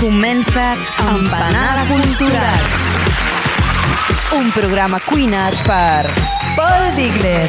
[0.00, 0.74] Comença
[1.10, 2.60] Empanada Cultural.
[4.38, 6.06] Un programa cuinat per
[6.54, 7.48] Paul Digler,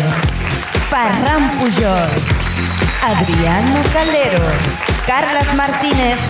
[0.90, 2.10] Ferran Pujol,
[3.12, 4.50] Adriano Calero,
[5.06, 6.26] Carles Martínez,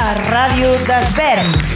[0.00, 1.71] a Ràdio d'Esvern.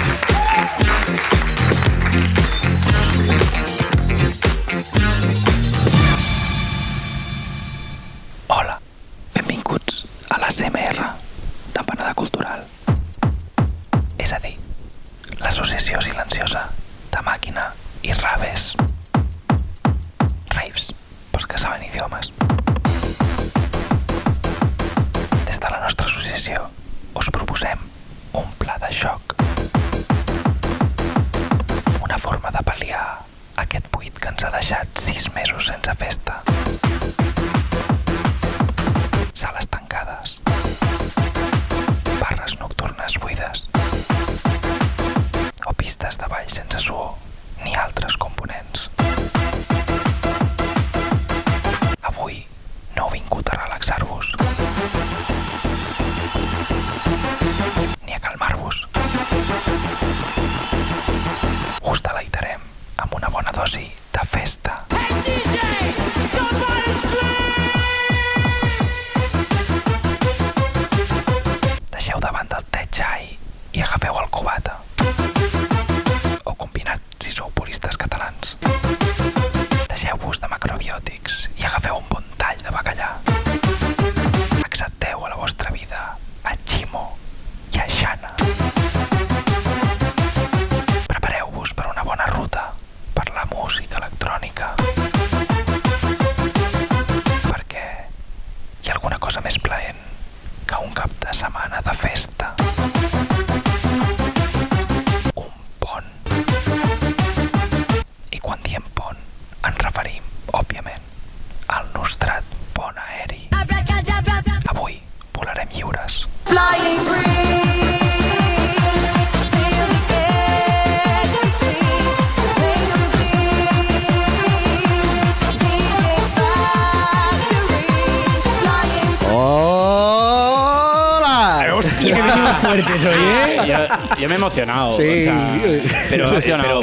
[134.47, 134.93] Emocionado.
[134.95, 135.03] Sí.
[135.03, 135.61] o sea,
[136.11, 136.25] Pero,
[136.63, 136.81] pero-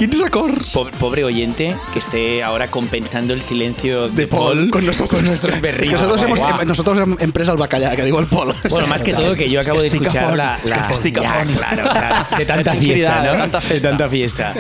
[0.84, 4.86] Quins records Po- Pobre oyente que esté ahora compensando el silencio de, de Paul con
[4.86, 5.10] nosotros.
[5.10, 5.88] con nuestros Es berritos.
[5.90, 8.54] que nosotros hemos, em- nosotros hem, hem pres el bacallà, que diu el Pol.
[8.70, 11.14] Bueno, más que todo que yo acabo de Estic escuchar la, la ya, afònic.
[11.16, 13.32] claro, claro, de tanta fiesta, ¿no?
[13.34, 13.88] de tanta festa.
[13.92, 14.54] De tanta fiesta.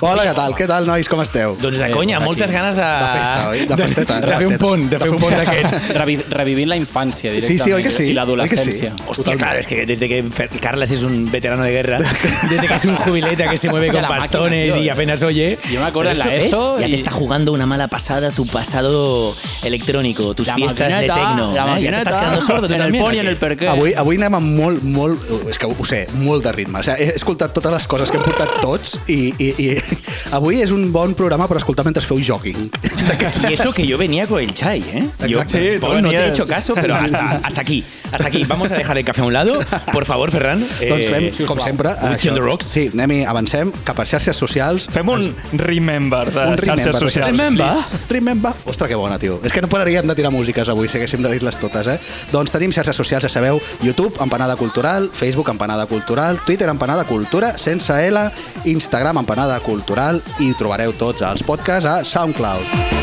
[0.00, 0.54] Hola, què tal?
[0.54, 1.08] Què tal, nois?
[1.08, 1.56] Com esteu?
[1.60, 2.24] Doncs de Bé, conya, aquí.
[2.26, 2.82] moltes ganes de...
[2.82, 3.66] De festa, oi?
[3.66, 5.88] De festeta, De, de fer un pont, de fer un pont d'aquests.
[5.96, 7.64] Revi revivint la infància Sí, directament.
[7.64, 8.04] sí, oi que sí?
[8.04, 8.92] I que l'adolescència.
[8.96, 9.02] sí?
[9.06, 9.38] Totalment.
[9.42, 11.98] claro, es que desde que Fer- Carlas es un veterano de guerra,
[12.50, 15.43] desde que es un jubileta que se mueve con bastones y apenas oye.
[15.72, 16.78] Yo me acuerdo en la ESO.
[16.80, 21.06] Ya y- te está jugando una mala pasada tu pasado electrónico, tus La fiestas de
[21.06, 21.52] tecno.
[21.54, 21.82] la ¿eh?
[21.82, 23.04] Ya te estás quedando sordo tú en el también.
[23.04, 23.68] pon i ¿o en el per què.
[23.68, 26.80] Avui, avui anem amb molt, molt, és que ho sé, molt de ritme.
[26.80, 29.68] O sigui, he escoltat totes les coses que hem portat tots i, i, i
[30.38, 32.70] avui és un bon programa per escoltar mentre feu jogging.
[33.48, 35.08] Y eso que yo venía con el chai, ¿eh?
[35.28, 35.58] Yo, Exacto.
[35.58, 37.84] Sí, Paul, no te he hecho caso, pero hasta, hasta aquí.
[38.12, 38.44] Hasta aquí.
[38.44, 39.60] Vamos a dejar el café a un lado.
[39.92, 40.60] Por favor, Ferran.
[40.88, 41.90] doncs fem, Eh, com sempre...
[42.08, 42.66] Whisky on the rocks.
[42.66, 44.88] Sí, anem-hi, avancem cap a xarxes socials.
[44.92, 47.00] Fem un remember de un xarxes remember.
[47.00, 47.28] socials.
[47.28, 47.72] Remember?
[48.08, 48.52] Remember.
[48.64, 49.40] Ostres, que bona, tio.
[49.44, 51.98] És que no pararíem de tirar músiques avui, si haguéssim de dir-les totes, eh?
[52.32, 57.56] Doncs tenim xarxes socials, ja sabeu, YouTube, Empanada Cultural, Facebook, Empanada Cultural, Twitter, Empanada Cultura,
[57.58, 58.28] sense L,
[58.64, 62.93] Instagram, Empanada Cultural, i trobareu tots els podcasts a SoundCloud.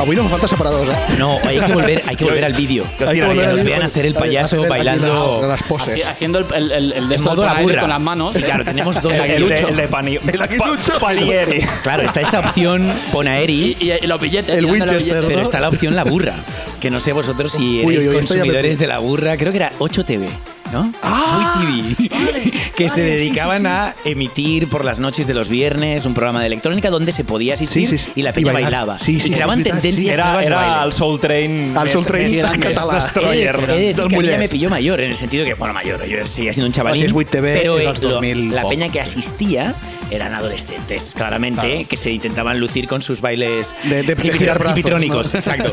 [0.00, 0.94] Avui no fa falta separadors, eh?
[1.18, 2.84] No, hay que volver, hay que volver al vídeo.
[3.04, 3.64] Hay que volver al nos vídeo.
[3.76, 5.42] vean hacer el payaso hacer bailando.
[5.46, 5.98] las poses.
[5.98, 7.80] Haci- Haciendo el, el, el, el de En esto modo del la aire burra.
[7.80, 8.36] con las manos.
[8.36, 9.60] Y claro, tenemos dos El, el, aguiluchos.
[9.60, 10.92] de, el de pani, El aguilucho.
[10.94, 11.60] pa- Panieri.
[11.82, 14.50] Claro, está esta opción Ponaeri, Y, y los billetes.
[14.56, 15.28] El tirando los Winchester, billetes.
[15.28, 16.34] pero está la opción la burra.
[16.80, 18.98] Que no sé vosotros si Uy, erais uy, uy, esto ya me- consumidores de la
[19.00, 19.36] burra.
[19.36, 20.28] Creo que era 8 TV.
[20.72, 20.92] ¿No?
[21.02, 22.52] Ah, Muy TV.
[22.76, 23.68] que se vale, dedicaban sí, sí.
[23.68, 27.54] a emitir por las noches de los viernes un programa de electrónica donde se podía
[27.54, 28.12] asistir Sí, sí, sí.
[28.16, 28.98] y la peña bailaba.
[28.98, 30.10] Sí, sí, y sí, creaban és veritat, tendencias sí.
[30.12, 32.92] Era, era el Soul Train El més- Soul Train més- en més català.
[32.92, 33.54] He de, destroyer.
[33.56, 34.38] he de decir del que a mí ya Mollet.
[34.38, 37.02] me pilló mayor, en el sentido que, bueno, mayor, yo sigue siendo un chavalín.
[37.02, 39.74] Si és 8 TV, pero és eh, els lo- 2000 la peña que asistía
[40.10, 41.88] eran adolescentes, claramente, Claro.
[41.88, 44.78] que se intentaban lucir con sus bailes de, de, de hippie- girar brazos.
[44.78, 45.32] hippitrónicos.
[45.34, 45.38] no?
[45.40, 45.72] Exacto.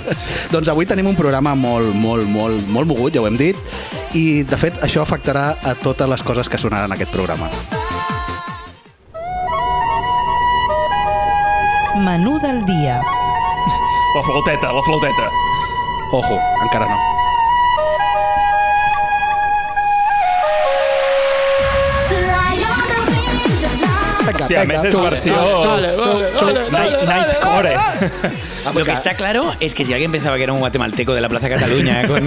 [0.52, 3.56] doncs avui tenim un programa molt, molt, molt, molt mogut, ja ho hem dit,
[4.14, 7.50] i de fet això afectarà a totes les coses que sonaran en aquest programa.
[12.06, 13.02] Menú del dia.
[14.16, 15.30] La flauteta, la flauteta.
[16.12, 17.15] Ojo, encara no.
[24.46, 25.10] Vinga, Hòstia, a més és xula.
[25.10, 25.34] versió...
[25.66, 28.36] Vale, vale, vale, Night, Nightcore.
[28.74, 31.30] Lo que está claro es que si alguien pensaba que era un guatemalteco de la
[31.30, 32.26] Plaza Cataluña con,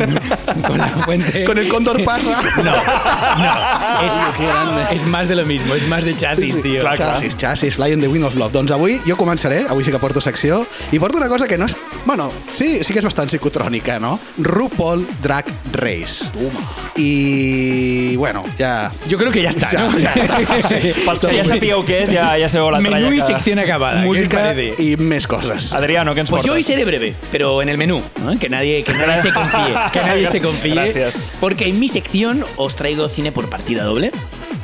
[0.62, 1.44] con la fuente...
[1.44, 2.40] Con el cóndor pasa.
[2.58, 4.06] No, no.
[4.06, 6.96] Es, es más de lo mismo, es más de chasis, clar.
[6.96, 8.52] Xassis, xassis, Fly in the Wind of Love.
[8.52, 11.66] Doncs avui jo començaré, avui sí que porto secció, i porto una cosa que no
[11.66, 11.76] és...
[12.06, 14.18] Bueno, sí, sí que és bastant psicotrònica, no?
[14.38, 16.28] RuPaul Drag Race.
[16.32, 16.62] Toma.
[16.96, 18.90] I, bueno, ja...
[19.08, 19.90] Yo creo que ya está, ¿no?
[19.98, 20.68] Ja, ja està.
[21.04, 23.26] Pels que ja sapíeu què és, ja, ja sabeu la tralla Menú y que...
[23.26, 24.02] sección acabada.
[24.02, 24.48] ¿qué os Música
[24.78, 25.72] i més coses.
[25.72, 28.38] Adriano, ens Pues yo hoy seré breve, pero en el menú, ¿no?
[28.38, 31.24] que nadie, que nadie se confíe, que nadie se confíe, Gracias.
[31.40, 34.12] porque en mi sección os traigo cine por partida doble.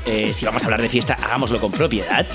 [0.06, 2.26] Eh, si vamos a hablar de fiesta, hagámoslo con propiedad.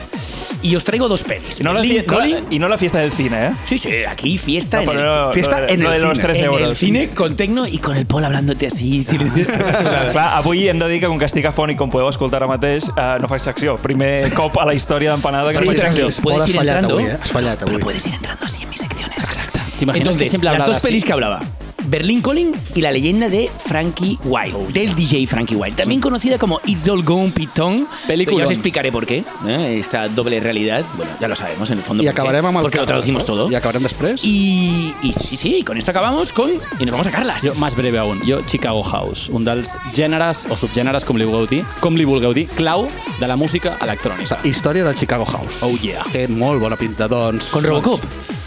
[0.64, 1.60] Y os traigo dos pelis.
[1.60, 3.52] Y no, la Calling- y no la fiesta del cine, ¿eh?
[3.66, 6.24] Sí, sí, aquí fiesta No, en, el, no- Fiesta en el de los cine.
[6.24, 6.78] 3 en el euros.
[6.78, 9.04] cine con tecno y con el Paul hablándote así.
[9.10, 12.48] sin- Clar, avui hem de dir que com que estic afònic, com podeu escoltar ara
[12.50, 13.78] mateix, eh, no faig secció.
[13.78, 16.12] Primer cop a la història d'empanada que Sí, no faig sí, secció.
[16.12, 16.22] sí.
[16.22, 17.00] Puedes Has ir fallat entrando.
[17.00, 17.18] avui, eh?
[17.22, 17.74] Has fallat avui.
[17.76, 19.24] Pero puedes ir entrando así en mis secciones.
[19.24, 19.60] Exacto.
[19.78, 20.88] ¿Te imaginas Entonces, que siempre las dos así?
[20.88, 21.40] pelis que hablaba.
[21.88, 26.60] Berlín Calling y la leyenda de Frankie Wild, del DJ Frankie Wild, también conocida como
[26.66, 27.88] It's All Gone Pitón.
[28.08, 28.40] Peliculón.
[28.40, 29.78] Ya os explicaré por qué, ¿eh?
[29.80, 30.84] esta doble realidad.
[30.98, 32.04] Bueno, ya lo sabemos en el fondo.
[32.04, 33.26] I por qué, acabarem amb el Porque lo traducimos no?
[33.28, 33.52] todo.
[33.52, 34.24] I acabarem després?
[34.24, 36.52] Y, y sí, sí, con esto acabamos con...
[36.80, 37.42] Y nos vamos a Carlas.
[37.44, 41.48] Jo, més breve aún, jo Chicago House, un dels gèneres o subgèneres, com li vulgueu
[41.50, 42.88] dir, com li vulgueu dir, clau
[43.20, 44.42] de la música electrònica.
[44.44, 45.64] Història del Chicago House.
[45.64, 46.06] Oh, yeah.
[46.14, 47.52] Té molt bona pinta, doncs.
[47.54, 48.39] Con Robocop.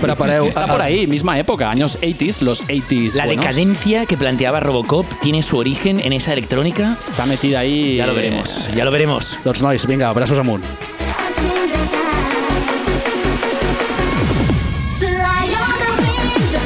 [0.00, 0.46] Prepareu...
[0.46, 3.44] Está por ahí, misma época, años 80s, los 80s La buenos.
[3.44, 6.96] decadencia que planteaba Robocop tiene su origen en esa electrónica.
[7.06, 7.96] Está metida ahí...
[7.96, 9.38] Ya lo eh, veremos, ya lo veremos.
[9.44, 10.64] Doncs, nois, vinga, braços amunt.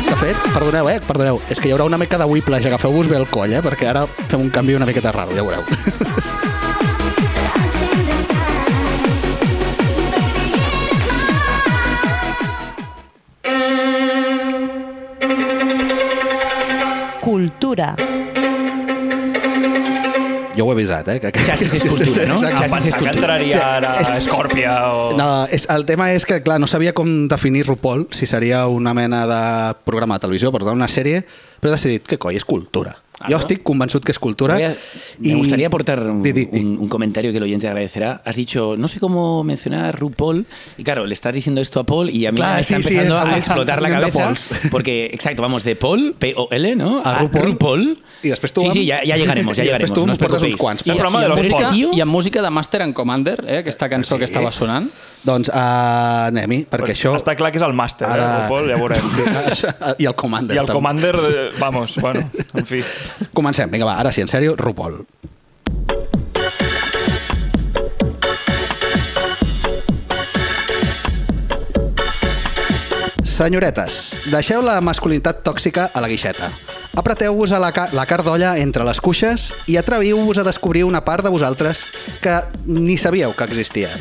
[0.08, 1.00] De fet, perdoneu, eh?
[1.06, 1.40] Perdoneu.
[1.50, 2.66] És que hi haurà una mica de whiplash.
[2.66, 3.62] Agafeu-vos bé el coll, eh?
[3.64, 6.48] Perquè ara fem un canvi una miqueta raro, ja ho veureu.
[17.80, 18.20] Cultura.
[20.56, 21.20] Jo ho he avisat, eh?
[21.22, 21.30] Que...
[21.46, 22.36] Xassis és cultura, no?
[22.36, 22.64] Exacte.
[22.66, 23.12] És pensar que cultura.
[23.14, 25.04] entraria ara Scorpia o...
[25.16, 28.92] No, és, el tema és que, clar, no sabia com definir RuPaul, si seria una
[28.96, 29.42] mena de
[29.88, 31.22] programa de televisió, per tant, una sèrie,
[31.62, 32.98] però he decidit que, coi, és cultura.
[33.28, 34.54] Jo estic convençut que és cultura.
[34.54, 34.76] Voy a-
[35.18, 36.60] me gustaría aportar un, Di, di, di.
[36.60, 38.22] un- un comentario que el oyente agradecerá.
[38.24, 40.46] Has dicho, no sé cómo mencionar RuPaul.
[40.78, 42.82] Y claro, le estás diciendo esto a Paul y a mí Claro, me está sí,
[42.82, 44.18] sí, empezando es a una explotar la cabeza.
[44.24, 44.50] Pauls.
[44.70, 47.02] Porque, exacto, vamos de Paul, P-O-L, ¿no?
[47.04, 47.98] A RuPaul.
[48.22, 49.94] I després tu Sí, amb- sí, ya, ya llegaremos, ya I llegaremos.
[49.94, 50.82] tu no os portes uns quants.
[50.82, 54.24] Programa de los música, I amb música de Master and Commander, eh, aquesta cançó que
[54.24, 54.90] estava sonant.
[55.20, 57.12] Doncs uh, anem-hi, perquè això...
[57.18, 59.10] Està clar que és el màster, Ara- eh, RuPaul, ja veurem.
[60.02, 60.56] I el Commander.
[60.56, 60.78] I el també.
[60.78, 62.24] Commander, eh, vamos, bueno,
[62.54, 62.80] en fi.
[63.36, 65.02] Comencem, vinga, va, ara sí, en sèrio, RuPaul.
[73.24, 76.50] Senyoretes, deixeu la masculinitat tòxica a la guixeta.
[76.98, 81.24] Apreteu-vos a la, ca la cardolla entre les cuixes i atreviu-vos a descobrir una part
[81.24, 81.84] de vosaltres
[82.20, 83.92] que ni sabíeu que existia.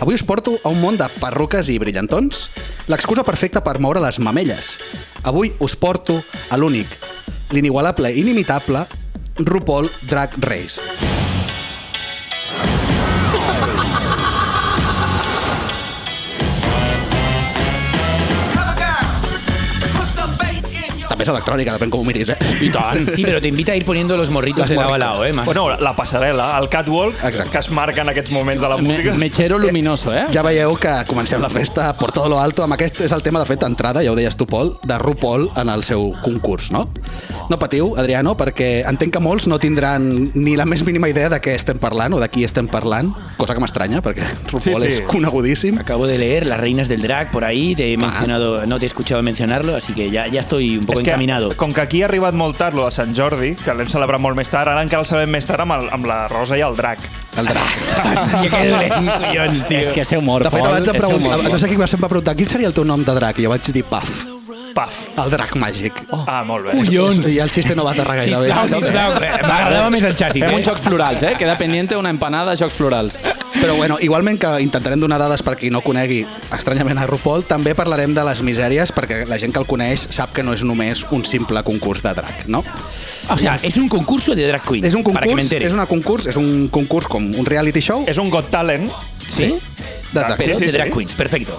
[0.00, 2.48] Avui us porto a un món de perruques i brillantons,
[2.90, 4.74] l'excusa perfecta per moure les mamelles.
[5.22, 6.18] Avui us porto
[6.50, 6.98] a l'únic,
[7.54, 8.86] l'inigualable i inimitable
[9.38, 10.82] RuPaul Drag Race.
[21.24, 22.36] És electrònica, depèn com ho miris, eh?
[22.60, 23.06] Y tan.
[23.14, 25.32] Sí, pero te invita a ir poniendo los morritos de lado a lado, ¿eh?
[25.32, 25.46] Más.
[25.46, 27.50] Bueno, la passarel·la, el catwalk, Exacte.
[27.50, 29.14] que es marca en aquests moments de la Me, música.
[29.14, 30.24] mechero luminoso, eh?
[30.32, 32.62] Ja veieu que comencem la festa por todo lo alto.
[32.64, 35.48] Amb aquest és el tema, de fet, d'entrada, ja ho deies tu, Pol, de RuPaul
[35.56, 36.88] en el seu concurs, no?
[37.50, 40.04] No patiu, Adriano, perquè entenc que molts no tindran
[40.34, 43.54] ni la més mínima idea de què estem parlant o de qui estem parlant, cosa
[43.54, 44.86] que m'estranya, perquè RuPaul Sí, sí.
[44.86, 45.78] és conegudíssim.
[45.78, 48.88] Acabo de leer Las Reinas del Drag por ahí, te he mencionado, no te he
[48.88, 51.56] escuchado mencionarlo, así que ya, ya estoy un poco És que, encaminado.
[51.56, 54.36] com que aquí ha arribat molt tard lo de Sant Jordi, que l'hem celebrat molt
[54.36, 56.76] més tard, ara encara el sabem més tard amb, el, amb la Rosa i el
[56.76, 56.98] Drac.
[57.38, 57.88] El drac.
[58.04, 59.80] Hòstia, que dolent, collons, tio.
[59.80, 62.36] És que seu humor, De fet, abans em preguntar, no sé qui em va preguntar
[62.38, 64.33] quin seria el teu nom de drac, i jo vaig dir Paf,
[64.74, 64.94] Paf.
[65.22, 65.92] el drac màgic.
[66.10, 66.24] Oh.
[66.26, 66.72] Ah, molt bé.
[66.78, 67.28] Collons.
[67.30, 68.48] I el xiste no va aterrar gaire bé.
[68.50, 69.12] Sisplau, sisplau.
[69.20, 70.58] M'agradava més el xassis, Fem eh?
[70.58, 71.34] uns jocs florals, eh?
[71.38, 73.18] Queda pendiente una empanada de jocs florals.
[73.54, 77.74] Però bueno, igualment que intentarem donar dades per qui no conegui estranyament a RuPaul, també
[77.78, 81.06] parlarem de les misèries perquè la gent que el coneix sap que no és només
[81.14, 82.64] un simple concurs de drac, no?
[83.30, 84.84] O sea, es un concurso de drag queens.
[84.84, 85.66] És un Para que me concurs, entere.
[85.66, 88.90] és una concurs, és un concurs com un reality show És un Got Talent.
[89.30, 89.54] ¿Sí?
[90.12, 90.36] de drag.
[90.42, 90.92] Sí, sí, de drag sí.
[90.92, 91.56] queens, perfecto.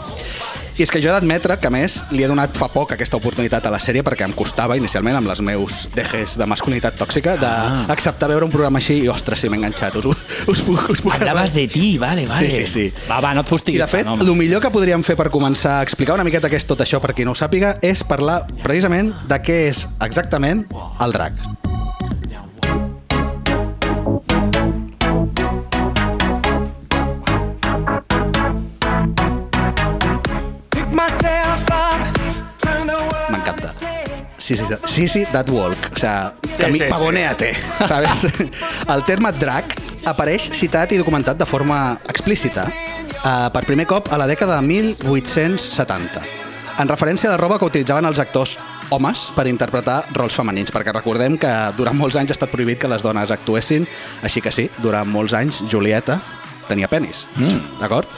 [0.76, 3.16] I és que jo he d'admetre que, a més, li he donat fa poc aquesta
[3.16, 7.38] oportunitat a la sèrie perquè em costava inicialment amb els meus dejes de masculinitat tòxica
[7.40, 9.96] d'acceptar veure un programa així i, ostres, si m'he enganxat.
[10.02, 12.52] Us, us, puc, us puc Hablabas de ti, vale, vale.
[12.52, 13.06] Sí, sí, sí.
[13.08, 15.30] Va, va, no et I fustiguis de fet, tant, el millor que podríem fer per
[15.32, 18.04] començar a explicar una miqueta què és tot això per qui no ho sàpiga és
[18.04, 20.68] parlar precisament de què és exactament
[21.00, 21.65] el drac.
[34.46, 35.90] Sí, sí, sí, sí, that walk.
[35.96, 36.86] O sea, camí, sí, sí.
[36.88, 38.28] pavonéate, ¿sabes?
[38.94, 39.74] El terme drac
[40.06, 44.68] apareix citat i documentat de forma explícita eh, per primer cop a la dècada de
[44.68, 46.22] 1870,
[46.78, 48.54] en referència a la roba que utilitzaven els actors
[48.94, 52.92] homes per interpretar rols femenins, perquè recordem que durant molts anys ha estat prohibit que
[52.92, 53.90] les dones actuessin,
[54.22, 56.20] així que sí, durant molts anys Julieta
[56.70, 57.80] tenia penis, mm.
[57.82, 58.14] d'acord?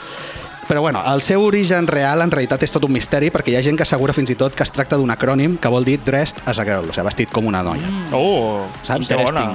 [0.68, 3.62] Però bueno, el seu origen real en realitat és tot un misteri perquè hi ha
[3.64, 6.42] gent que assegura fins i tot que es tracta d'un acrònim que vol dir dressed
[6.44, 7.88] as a girl, o sigui, vestit com una noia.
[8.12, 9.08] Oh, Saps?
[9.08, 9.46] bona.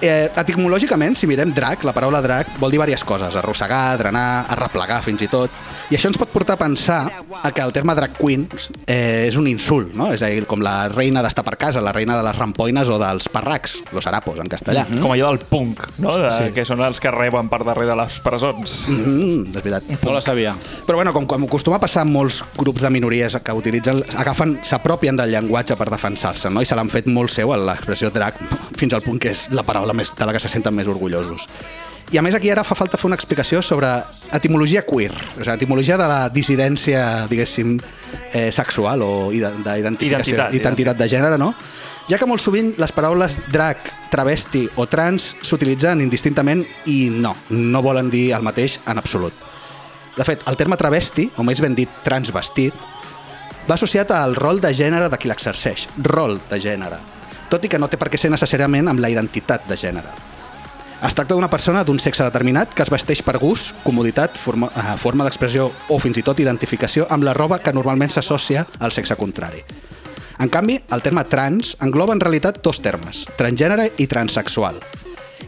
[0.00, 5.00] Eh, etimològicament, si mirem drac, la paraula drac vol dir diverses coses, arrossegar, drenar, arreplegar
[5.02, 5.50] fins i tot,
[5.90, 6.98] i això ens pot portar a pensar
[7.42, 8.46] a que el terme drag queen
[8.86, 10.10] eh, és un insult, no?
[10.14, 12.98] És a dir, com la reina d'estar per casa, la reina de les rampoines o
[13.02, 14.86] dels parracs, los harapos en castellà.
[14.88, 16.14] Mm Com allò del punk, no?
[16.20, 16.52] De, sí.
[16.54, 18.76] Que són els que reben per darrere de les presons.
[18.88, 20.04] -hmm, és veritat.
[20.04, 20.54] No la sabia.
[20.86, 25.16] Però bueno, com, com acostuma a passar molts grups de minories que utilitzen, agafen, s'apropien
[25.16, 26.62] del llenguatge per defensar-se, no?
[26.62, 28.34] I se l'han fet molt seu, l'expressió drag,
[28.76, 31.46] fins al punt que és la paraula més, de la que se senten més orgullosos.
[32.10, 33.88] I a més aquí ara fa falta fer una explicació sobre
[34.32, 37.74] etimologia queer, o sigui, etimologia de la dissidència, diguéssim,
[38.32, 41.52] eh, sexual o ide- d'identificació, Identitat, identitat de gènere, no?
[42.08, 43.76] Ja que molt sovint les paraules drag,
[44.10, 49.34] travesti o trans s'utilitzen indistintament i no, no volen dir el mateix en absolut.
[50.16, 52.72] De fet, el terme travesti, o més ben dit transvestit,
[53.68, 56.96] va associat al rol de gènere de qui l'exerceix, rol de gènere,
[57.48, 60.12] tot i que no té per què ser necessàriament amb la identitat de gènere.
[60.98, 64.96] Es tracta d'una persona d'un sexe determinat que es vesteix per gust, comoditat, forma, eh,
[64.98, 69.14] forma d'expressió o fins i tot identificació amb la roba que normalment s'associa al sexe
[69.14, 69.62] contrari.
[70.38, 74.78] En canvi, el terme trans engloba en realitat dos termes, transgènere i transsexual.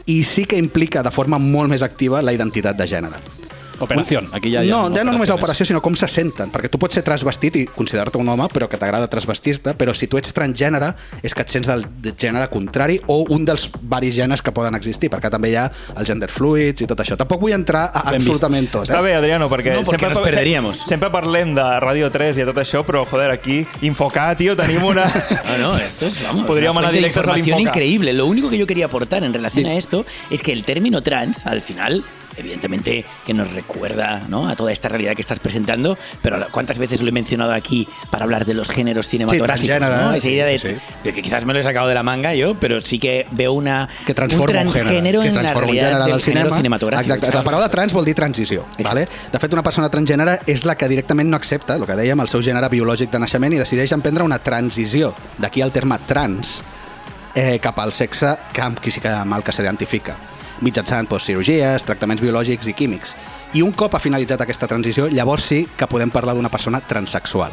[0.06, 3.39] I sí que implica de forma molt més activa la identitat de gènere.
[3.80, 4.20] Operació.
[4.32, 6.78] Aquí ja hi ha no, ja no només l'operació, sinó com se senten, perquè tu
[6.78, 10.32] pots ser transvestit i considerar-te un home, però que t'agrada transvestir-te, però si tu ets
[10.36, 11.84] transgènere és que et sents del
[12.18, 16.06] gènere contrari o un dels varis gèneres que poden existir, perquè també hi ha el
[16.06, 17.16] gender fluids i tot això.
[17.16, 18.28] Tampoc vull entrar a Ben vist.
[18.28, 18.84] absolutament tot.
[18.88, 19.02] Està Eh?
[19.02, 20.76] bé, Adriano, perquè, No, porque nos sempre, perderíamos.
[20.76, 24.54] sempre, sempre parlem de Ràdio 3 i de tot això, però, joder, aquí, Infocat, tio,
[24.56, 25.06] tenim una...
[25.06, 28.12] No, no, esto es, vamos, Podríamos una anar fuente de información increíble.
[28.12, 31.46] Lo único que yo quería aportar en relación a esto es que el término trans,
[31.46, 32.04] al final,
[32.40, 34.48] evidentemente que nos recuerda ¿no?
[34.48, 38.24] a toda esta realidad que estás presentando, pero ¿cuántas veces lo he mencionado aquí para
[38.24, 39.80] hablar de los géneros cinematográficos?
[39.80, 40.12] ¿no?
[40.12, 40.76] sí, Esa idea de, sí, sí.
[41.04, 43.52] de que quizás me lo he sacado de la manga yo, pero sí que veo
[43.52, 46.44] una, que transforma un un transgénero que en la transforma un realidad del del género
[46.46, 46.56] cinema.
[46.56, 47.14] cinematográfico.
[47.14, 47.36] Exacte.
[47.36, 48.64] La paraula trans vol dir transició.
[48.78, 49.06] Vale?
[49.32, 52.28] De fet, una persona transgènere és la que directament no accepta, el que dèiem, el
[52.30, 55.14] seu gènere biològic de naixement i decideix emprendre una transició.
[55.38, 56.60] D'aquí el terme trans
[57.34, 60.16] eh, cap al sexe que amb qui sí que amb el que s'identifica
[60.60, 63.14] mitjançant doncs, cirurgies, tractaments biològics i químics.
[63.54, 67.52] I un cop ha finalitzat aquesta transició, llavors sí que podem parlar d'una persona transexual.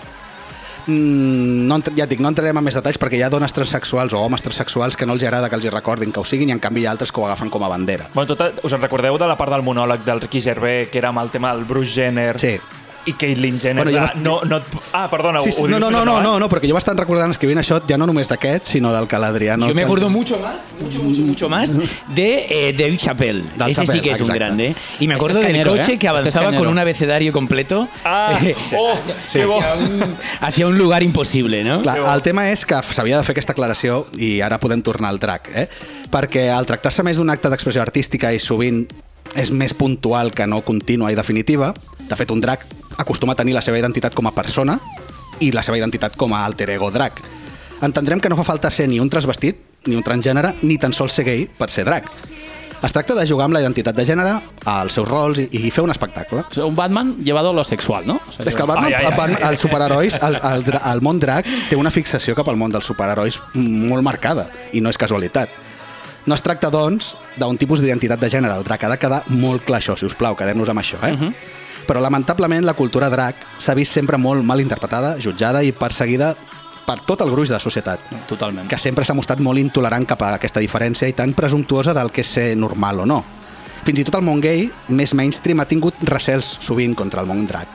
[0.88, 4.14] Mm, no, ja et dic, no entrarem en més detalls perquè hi ha dones transexuals
[4.16, 6.56] o homes transexuals que no els agrada que els hi recordin que ho siguin i
[6.56, 8.08] en canvi hi ha altres que ho agafen com a bandera.
[8.14, 11.12] Bueno, tot, us en recordeu de la part del monòleg del Ricky Gervais, que era
[11.12, 12.56] amb el tema del Bruce Jenner Sí.
[13.08, 13.84] I Caitlyn Jenner?
[13.84, 16.04] Bueno, jo Ah, vas- no, no, et- ah, perdona, Sí, sí, ho, no, no, no,
[16.06, 19.08] no, no, no, perquè jo m'estan recordant escrivint això ja no només d'aquest, sinó del
[19.08, 19.68] que l'Adriano...
[19.68, 21.78] Yo me acuerdo mucho más, mucho, mucho, mucho más
[22.14, 23.44] de eh, David Chappelle.
[23.56, 24.40] Del Ese sí Chappelle, que es un exacte.
[24.40, 24.76] grande.
[25.00, 26.00] Y me acuerdo Este es del cañero, coche ¿eh?
[26.00, 28.38] que Este es avanzaba con un abecedario completo Ah,
[28.78, 28.96] oh,
[29.26, 29.40] Sí.
[29.40, 29.60] que bo.
[30.42, 31.82] hacia, un, un lugar imposible, ¿no?
[31.82, 35.20] Clar, el tema és que s'havia de fer aquesta aclaració i ara podem tornar al
[35.20, 35.68] drac, eh?
[36.12, 38.86] perquè al tractar-se més d'un acte d'expressió artística i sovint
[39.36, 42.64] és més puntual que no contínua i definitiva, de fet un drac
[42.98, 44.80] acostuma a tenir la seva identitat com a persona
[45.40, 47.22] i la seva identitat com a alter ego drac.
[47.82, 51.14] Entendrem que no fa falta ser ni un transvestit, ni un transgènere, ni tan sols
[51.14, 52.10] ser gay per ser drac.
[52.78, 54.36] Es tracta de jugar amb la identitat de gènere,
[54.70, 56.44] als seus rols i, i fer un espectacle.
[56.46, 58.20] O sea, un Batman llevado a lo sexual, ¿no?
[58.28, 59.12] O sea, És que el Batman, Ai, ai, ai.
[59.12, 62.72] el Batman, els superherois, el, el, el món drac té una fixació cap al món
[62.72, 65.50] dels superherois molt marcada, i no és casualitat.
[66.28, 68.58] No es tracta, doncs, d'un tipus d'identitat de gènere.
[68.60, 71.14] El drac ha de quedar molt clar, això, si us plau, quedem-nos amb això, eh?
[71.14, 71.34] Uh -huh.
[71.88, 76.34] Però, lamentablement, la cultura drac s'ha vist sempre molt mal interpretada, jutjada i perseguida
[76.88, 78.68] per tot el gruix de la societat Totalment.
[78.68, 82.24] que sempre s'ha mostrat molt intolerant cap a aquesta diferència i tan presumptuosa del que
[82.24, 83.24] és ser normal o no.
[83.88, 87.46] Fins i tot el món gay, més mainstream, ha tingut recels sovint contra el món
[87.48, 87.68] drac.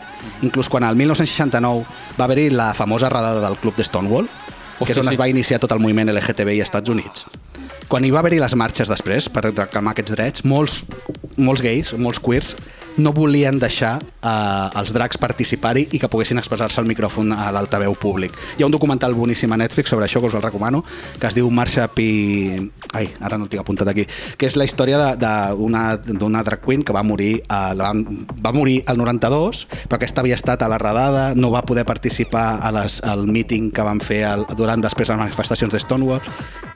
[0.42, 1.85] inclús quan el 1969
[2.19, 5.14] va haver-hi la famosa redada del club de Stonewall, que Hòstia, és on sí.
[5.14, 7.25] es va iniciar tot el moviment LGTBI als Estats Units.
[7.88, 10.85] Quan hi va haver-hi les marxes després per reclamar aquests drets, molts,
[11.37, 12.54] molts gais, molts queers,
[12.97, 17.95] no volien deixar eh, els dracs participar-hi i que poguessin expressar-se al micròfon a l'altaveu
[17.99, 18.35] públic.
[18.59, 20.83] Hi ha un documental boníssim a Netflix sobre això, que us el recomano,
[21.19, 22.03] que es diu Marsha P...
[22.93, 24.05] Ai, ara no el tinc apuntat aquí.
[24.37, 29.01] Que és la història d'una drag queen que va morir, a, la, va morir al
[29.01, 33.27] 92, però aquesta havia estat a la redada, no va poder participar a les, al
[33.27, 36.21] meeting que van fer el, durant després les manifestacions de Stonewall,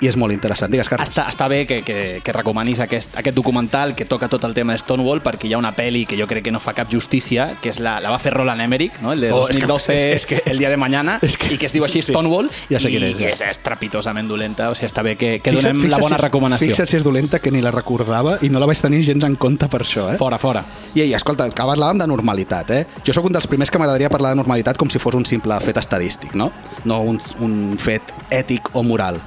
[0.01, 0.73] i és molt interessant.
[0.73, 1.11] Digues, Carles.
[1.11, 4.73] Està, està bé que, que, que recomanis aquest, aquest documental que toca tot el tema
[4.73, 7.57] de Stonewall perquè hi ha una pel·li que jo crec que no fa cap justícia,
[7.63, 9.13] que és la, la va fer Roland Emmerich, no?
[9.13, 11.55] el de Oh, és que- 2012, és- és que- El dia de mañana, és que-
[11.55, 12.13] i que es diu així sí.
[12.13, 13.29] Stonewall, Ja sé i, és, ja.
[13.31, 16.23] és estrepitosament dolenta, o sigui, està bé que, que Fixa't- donem la fixa't bona si
[16.23, 16.69] recomanació.
[16.69, 19.37] Fixa't si és dolenta, que ni la recordava i no la vaig tenir gens en
[19.37, 20.17] compte per això, eh?
[20.17, 20.65] Fora, fora.
[20.95, 22.87] I, i escolta, que parlàvem de normalitat, eh?
[23.05, 25.59] Jo sóc un dels primers que m'agradaria parlar de normalitat com si fos un simple
[25.61, 26.53] fet estadístic, no?
[26.85, 29.19] No un, un fet ètic o moral.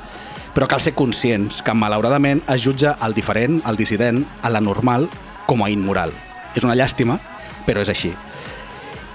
[0.56, 5.08] Però cal ser conscients que, malauradament, es jutja el diferent, el dissident, a la normal,
[5.46, 6.12] com a immoral.
[6.56, 7.20] És una llàstima,
[7.68, 8.14] però és així.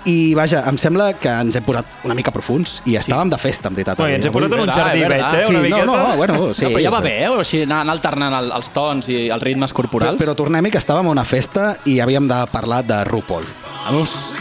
[0.04, 3.70] I, vaja, em sembla que ens hem posat una mica profuns i estàvem de festa,
[3.70, 4.02] en veritat.
[4.02, 4.16] Ui, avui.
[4.18, 5.44] ens hem posat en un jardí, és veig, eh?
[5.46, 5.86] Sí, Una no, miqueta.
[5.86, 6.64] no, bueno, sí.
[6.66, 7.30] no, però ja va bé, eh?
[7.32, 10.20] O sigui, anar, anar alternant el, els tons i els ritmes corporals.
[10.20, 13.48] Però tornem-hi que estàvem a una festa i havíem de parlar de RuPaul.
[13.86, 14.36] Vamos.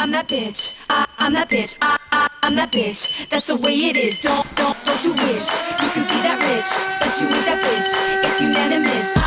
[0.00, 0.72] I'm that bitch.
[0.88, 1.76] I, I'm that bitch.
[1.82, 3.06] I, I, I'm that bitch.
[3.28, 4.18] That's the way it is.
[4.18, 5.44] Don't, don't, don't you wish
[5.78, 7.90] you could be that rich, but you ain't that bitch.
[8.24, 9.21] It's unanimous.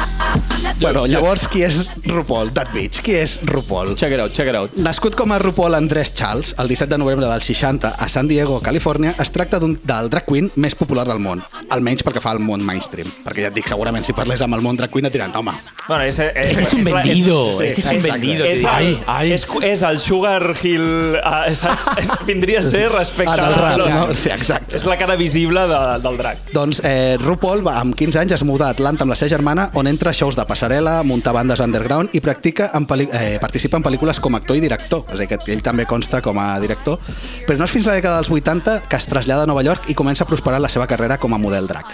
[0.79, 2.50] Bueno, llavors, qui és RuPaul?
[2.53, 3.00] That bitch.
[3.05, 3.94] Qui és RuPaul?
[3.96, 4.73] Check it out, check it out.
[4.76, 8.60] Nascut com a RuPaul Andrés Charles, el 17 de novembre del 60 a San Diego,
[8.62, 11.39] Califòrnia, es tracta d'un del drag queen més popular del món,
[11.71, 13.08] almenys perquè fa el món mainstream.
[13.23, 15.56] Perquè ja et dic, segurament si parlés amb el món drag queen et diran, home,
[15.88, 18.43] Bueno, ese, Ese es un vendido, ese es un vendido.
[18.45, 18.63] És.
[18.65, 19.32] Ai, ai.
[19.32, 21.15] És, és el Sugar Hill...
[21.21, 21.88] Uh, saps?
[22.02, 24.15] És, vindria a ser respecte Ah, del rap, no?
[24.17, 24.76] Sí, exacte.
[24.80, 26.41] És la cara visible de, del drac.
[26.56, 29.69] Doncs eh, RuPaul, va, amb 15 anys, es muda a Atlanta amb la seva germana,
[29.78, 33.84] on entra a shows de passarel·la, munta bandes underground i practica en eh, participa en
[33.86, 35.06] pel·lícules com a actor i director.
[35.10, 36.97] És a dir, que ell també consta com a director.
[37.45, 39.95] Però no és fins la dècada dels 80 que es trasllada a Nova York i
[39.95, 41.86] comença a prosperar la seva carrera com a model drag.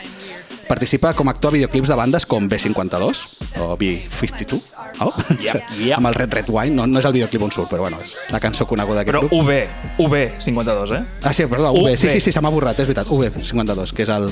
[0.70, 3.26] Participa com a actor a videoclips de bandes com B52
[3.60, 4.62] o B52,
[5.02, 5.12] oh?
[5.42, 5.98] Yep, yep.
[5.98, 6.76] amb el Red Red Wine.
[6.78, 9.26] No, no és el videoclip on surt, però bueno, és la cançó coneguda d'aquest Però
[9.28, 9.36] grup.
[9.36, 11.04] UB, UB52, eh?
[11.24, 11.98] Ah, sí, perdó, UV.
[11.98, 12.14] Sí, UV.
[12.16, 13.12] sí, sí, se m'ha borrat, és veritat.
[13.12, 14.32] UV52, que és el,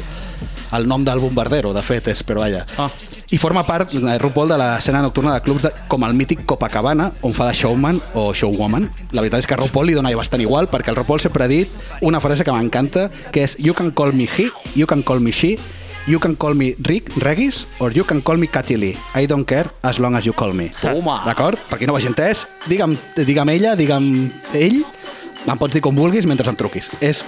[0.74, 2.66] el nom del bombardero, de fet, és, però vaja.
[2.78, 2.90] Ah.
[3.32, 7.12] I forma part, eh, RuPaul, de l'escena nocturna de clubs de, com el mític Copacabana,
[7.22, 8.90] on fa de showman o showwoman.
[9.12, 11.48] La veritat és que a RuPaul li dona bastant igual, perquè el RuPaul sempre ha
[11.48, 11.70] dit
[12.02, 15.32] una frase que m'encanta, que és You can call me he, you can call me
[15.32, 15.58] she,
[16.10, 18.98] You can call me Rick Regis or you can call me Katy Lee.
[19.14, 20.72] I don't care as long as you call me.
[20.82, 21.22] Toma.
[21.26, 21.60] D'acord?
[21.70, 24.08] Per qui no ho hagi entès, digue'm, digue'm ella, digue'm
[24.58, 24.80] ell,
[25.54, 26.90] em pots dir com vulguis mentre em truquis.
[27.00, 27.24] És És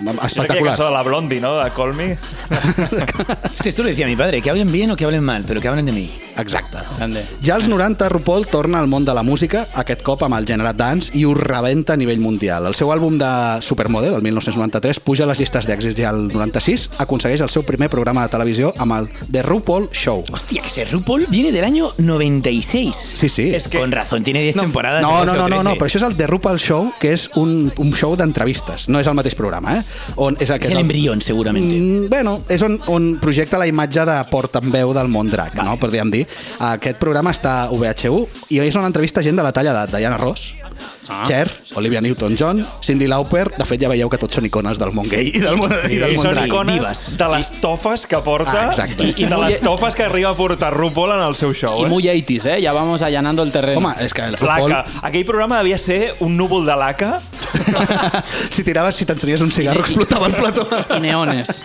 [0.00, 0.72] aquella espectacular.
[0.76, 1.56] cançó de la Blondie, no?
[1.58, 2.16] De Call Me.
[2.86, 5.68] Hostia, esto lo decía mi padre, que hablen bien o que hablen mal, pero que
[5.68, 6.10] hablen de mí.
[6.36, 6.78] Exacte.
[6.96, 7.24] Grande.
[7.42, 10.72] Ja als 90, RuPaul torna al món de la música, aquest cop amb el gènere
[10.76, 12.66] dance, i ho rebenta a nivell mundial.
[12.66, 13.30] El seu àlbum de
[13.64, 17.88] Supermodel, el 1993, puja a les llistes d'èxits i al 96 aconsegueix el seu primer
[17.88, 20.24] programa de televisió amb el The RuPaul Show.
[20.32, 22.94] Hostia, que ese RuPaul viene del año 96.
[22.96, 23.54] Sí, sí.
[23.54, 25.02] És que- Con razón, tiene 10 temporadas.
[25.02, 25.78] No, en no, no, no, no, 13.
[25.78, 29.08] però això és el The RuPaul Show, que és un, un show d'entrevistes, no és
[29.10, 29.84] el mateix programa, eh?
[30.16, 31.78] On és, el, que Es el embrión, seguramente.
[31.78, 35.68] Mm, bueno, és on, on projecta la imatge de portaveu del món drac, vale.
[35.70, 35.80] no?
[35.80, 36.26] podríem dir.
[36.72, 39.98] Aquest programa està a VH1 i és una entrevista a gent de la talla de
[39.98, 40.54] Diana Ross,
[41.08, 41.22] ah.
[41.26, 45.08] Cher, Olivia Newton-John, Cindy Lauper, de fet ja veieu que tots són icones del món
[45.08, 46.46] gay i del món, i del I món són drac.
[46.48, 47.02] icones divas.
[47.18, 49.04] de les tofes que porta Ah, exacte.
[49.04, 51.80] i, i de les tofes que arriba a portar RuPaul en el seu show.
[51.82, 51.88] Y Eh?
[51.88, 52.60] muy 80s, ¿eh?
[52.62, 53.78] Ya vamos allanando el terreno.
[53.78, 54.70] Home, és que el RuPaul...
[54.70, 54.90] Laca.
[55.02, 57.20] Aquell programa devia ser un núvol de laca.
[58.50, 60.66] si tiraves, si t'ensenies un cigarro, explotava el plató.
[60.96, 61.64] Y neones.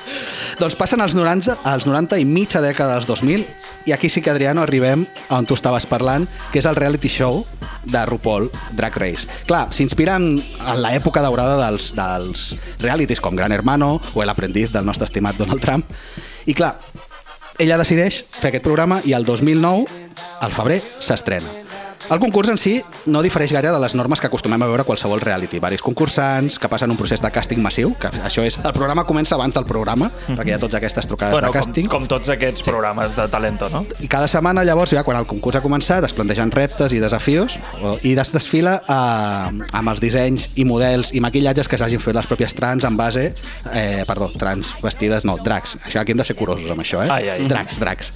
[0.61, 3.47] Doncs passen als 90, als 90 i mitja dècada dels 2000
[3.89, 7.09] i aquí sí que, Adriano, arribem a on tu estaves parlant, que és el reality
[7.09, 7.39] show
[7.81, 8.45] de RuPaul
[8.77, 9.25] Drag Race.
[9.49, 12.45] Clar, s'inspiren en l'època daurada dels, dels
[12.77, 15.89] realities com Gran Hermano o El aprendiz del nostre estimat Donald Trump.
[16.45, 16.75] I clar,
[17.57, 19.89] ella decideix fer aquest programa i el 2009,
[20.45, 21.70] al febrer, s'estrena.
[22.11, 22.73] El concurs en si
[23.07, 25.61] no difereix gaire de les normes que acostumem a veure qualsevol reality.
[25.63, 28.57] Varis concursants que passen un procés de càsting massiu, que això és...
[28.67, 31.61] El programa comença abans del programa, perquè hi ha totes aquestes trucades Bueno, de com,
[31.61, 31.87] càsting.
[31.93, 33.85] com tots aquests programes de talento, no?
[34.03, 37.55] I cada setmana, llavors, ja quan el concurs ha començat, es plantegen reptes i desafios
[38.03, 42.27] i es desfila eh, amb els dissenys i models i maquillatges que s'hagin fet les
[42.27, 43.29] pròpies trans en base...
[43.71, 45.77] Eh, perdó, trans vestides, no, dracs.
[45.87, 47.11] Això aquí hem de ser curosos amb això, eh?
[47.13, 47.47] Ai, ai.
[47.47, 48.11] Dracs, dracs.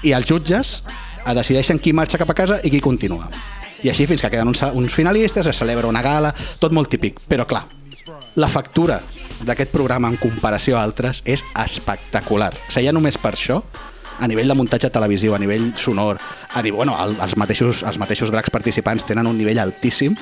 [0.00, 0.78] I els jutges
[1.32, 3.30] decideixen qui marxa cap a casa i qui continua.
[3.84, 7.24] I així fins que queden uns, uns finalistes, es celebra una gala, tot molt típic.
[7.28, 7.64] Però clar,
[8.36, 9.00] la factura
[9.44, 12.52] d'aquest programa en comparació a altres és espectacular.
[12.52, 13.60] O sigui, ja només per això,
[14.20, 16.20] a nivell de muntatge televisiu, a nivell sonor,
[16.52, 20.16] a nivell, bueno, el, els, mateixos, els mateixos dracs participants tenen un nivell altíssim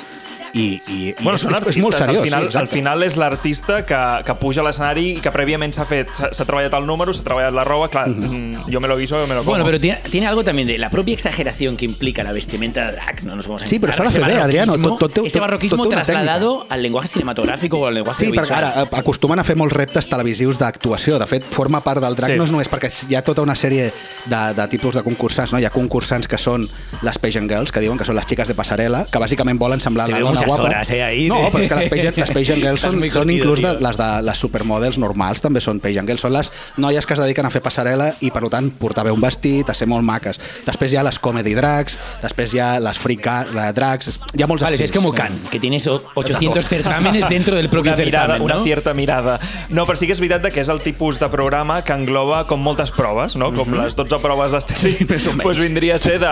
[0.55, 1.77] i, i, i Bueno, és, són és, artistes.
[1.77, 2.17] és molt seriós.
[2.19, 5.73] al, final, sí, al final és l'artista que, que puja a l'escenari i que prèviament
[5.73, 8.97] s'ha fet, s'ha treballat el número, s'ha treballat la roba, clar, mm, yo me lo
[8.97, 9.53] guiso, yo me lo como.
[9.53, 12.93] Bueno, pero tiene, tiene algo también de la propia exageración que implica la vestimenta de
[12.93, 15.39] drag, no nos vamos a Sí, eso lo hace bé, Adriano, barroquismo- tot- tot- Ese
[15.39, 18.65] tot- barroquismo tot una trasladado al lenguaje cinematográfico o al lenguaje Sí, perquè visual.
[18.65, 21.19] ara eh, acostumen a fer molts reptes televisius d'actuació.
[21.19, 22.37] De fet, forma part del drac Sí.
[22.37, 23.93] no és només perquè hi ha tota una sèrie
[24.27, 25.53] de, de tipus de concursants.
[25.53, 25.59] No?
[25.59, 26.69] Hi ha concursants que són
[27.03, 30.09] les pageant girls, que diuen que són les xiques de passarel·la, que bàsicament volen semblar
[30.09, 30.63] la dona guapa.
[30.63, 33.63] horas, eh, ahí no, però és que les pageant, les pageant girls són, són inclús
[33.63, 36.21] de, les de les supermodels normals, també són pageant girls.
[36.23, 39.21] Són les noies que es dediquen a fer passarel·la i, per tant, portar bé un
[39.21, 40.39] vestit, a ser molt maques.
[40.67, 44.19] Després hi ha les comedy drags, després hi ha les freak la drags...
[44.35, 44.91] Hi ha molts Vale, estils.
[44.91, 48.55] es como Cannes, que tienes o- 800 certámenes dentro del propio una mirada, certamen, ¿no?
[48.57, 49.39] una cierta mirada.
[49.69, 52.61] No, però sí que és veritat que és el tipus de programa que engloba com
[52.63, 53.53] moltes proves, no?
[53.55, 55.19] Com les 12 proves d'estètic.
[55.21, 56.31] Sí, pues vindria a ser de...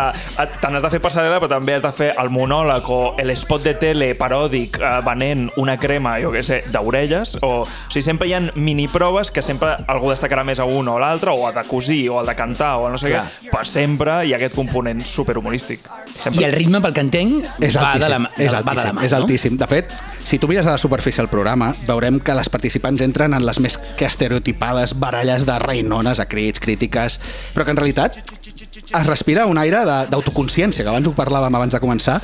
[0.60, 3.74] Te n'has de fer passarel·la, però també has de fer el monòleg o l'espot de
[3.78, 7.36] tele paròdic eh, venent una crema, jo què sé, d'orelles.
[7.42, 10.96] O, o sigui, sempre hi ha miniproves que sempre algú destacarà més a un o
[10.96, 13.24] a l'altre, o el de cosir, o el de cantar, o no sé Clar.
[13.26, 13.50] què.
[13.52, 15.80] Però sempre hi ha aquest component superhumorístic.
[16.20, 16.40] Sempre.
[16.42, 18.64] I el ritme, pel que entenc, És va altíssim, de la, mà- és va de
[18.64, 19.18] la altíssim, mà, és no?
[19.22, 19.56] altíssim.
[19.60, 23.34] De fet, si tu mires a la superfície del programa, veurem que les participants entren
[23.34, 27.18] en les més que estereotipades baralles de reinones a crits, crítiques,
[27.54, 31.72] però que en realitat es respira un aire de- d'autoconsciència, que abans ho parlàvem abans
[31.72, 32.20] de començar,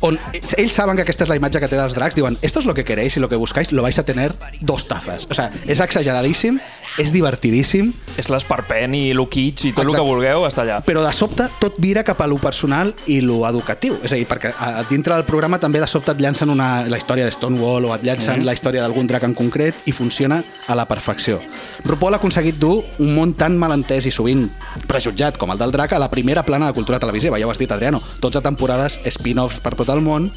[0.00, 2.66] on ells saben que aquesta és la imatge que té dels dracs, diuen, esto es
[2.66, 5.26] lo que queréis y lo que buscáis, lo vais a tener dos tazas.
[5.30, 6.60] O sea, és exageradíssim,
[6.98, 9.96] és divertidíssim, És l'esperpent i el kitsch i tot el Exacte.
[10.00, 10.78] que vulgueu està allà.
[10.86, 13.98] però de sobte tot vira cap a lo personal i lo educatiu.
[14.02, 16.96] És a dir, perquè a, dintre del programa també de sobte et llancen una, la
[16.96, 20.74] història de Stonewall o et llancen la història d'algun drac en concret i funciona a
[20.74, 21.40] la perfecció.
[21.84, 24.48] RuPaul ha aconseguit dur un món tan malentès i sovint
[24.88, 27.38] prejutjat com el del drac a la primera plana de cultura televisiva.
[27.38, 30.30] Ja ho has dit, Adriano, 12 temporades, spin-offs per tot el món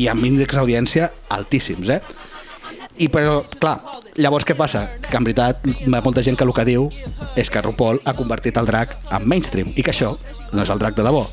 [0.00, 2.00] i amb índexs d'audiència altíssims, eh?
[3.00, 3.78] I però, clar,
[4.20, 4.82] llavors què passa?
[5.06, 6.88] Que en veritat hi ha molta gent que el que diu
[7.38, 10.10] és que RuPaul ha convertit el drac en mainstream i que això
[10.52, 11.24] no és el drac de debò.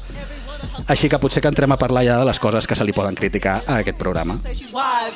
[0.88, 3.16] Així que potser que entrem a parlar ja de les coses que se li poden
[3.20, 4.40] criticar a aquest programa.
[4.44, 5.12] A small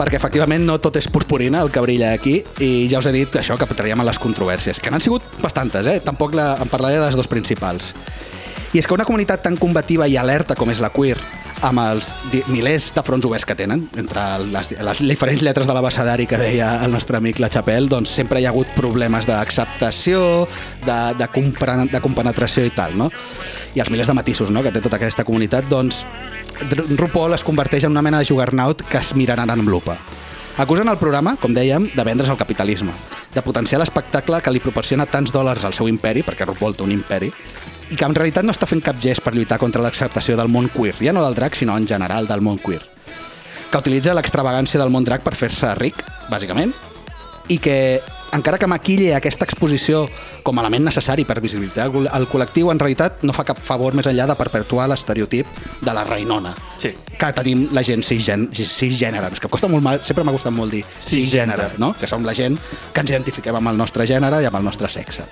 [0.00, 3.34] perquè efectivament no tot és purpurina el que brilla aquí i ja us he dit
[3.36, 5.98] això que traiem a les controvèrsies, que n'han sigut bastantes, eh?
[6.00, 7.92] tampoc la, en parlaré de les dos principals.
[8.72, 11.18] I és que una comunitat tan combativa i alerta com és la queer,
[11.66, 12.14] amb els
[12.48, 16.70] milers de fronts oberts que tenen, entre les, les diferents lletres de l'abecedari que deia
[16.86, 20.46] el nostre amic La Chapelle, doncs sempre hi ha hagut problemes d'acceptació,
[20.86, 23.10] de, de, compre- de compenetració i tal, no?
[23.74, 24.62] I els milers de matisos no?
[24.62, 26.04] que té tota aquesta comunitat, doncs
[26.98, 29.96] RuPaul es converteix en una mena de jugarnaut que es miraran amb lupa.
[30.60, 32.92] Acusen el programa, com dèiem, de vendre's el capitalisme,
[33.32, 36.92] de potenciar l'espectacle que li proporciona tants dòlars al seu imperi, perquè RuPaul té un
[36.92, 37.30] imperi,
[37.90, 40.68] i que en realitat no està fent cap gest per lluitar contra l'acceptació del món
[40.74, 42.82] queer, ja no del drac, sinó en general del món queer.
[43.70, 46.74] Que utilitza l'extravagància del món drac per fer-se ric, bàsicament,
[47.48, 48.00] i que,
[48.36, 50.04] encara que maquilli aquesta exposició
[50.42, 53.94] com a element necessari per visibilitzar el, el col·lectiu, en realitat no fa cap favor
[53.98, 55.46] més enllà de perpetuar l'estereotip
[55.80, 56.52] de la reinona.
[56.78, 56.92] Sí.
[57.18, 59.32] Que tenim la gent cisgen, cisgènere.
[59.32, 61.92] És que costa molt, mal- sempre m'ha costat molt dir cisgènere, no?
[61.98, 62.58] que som la gent
[62.94, 65.26] que ens identifiquem amb el nostre gènere i amb el nostre sexe.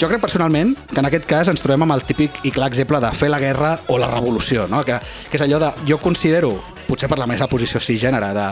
[0.00, 2.98] Jo crec personalment que en aquest cas ens trobem amb el típic i clar exemple
[3.00, 4.82] de fer la guerra o la revolució, no?
[4.84, 4.96] que,
[5.30, 5.70] que és allò de...
[5.86, 6.56] Jo considero,
[6.88, 8.48] potser per la meva posició cisgènere, de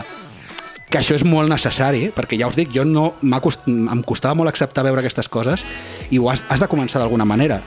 [0.93, 3.65] que això és molt necessari, perquè ja us dic, jo no cost...
[3.65, 5.63] em costava molt acceptar veure aquestes coses
[6.13, 7.63] i ho has, has de començar d'alguna manera.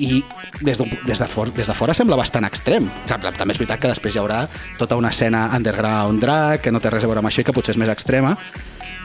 [0.00, 0.22] I
[0.62, 2.88] des de, des, de for, des de fora sembla bastant extrem.
[3.04, 4.46] També és veritat que després hi haurà
[4.80, 7.52] tota una escena underground drag, que no té res a veure amb això i que
[7.52, 8.32] potser és més extrema,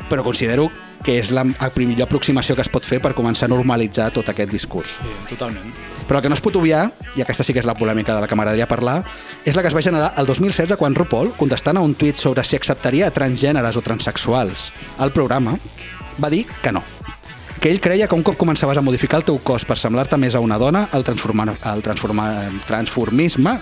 [0.09, 0.69] però considero
[1.03, 4.29] que és la, la millor aproximació que es pot fer per començar a normalitzar tot
[4.31, 4.95] aquest discurs.
[5.01, 5.73] Sí, totalment.
[6.07, 8.23] Però el que no es pot obviar, i aquesta sí que és la polèmica de
[8.23, 9.01] la que m'agradaria parlar,
[9.43, 12.43] és la que es va generar el 2016 quan RuPaul, contestant a un tuit sobre
[12.47, 15.57] si acceptaria transgèneres o transexuals al programa,
[16.23, 16.83] va dir que no.
[17.59, 20.35] Que ell creia que un cop començaves a modificar el teu cos per semblar-te més
[20.35, 22.27] a una dona, el, transforma, el transforma,
[22.67, 23.55] transformisme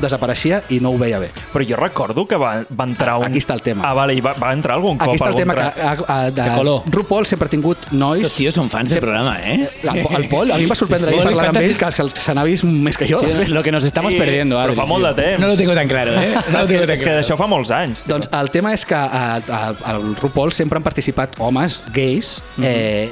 [0.00, 1.30] desapareixia i no ho veia bé.
[1.52, 3.26] Però jo recordo que va, va entrar un...
[3.28, 3.84] Aquí està el tema.
[3.88, 6.18] Ah, vale, i va, va entrar algun cop Aquí està el tema que a, a,
[6.30, 6.76] de, Se coló.
[6.86, 8.20] RuPaul sempre ha tingut nois...
[8.22, 9.68] Estos tíos son fans del programa, ¿eh?
[9.82, 11.28] El, el Pol, a mi em va sorprendre Sí, ahir sí.
[11.30, 12.14] parlant amb ell, Fantàstic.
[12.14, 13.48] que se n'ha vist més que jo, fet.
[13.48, 15.40] Lo que nos estamos Sí, perdiendo, però Adri, fa molt de temps.
[15.40, 16.34] No lo tengo tan claro, ¿eh?
[16.52, 18.04] No és, tengo que, tan és que d'això fa molts anys.
[18.10, 19.60] Doncs el tema és que a, a,
[19.94, 23.10] al RuPaul sempre han participat homes gais eh,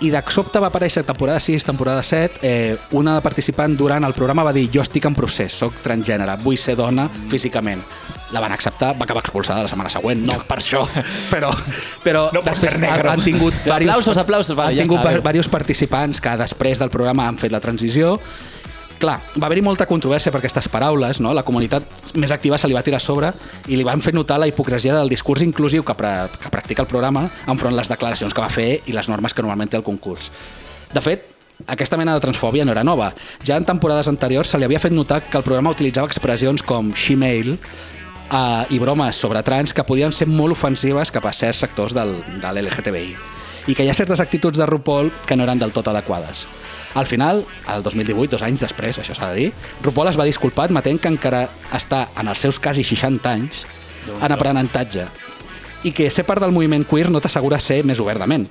[0.00, 4.44] i de sobte va aparèixer temporada 6, temporada 7, eh, una participant durant el programa
[4.46, 7.82] va dir jo estic en procés, sóc transgènere, vull ser dona físicament.
[8.30, 10.82] La van acceptar, va acabar expulsada la setmana següent, no per això,
[11.32, 11.50] però,
[12.04, 13.10] però No per després ser negro.
[13.10, 16.90] han tingut Aplausos, aplausos, vale, han ja tingut està, va- diversos participants que després del
[16.92, 18.18] programa han fet la transició
[18.98, 21.30] Clar, va haver-hi molta controvèrsia per aquestes paraules, no?
[21.36, 23.30] La comunitat més activa se li va tirar a sobre
[23.70, 26.90] i li van fer notar la hipocresia del discurs inclusiu que, pra que practica el
[26.90, 30.32] programa enfront les declaracions que va fer i les normes que normalment té el concurs.
[30.90, 31.30] De fet,
[31.70, 33.12] aquesta mena de transfòbia no era nova.
[33.46, 36.90] Ja en temporades anteriors se li havia fet notar que el programa utilitzava expressions com
[36.90, 41.94] she-male eh, i bromes sobre trans que podien ser molt ofensives cap a certs sectors
[41.94, 43.37] del, de l'LGTBI
[43.68, 46.46] i que hi ha certes actituds de RuPaul que no eren del tot adequades.
[46.98, 49.48] Al final, el 2018, dos anys després, això s'ha de dir,
[49.84, 51.44] RuPaul es va disculpar admetent que encara
[51.76, 53.66] està, en els seus quasi 60 anys,
[54.16, 55.04] en aprenentatge
[55.86, 58.48] i que ser part del moviment queer no t'assegura ser més obertament.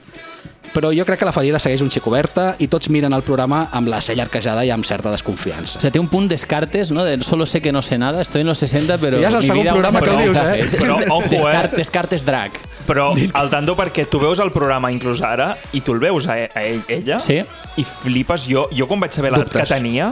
[0.74, 3.64] Però jo crec que la ferida segueix un xic oberta i tots miren el programa
[3.74, 5.80] amb la cella arquejada i amb certa desconfiança.
[5.80, 7.04] O sea, té un punt descartes, ¿no?
[7.08, 9.44] De solo sé que no sé nada, estoy en los 60, pero Ja és el
[9.48, 10.78] segon vida programa que ho dius, eh?
[10.78, 11.30] Però, ojo, eh?
[11.38, 12.52] Descart, Descartes drag.
[12.88, 16.38] Però al tanto perquè tu veus el programa inclús ara i tu el veus a,
[16.54, 17.42] a ell, ella Sí.
[17.76, 18.46] i flipes.
[18.48, 20.12] Jo, jo quan vaig saber l'edat que tenia,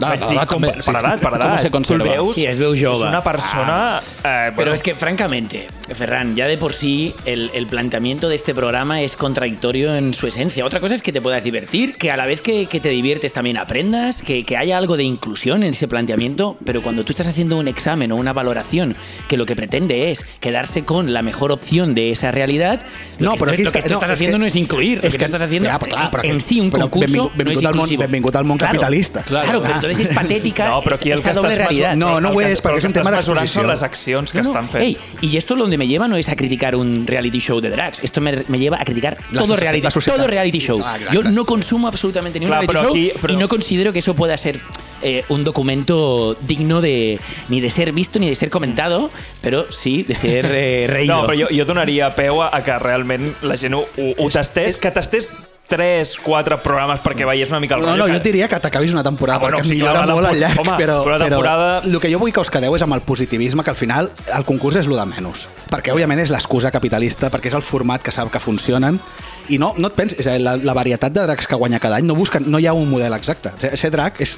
[0.00, 0.90] Ah, vaig dir, l'edat com, també, sí.
[0.90, 1.60] edat, per Com edat.
[1.60, 2.94] se Tu el veus, Sí, es veu jove.
[3.04, 4.00] és una persona...
[4.24, 8.34] Eh, Pero bueno, es que, francamente, Ferran, ya de por sí el, el planteamiento de
[8.34, 10.64] este programa es contradictorio en su esencia.
[10.64, 13.32] Otra cosa es que te puedas divertir, que a la vez que, que te diviertes
[13.32, 17.28] también aprendas, que, que haya algo de inclusión en ese planteamiento, pero cuando tú estás
[17.28, 18.96] haciendo un examen o una valoración
[19.28, 22.80] que lo que pretende es quedarse con la mejor opción de esa realidad,
[23.18, 24.98] lo No, que, però aquí lo que està- tú no, haciendo que- no es incluir.
[24.98, 27.26] Lo és que, que- estás haciendo ja, clar, en que- sí un concurso benvingut- no
[27.30, 29.22] es benvingut al món- benvingut al món Claro, capitalista.
[29.22, 29.62] Claro, Claro.
[29.62, 31.96] pero entonces es patética no, però aquí el esa que doble estàs realidad.
[31.96, 33.66] No, no ho és, però perquè és un tema d'exposició.
[33.66, 34.50] les accions que No, no.
[34.50, 34.82] estan fent.
[34.84, 38.00] Ey, y esto donde me lleva no es a criticar un reality show de drags,
[38.02, 40.80] esto me, me lleva a criticar La todo, reality, todo reality show.
[40.84, 40.96] Ah.
[41.12, 44.14] Yo no consumo absolutamente ni un Claro, reality show aquí- y no considero que eso
[44.14, 44.60] pueda ser
[45.04, 47.18] eh, un documento digno de
[47.48, 51.22] ni de ser visto ni de ser comentado, pero sí de ser eh, reído.
[51.22, 54.30] No, però jo, jo donaria peu a, a que realment la gent ho, ho, ho
[54.30, 55.32] tastés, que tastés
[55.68, 58.04] 3, 4 programes perquè veiés una mica el No, rotllo.
[58.04, 60.38] no, jo et diria que t'acabis una temporada, Ah, bueno, perquè sí, millora molt al
[60.38, 62.92] llarg, home, però, però temporada- però el que jo vull que us quedeu és amb
[62.94, 65.48] el positivisme, que al final el concurs és el de menys.
[65.70, 69.00] Perquè, òbviament, és l'excusa capitalista, perquè és el format que sap que funcionen,
[69.48, 71.80] i no, no et pensis, és a dir, la, la varietat de drags que guanya
[71.80, 73.52] cada any no busquen, no hi ha un model exacte.
[73.58, 74.36] Ser, ser drag és,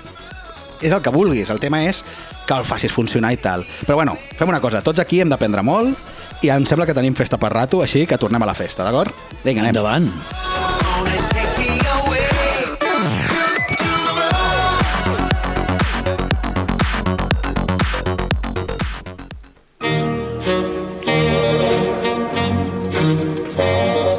[0.82, 2.04] és el que vulguis, el tema és
[2.46, 3.66] que el facis funcionar i tal.
[3.86, 5.96] Però bueno, fem una cosa, tots aquí hem d'aprendre molt
[6.44, 9.14] i em sembla que tenim festa per rato, així que tornem a la festa, d'acord?
[9.44, 9.72] Vinga, anem.
[9.72, 10.12] Endavant.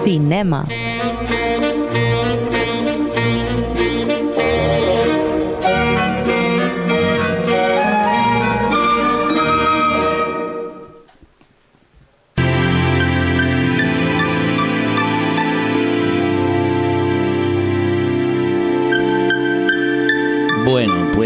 [0.06, 0.66] Cinema.
[0.66, 0.85] Bueno,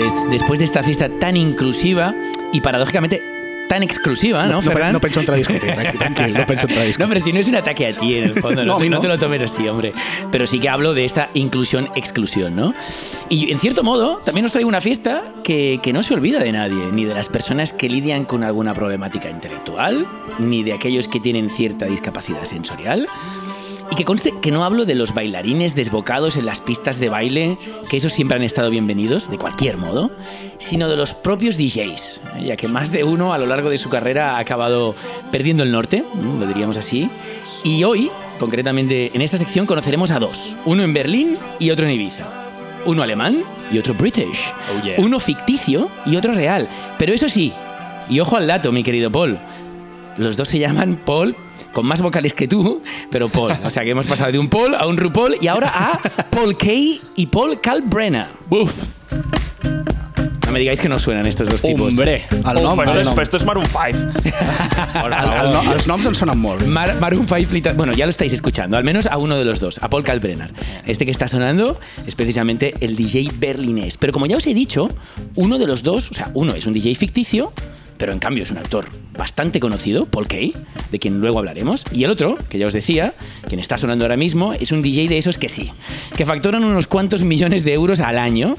[0.10, 2.16] pues después de esta fiesta tan inclusiva
[2.52, 3.22] y paradójicamente
[3.68, 4.92] tan exclusiva, ¿no, No, Ferran?
[4.92, 7.00] no penso entrar a discutir, tranquil, tranquil, no penso discutir.
[7.00, 9.08] No, pero si no es un ataque a ti, en el fondo, no, No, te
[9.08, 9.94] lo tomes así, hombre.
[10.32, 12.74] Pero sí que hablo de esta inclusión-exclusión, ¿no?
[13.30, 16.52] Y en cierto modo, también os traigo una fiesta que, que no se olvida de
[16.52, 20.08] nadie, ni de las personas que lidian con alguna problemática intelectual,
[20.40, 23.08] ni de aquellos que tienen cierta discapacidad sensorial.
[23.92, 27.58] Y que conste que no hablo de los bailarines desbocados en las pistas de baile,
[27.90, 30.12] que esos siempre han estado bienvenidos, de cualquier modo,
[30.60, 32.46] sino de los propios DJs, ¿eh?
[32.46, 34.96] ya que más de uno a lo largo de su carrera ha acabado
[35.32, 36.40] perdiendo el norte, ¿no?
[36.40, 37.10] lo diríamos así.
[37.64, 41.92] Y hoy, concretamente en esta sección, conoceremos a dos, uno en Berlín y otro en
[41.92, 42.26] Ibiza.
[42.86, 44.54] Uno alemán y otro british.
[44.72, 44.96] Oh, yeah.
[45.00, 46.70] Uno ficticio y otro real.
[46.98, 47.52] Pero eso sí,
[48.10, 49.38] y ojo al dato, mi querido Paul,
[50.18, 51.36] los dos se llaman Paul
[51.74, 53.54] con más vocales que tú, pero Paul.
[53.64, 56.58] O sea que hemos pasado de un Paul a un RuPaul y ahora a Paul
[56.58, 58.28] Kay y Paul Kalbrenner.
[58.50, 58.74] Buf.
[60.46, 61.90] No me digáis que no suenan estos dos tipos.
[61.94, 62.26] Hombre.
[62.32, 63.14] El nom, pues, el es, nom.
[63.14, 63.80] pues esto es Maroon 5.
[63.86, 63.94] El,
[65.14, 66.66] el, no, els noms en molt.
[66.66, 69.60] Mar- Maroon 5 flita- Bueno, ya lo estáis escuchando, al menos a uno de los
[69.60, 70.52] dos, a Paul Kalbrenner.
[70.88, 73.98] Este que está sonando es precisamente el DJ berlinés.
[73.98, 74.90] Pero como ya os he dicho,
[75.36, 77.54] uno de los dos, o sea, uno es un DJ ficticio,
[78.00, 80.54] pero en cambio es un actor bastante conocido, Paul Kay,
[80.92, 81.86] de quien luego hablaremos.
[81.92, 83.14] Y el otro, que ya os decía,
[83.48, 85.70] quien está sonando ahora mismo, es un DJ de esos que sí,
[86.16, 88.56] que facturan unos cuantos millones de euros al año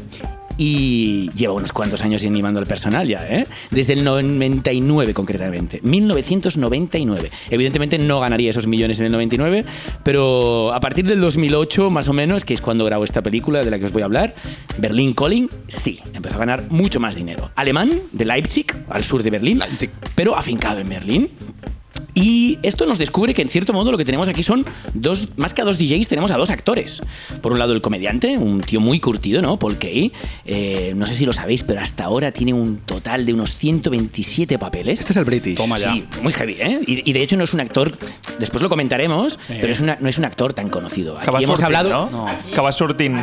[0.60, 3.46] y lleva unos cuantos años animando al personal ya, ¿eh?
[3.70, 7.30] Desde el 99 concretamente, 1999.
[7.50, 9.64] Evidentemente no ganaría esos millones en el 99,
[10.04, 13.70] pero a partir del 2008 más o menos, que es cuando grabó esta película de
[13.70, 14.34] la que os voy a hablar,
[14.76, 17.50] Berlín Calling, sí, empezó a ganar mucho más dinero.
[17.56, 19.62] Alemán, de Leipzig, al sur de Berlín,
[20.14, 21.30] pero afincado en Berlín.
[22.14, 25.54] Y esto nos descubre que en cierto modo lo que tenemos aquí son dos, más
[25.54, 27.00] que a dos DJs, tenemos a dos actores.
[27.40, 29.58] Por un lado el comediante, un tío muy curtido, ¿no?
[29.58, 30.12] Paul Kay.
[30.44, 34.58] Eh, no sé si lo sabéis, pero hasta ahora tiene un total de unos 127
[34.58, 35.00] papeles.
[35.00, 35.56] Este és el British.
[35.56, 35.92] Toma ya.
[35.92, 36.80] Sí, muy heavy, ¿eh?
[36.86, 37.96] Y, y de hecho no es un actor,
[38.38, 41.18] después lo comentaremos, pero es una- no es un actor tan conocido.
[41.18, 42.26] Aquí hemos hablado, no?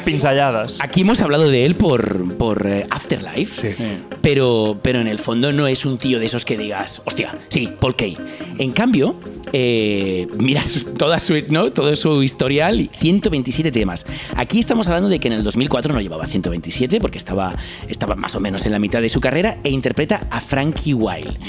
[0.05, 0.77] Pinzellades.
[0.79, 3.75] Aquí hemos hablado de él por, por eh, Afterlife, Sí.
[4.21, 7.69] pero, pero en el fondo no es un tío de esos que digas, hostia, sí,
[7.79, 8.17] Paul Kay.
[8.57, 9.15] En cambio,
[9.53, 11.73] eh, miras toda su, ¿no?
[11.73, 14.05] todo su historial, y 127 temas.
[14.35, 17.55] Aquí estamos hablando de que en el 2004 no llevaba 127 porque estaba,
[17.87, 21.39] estaba más o menos en la mitad de su carrera e interpreta a Frankie Wilde.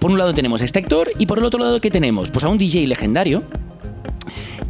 [0.00, 2.28] Por un lado tenemos a este actor y por el otro lado, ¿qué tenemos?
[2.30, 3.44] Pues a un DJ legendario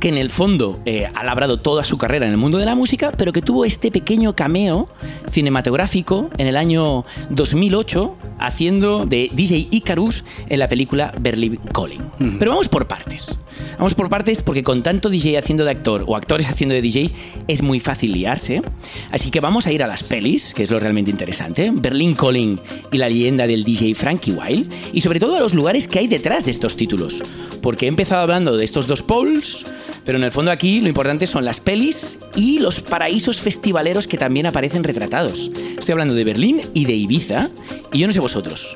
[0.00, 2.74] que en el fondo eh, ha labrado toda su carrera en el mundo de la
[2.74, 4.88] música, pero que tuvo este pequeño cameo
[5.30, 12.02] cinematográfico en el año 2008 haciendo de DJ Icarus en la película Berlin Calling.
[12.38, 13.38] Pero vamos por partes.
[13.78, 17.14] Vamos por partes porque con tanto DJ haciendo de actor o actores haciendo de DJs
[17.48, 18.62] es muy fácil liarse.
[19.10, 21.72] Así que vamos a ir a las pelis, que es lo realmente interesante.
[21.74, 22.60] Berlin Calling
[22.92, 24.74] y la leyenda del DJ Frankie Wilde.
[24.92, 27.22] Y sobre todo a los lugares que hay detrás de estos títulos.
[27.62, 29.64] Porque he empezado hablando de estos dos poles,
[30.04, 34.18] pero en el fondo aquí lo importante son las pelis y los paraísos festivaleros que
[34.18, 35.50] también aparecen retratados.
[35.78, 37.48] Estoy hablando de Berlín y de Ibiza.
[37.92, 38.74] Y yo no sé vosotros.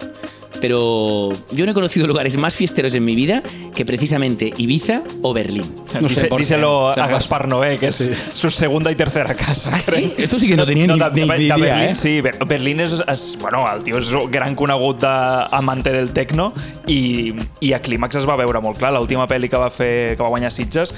[0.61, 3.43] Pero yo no he conocido lugares más fiesteros en mi vida
[3.75, 5.65] que precisamente Ibiza o Berlín.
[6.01, 9.71] No sé por díselo Será a Gaspar Noé, que es su segunda y tercera casa.
[9.73, 10.15] ¿Ah, sí?
[10.19, 11.95] Esto sí que no tenía ni- de, ni- de, ni de idea, Berlín, eh?
[11.95, 12.21] sí.
[12.21, 16.53] Ber- Berlín és, és, bueno, el tio és un gran conegut d'amante del techno
[16.87, 18.93] i, i a Clímax es va veure molt clar.
[18.97, 20.93] L'última pel·li que va fer, que va guanyar Sitges,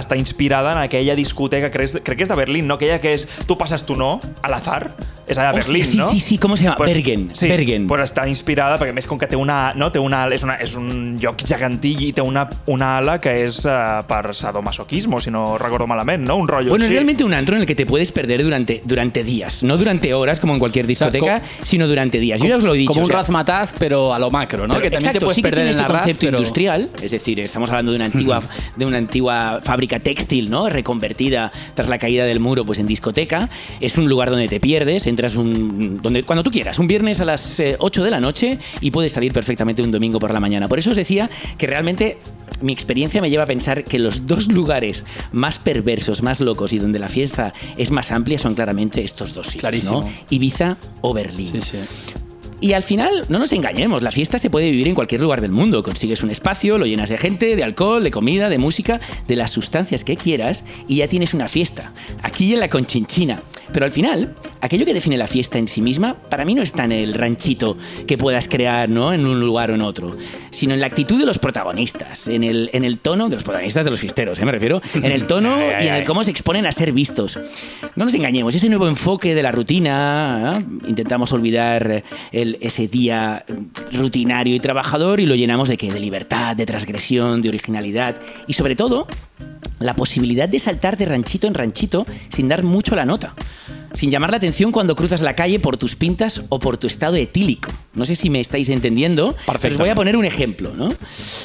[0.00, 2.78] està inspirada en aquella discoteca, crec, crec que és de Berlín, no?
[2.78, 4.92] Aquella que és tu passes tu no, a l'azar,
[5.28, 6.08] és allà a Hòstia, Berlín, sí, no?
[6.08, 6.76] sí, sí, com se llama?
[6.80, 7.86] Bergen, Sí, Bergen.
[7.86, 9.74] Pues està inspirada, perquè a més com que té una...
[9.76, 13.34] No, té una és, una, és un lloc gegantill i té una, una ala que
[13.44, 16.38] és uh, per sadomasoquismo, si no recordo malament, no?
[16.40, 16.96] Un rotllo Bueno, es així.
[16.96, 19.62] realmente un antro en el que te puedes perder durante, durante días.
[19.62, 22.40] No durante horas como en cualquier discoteca, sino durante días.
[22.40, 22.92] Yo ya os lo he dicho.
[22.92, 24.74] Como o un sea, razmataz, pero a lo macro, ¿no?
[24.74, 26.38] Pero, que también exacto, te puedes sí perder en la raz, concepto pero...
[26.38, 28.42] industrial, es decir, estamos hablando de una antigua
[28.76, 30.68] de una antigua fábrica textil, ¿no?
[30.68, 33.48] Reconvertida tras la caída del muro, pues en discoteca.
[33.80, 37.24] Es un lugar donde te pierdes, entras un donde cuando tú quieras, un viernes a
[37.24, 40.68] las eh, 8 de la noche y puedes salir perfectamente un domingo por la mañana.
[40.68, 42.18] Por eso os decía que realmente
[42.60, 46.78] mi experiencia me lleva a pensar que los dos lugares más perversos, más locos y
[46.78, 50.02] donde la fiesta es más amplia son claramente estos dos sitios, Clarísimo.
[50.02, 50.08] ¿no?
[50.30, 51.52] Ibiza o Berlín.
[51.52, 51.78] Sí, sí.
[52.60, 55.52] Y al final, no nos engañemos, la fiesta se puede vivir en cualquier lugar del
[55.52, 55.84] mundo.
[55.84, 59.52] Consigues un espacio, lo llenas de gente, de alcohol, de comida, de música, de las
[59.52, 61.92] sustancias que quieras y ya tienes una fiesta.
[62.22, 63.42] Aquí en la Conchinchina.
[63.72, 66.84] Pero al final, aquello que define la fiesta en sí misma, para mí no está
[66.84, 69.12] en el ranchito que puedas crear ¿no?
[69.12, 70.10] en un lugar o en otro,
[70.50, 73.84] sino en la actitud de los protagonistas, en el, en el tono de los protagonistas
[73.84, 74.44] de los fiesteros, ¿eh?
[74.46, 77.38] me refiero, en el tono y en el cómo se exponen a ser vistos.
[77.94, 80.64] No nos engañemos, ese nuevo enfoque de la rutina, ¿eh?
[80.88, 83.44] intentamos olvidar el- ese día
[83.92, 85.92] rutinario y trabajador y lo llenamos de qué?
[85.92, 89.06] De libertad, de transgresión, de originalidad y sobre todo
[89.80, 93.34] la posibilidad de saltar de ranchito en ranchito sin dar mucho la nota.
[93.94, 97.16] Sin llamar la atención cuando cruzas la calle por tus pintas o por tu estado
[97.16, 97.70] etílico.
[97.94, 99.34] No sé si me estáis entendiendo.
[99.60, 100.94] pero Os voy a poner un ejemplo, ¿no?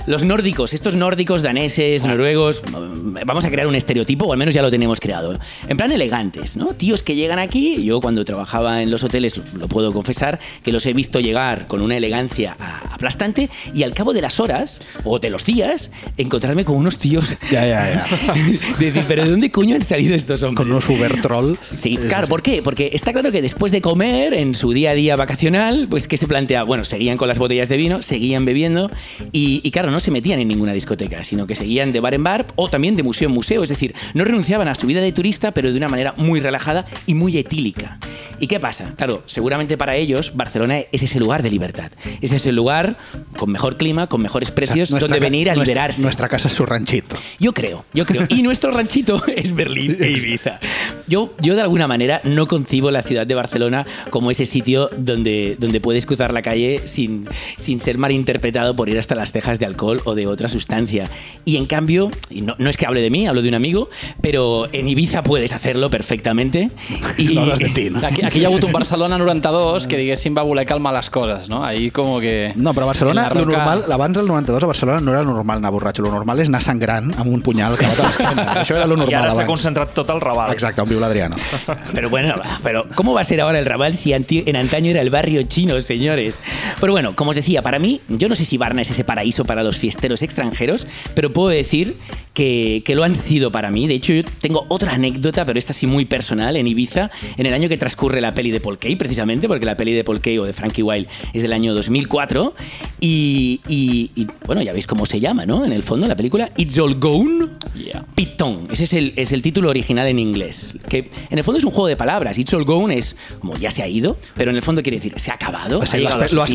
[0.08, 4.53] Los nórdicos, estos nórdicos, daneses, noruegos, mm, vamos a crear un estereotipo, o al menos
[4.53, 5.39] ya lo tenemos creado.
[5.67, 6.67] En plan elegantes, ¿no?
[6.67, 10.85] Tíos que llegan aquí, yo cuando trabajaba en los hoteles, lo puedo confesar, que los
[10.85, 12.56] he visto llegar con una elegancia
[12.91, 17.35] aplastante y al cabo de las horas, o de los días, encontrarme con unos tíos
[17.50, 17.83] Ja,
[18.79, 20.65] Decir, pero ¿de dónde coño han salido estos hombres?
[20.65, 21.56] Con unos Uber troll.
[21.75, 22.62] Sí, claro, ¿por qué?
[22.62, 26.17] Porque está claro que después de comer en su día a día vacacional, pues ¿qué
[26.17, 28.92] se planteaba, bueno, seguían con las botellas de vino, seguían bebiendo
[29.31, 32.23] y, y, claro, no se metían en ninguna discoteca, sino que seguían de bar en
[32.23, 35.12] bar o también de museo en museo, es decir, no renunciaban a su vida de
[35.12, 37.98] turista, pero de una manera muy relajada y muy etílica.
[38.40, 38.94] ¿Y qué pasa?
[38.98, 42.98] Claro, seguramente para ellos Barcelona es ese lugar de libertad, es ese lugar
[43.38, 46.02] con mejor clima, con mejores precios, Nuestra donde ca- venir a nuestra- liberarse.
[46.02, 47.15] Nuestra casa es su ranchito.
[47.40, 48.24] Yo creo, yo creo.
[48.30, 50.60] Y nuestro ranchito es Berlín e Ibiza.
[51.08, 55.56] Yo, yo de alguna manera no concibo la ciudad de Barcelona como ese sitio donde,
[55.60, 59.65] donde puedes cruzar la calle sin, sin ser malinterpretado por ir hasta las cejas de
[59.65, 61.10] alcohol o de otra sustancia.
[61.46, 63.90] Y en cambio, y no, no es que hable de mí, hablo de un amigo,
[64.21, 66.69] pero en Ibiza puedes hacerlo perfectamente.
[67.17, 68.00] Y, No de ti, no?
[68.06, 71.48] Aquí, aquí hi ha hagut un Barcelona 92 que, diguéssim, va voler calmar les coses,
[71.50, 71.63] no?
[71.63, 72.52] Ahí com que...
[72.56, 75.24] No, però a Barcelona, la lo roca- normal, abans del 92 a Barcelona no era
[75.24, 78.54] normal anar borratxo, lo normal és anar sangrant amb un punyal clavat a l'esquena.
[78.62, 79.48] Això era lo I normal ara s'ha abans.
[79.50, 80.52] concentrat tot el Raval.
[80.54, 81.36] Exacte, on viu l'Adriano.
[81.94, 85.10] Pero bueno, pero ¿cómo va a ser ahora el Raval si en antaño era el
[85.10, 86.42] barrio chino, señores?
[86.80, 89.46] Pero bueno, como os decía, para mí, yo no sé si Varna es ese paraíso
[89.46, 91.98] para los fiesteros extranjeros, pero puedo decir
[92.34, 93.88] que, que lo han sido para mí.
[93.88, 97.54] De hecho, yo tengo otra anécdota, pero esta sí muy personal, en Ibiza, en el
[97.54, 100.38] año que transcurre la peli de Paul Kay, precisamente, porque la peli de Paul Kay
[100.40, 102.56] o de Frankie Wilde es del año 2004.
[103.00, 105.66] Y, y- y, bueno, ya veis cómo se llama, ¿no?
[105.66, 107.48] En el fondo, la película It's All Gone.
[107.75, 108.06] Yeah.
[108.15, 110.75] Pitón, ese es el, es el título original en inglés.
[110.87, 112.37] Que en el fondo es un juego de palabras.
[112.37, 115.13] It's all gone es como ya se ha ido, pero en el fondo quiere decir
[115.17, 115.79] se ha acabado.
[115.79, 116.51] O sea, ha lo, has, lo has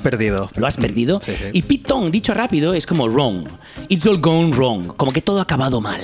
[0.00, 0.50] perdido.
[0.56, 1.20] lo has perdido.
[1.24, 1.44] Sí, sí.
[1.52, 3.48] Y pitón, dicho rápido, es como wrong.
[3.88, 4.94] It's all gone wrong.
[4.96, 6.00] Como que todo ha acabado mal.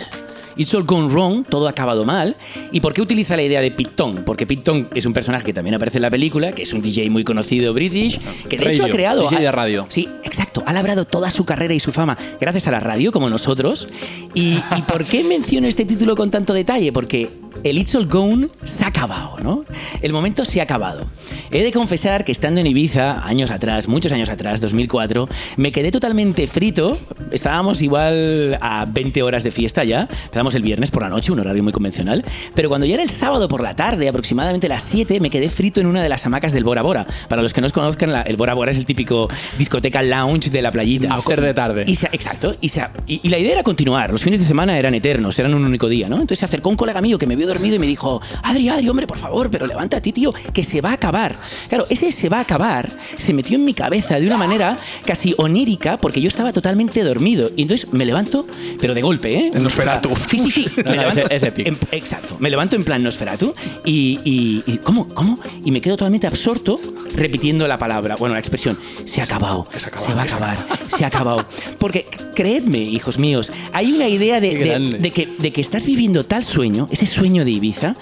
[0.57, 2.37] It's all gone wrong, todo ha acabado mal.
[2.73, 4.21] ¿Y por qué utiliza la idea de Tong?
[4.21, 7.11] Porque Tong es un personaje que también aparece en la película, que es un DJ
[7.11, 9.23] muy conocido british, que de hecho ha creado...
[9.23, 9.87] DJ de radio.
[9.89, 10.63] Sí, exacto.
[10.67, 13.89] Ha labrado toda su carrera y su fama gracias a la radio, como nosotros.
[14.35, 16.93] ¿Y, y por qué menciono este título con tanto detalle?
[16.93, 17.31] Porque
[17.65, 19.65] el It's All Gone se ha acabado, ¿no?
[20.03, 21.07] El momento se ha acabado.
[21.51, 25.91] He de confesar que estando en Ibiza, años atrás, muchos años atrás, 2004, me quedé
[25.91, 26.97] totalmente frito.
[27.31, 30.09] Estábamos igual a 20 horas de fiesta ya.
[30.25, 32.25] Empezamos el viernes por la noche, un horario muy convencional.
[32.55, 35.81] Pero cuando ya era el sábado por la tarde, aproximadamente las 7, me quedé frito
[35.81, 37.07] en una de las hamacas del Bora Bora.
[37.29, 39.29] Para los que no os conozcan, el Bora Bora es el típico
[39.59, 41.13] discoteca lounge de la playita.
[41.15, 41.85] After de tarde.
[41.87, 42.57] Y se- exacto.
[42.61, 44.11] Y, se- y- y la idea era continuar.
[44.11, 46.17] Los fines de semana eran eternos, eran un único día, ¿no?
[46.17, 48.89] Entonces se acercó un colega mío que me vio dormido y me dijo, Adri, Adri,
[48.89, 49.67] hombre, por favor, pero
[50.03, 51.37] ti, tío, que se va a acabar.
[51.69, 55.35] Claro, ese se va a acabar se metió en mi cabeza de una manera casi
[55.39, 57.51] onírica porque yo estaba totalmente dormido.
[57.57, 58.47] Y entonces me levanto,
[58.81, 59.51] pero de golpe, ¿eh?
[59.55, 60.11] En Nosferatu.
[60.29, 60.67] Sí, sí, sí.
[60.79, 61.69] No, Me no, levanto es- es épico.
[61.69, 62.37] en- exacto.
[62.41, 65.09] Me levanto en plan Nosferatu y, y, y ¿cómo?
[65.09, 65.39] ¿Cómo?
[65.65, 66.81] Y me quedo totalmente absorto
[67.15, 70.25] repitiendo la palabra, bueno, la expresión, se ha acabado, se ha acabado, se va a
[70.25, 71.45] acabar, se ha acabado.
[71.79, 76.25] Porque creedme, hijos míos, hay una idea de, de- de que, de que estás viviendo
[76.25, 77.95] tal sueño, ese sueño de Ibiza,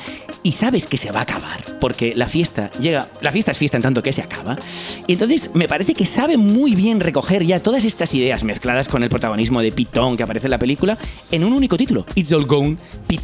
[0.43, 3.77] y sabes que se va a acabar, porque la fiesta llega, la fiesta es fiesta
[3.79, 4.57] en tanto que se acaba.
[5.07, 9.03] Y entonces me parece que sabe muy bien recoger ya todas estas ideas mezcladas con
[9.03, 10.99] el protagonismo de Tong que aparece en la película
[11.31, 12.77] en un único título, It's All Gone,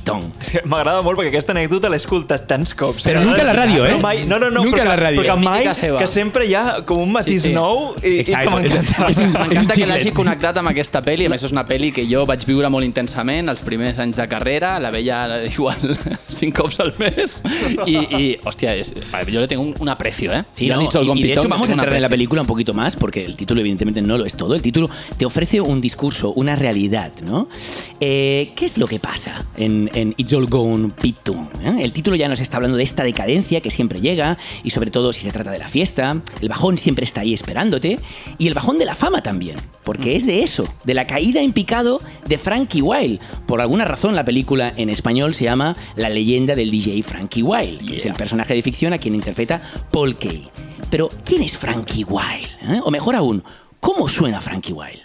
[0.05, 0.25] Tong.
[0.41, 3.05] És que M'agrada molt perquè aquesta anècdota l'he escoltat tants cops.
[3.05, 3.25] Però eh?
[3.27, 3.93] nunca a la ràdio, eh?
[3.97, 5.21] No, mai, no, no, no Nunca però a la que- ràdio.
[5.21, 7.55] Però És que mai, que sempre hi ha com un matís Sí, sí.
[7.55, 9.09] nou i, i que m'encanta.
[9.11, 11.27] M'encanta que l'hagi connectat amb aquesta pel·li.
[11.27, 14.27] A més, és una pel·li que jo vaig viure molt intensament els primers anys de
[14.31, 14.79] carrera.
[14.81, 15.99] La veia igual
[16.29, 17.43] cinc cops al mes.
[17.87, 20.45] I, i hòstia, és, jo le tengo un, un aprecio, ¿eh?
[20.53, 22.41] Sí, Yo no, It's All y, y de hecho vamos a entrar en la película
[22.43, 24.55] un poquito más, porque el título evidentemente no lo es todo.
[24.55, 27.49] El título te ofrece un discurso, una realidad, ¿no?
[28.01, 31.49] Eh, ¿Qué es lo que pasa en, en It's All Gone Pitum?
[31.63, 31.77] eh?
[31.81, 35.13] El título ya nos está hablando de esta decadencia que siempre llega, y sobre todo
[35.13, 37.99] si se trata de la fiesta, el bajón siempre está ahí esperándote,
[38.39, 41.53] y el bajón de la fama también, porque es de eso, de la caída en
[41.53, 43.19] picado de Frankie Wilde.
[43.47, 47.85] Por alguna razón la película en español se llama La leyenda del DJ Frankie Wilde,
[47.85, 49.61] que es el personaje de ficción a quien interpreta
[49.91, 50.49] Paul Kay.
[50.91, 52.49] Pero, ¿quién es Frankie Wilde?
[52.63, 52.81] eh?
[52.85, 53.43] O mejor aún,
[53.79, 55.03] ¿cómo suena Frankie Wilde?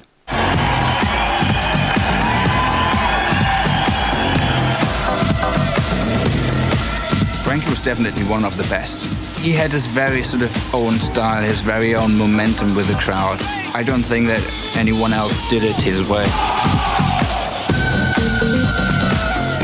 [7.44, 9.06] Frankie was definitely one of the best.
[9.38, 13.40] He had his very sort of own style, his very own momentum with the crowd.
[13.76, 14.42] I don't think that
[14.76, 16.26] anyone else did it his way.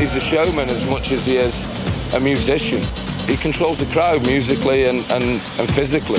[0.02, 2.82] He's a showman as much as he is a musician.
[3.28, 5.22] He controls the crowd musically and, and,
[5.60, 6.18] and physically.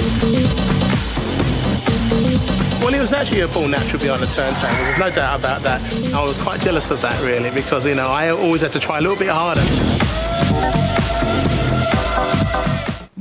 [2.80, 4.74] Well, he was actually a full natural behind the turntable.
[4.86, 5.82] There's no doubt about that.
[6.14, 9.00] I was quite jealous of that, really, because, you know, I always had to try
[9.00, 11.03] a little bit harder.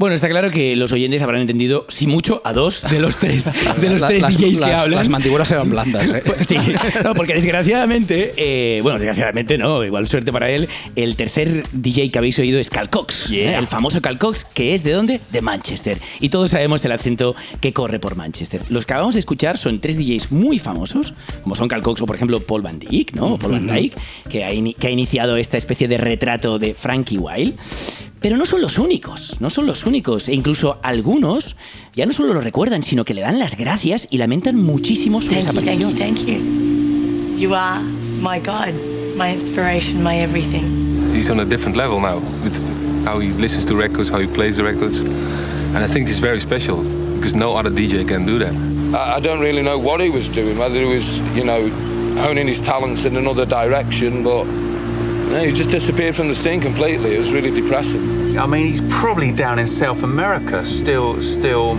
[0.02, 3.44] Bueno, está claro que los oyentes habrán entendido, si mucho, a dos de los tres,
[3.80, 4.98] de los La- tres las- DJs que las- hablan.
[4.98, 6.22] Las mandíbulas eran blandas, ¿eh?
[6.44, 6.56] Sí,
[7.04, 12.18] no, porque desgraciadamente, eh, bueno, desgraciadamente no, igual suerte para él, el tercer DJ que
[12.18, 13.52] habéis oído es Cal Cox, Yeah.
[13.52, 13.58] ¿eh?
[13.58, 15.20] el famoso Cal Cox, que es de dónde?
[15.30, 15.98] De Manchester.
[16.18, 18.60] Y todos sabemos el acento que corre por Manchester.
[18.70, 22.06] Los que acabamos de escuchar son tres DJs muy famosos, como son Cal Cox o
[22.06, 23.34] por ejemplo Paul Van Dyk, ¿no?
[23.34, 23.96] O Paul Van Dyke,
[24.28, 27.54] que ha, que ha iniciado esta especie de retrato de Frankie Wilde.
[28.22, 30.28] Pero no son los únicos, no son los únicos.
[30.28, 31.56] E incluso algunos
[31.94, 35.28] ya no solo lo recuerdan, sino que le dan las gracias y lamentan muchísimo su
[35.32, 35.90] Thank you, thank desaparición.
[35.90, 37.36] you, thank you.
[37.36, 37.80] You are
[38.20, 38.72] my God,
[39.16, 41.12] my inspiration, my everything.
[41.12, 42.56] he's on a different level now with
[43.04, 44.98] how he listens to records, how he plays the records.
[45.74, 46.82] And I think it's very special
[47.16, 48.54] because no other DJ can do that.
[48.94, 51.68] I, I don't really know what he was doing, whether he was, you know,
[52.22, 54.44] honing his talents in another direction, but
[55.32, 57.14] no, he just disappeared from the scene completely.
[57.14, 58.38] It was really depressing.
[58.38, 61.74] I mean, he's probably down in South America, still, still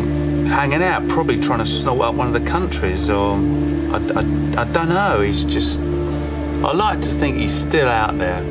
[0.48, 4.66] hanging out, probably trying to snort up one of the countries, or I, I, I
[4.72, 5.22] don't know.
[5.22, 5.80] He's just.
[5.80, 8.44] I like to think he's still out there.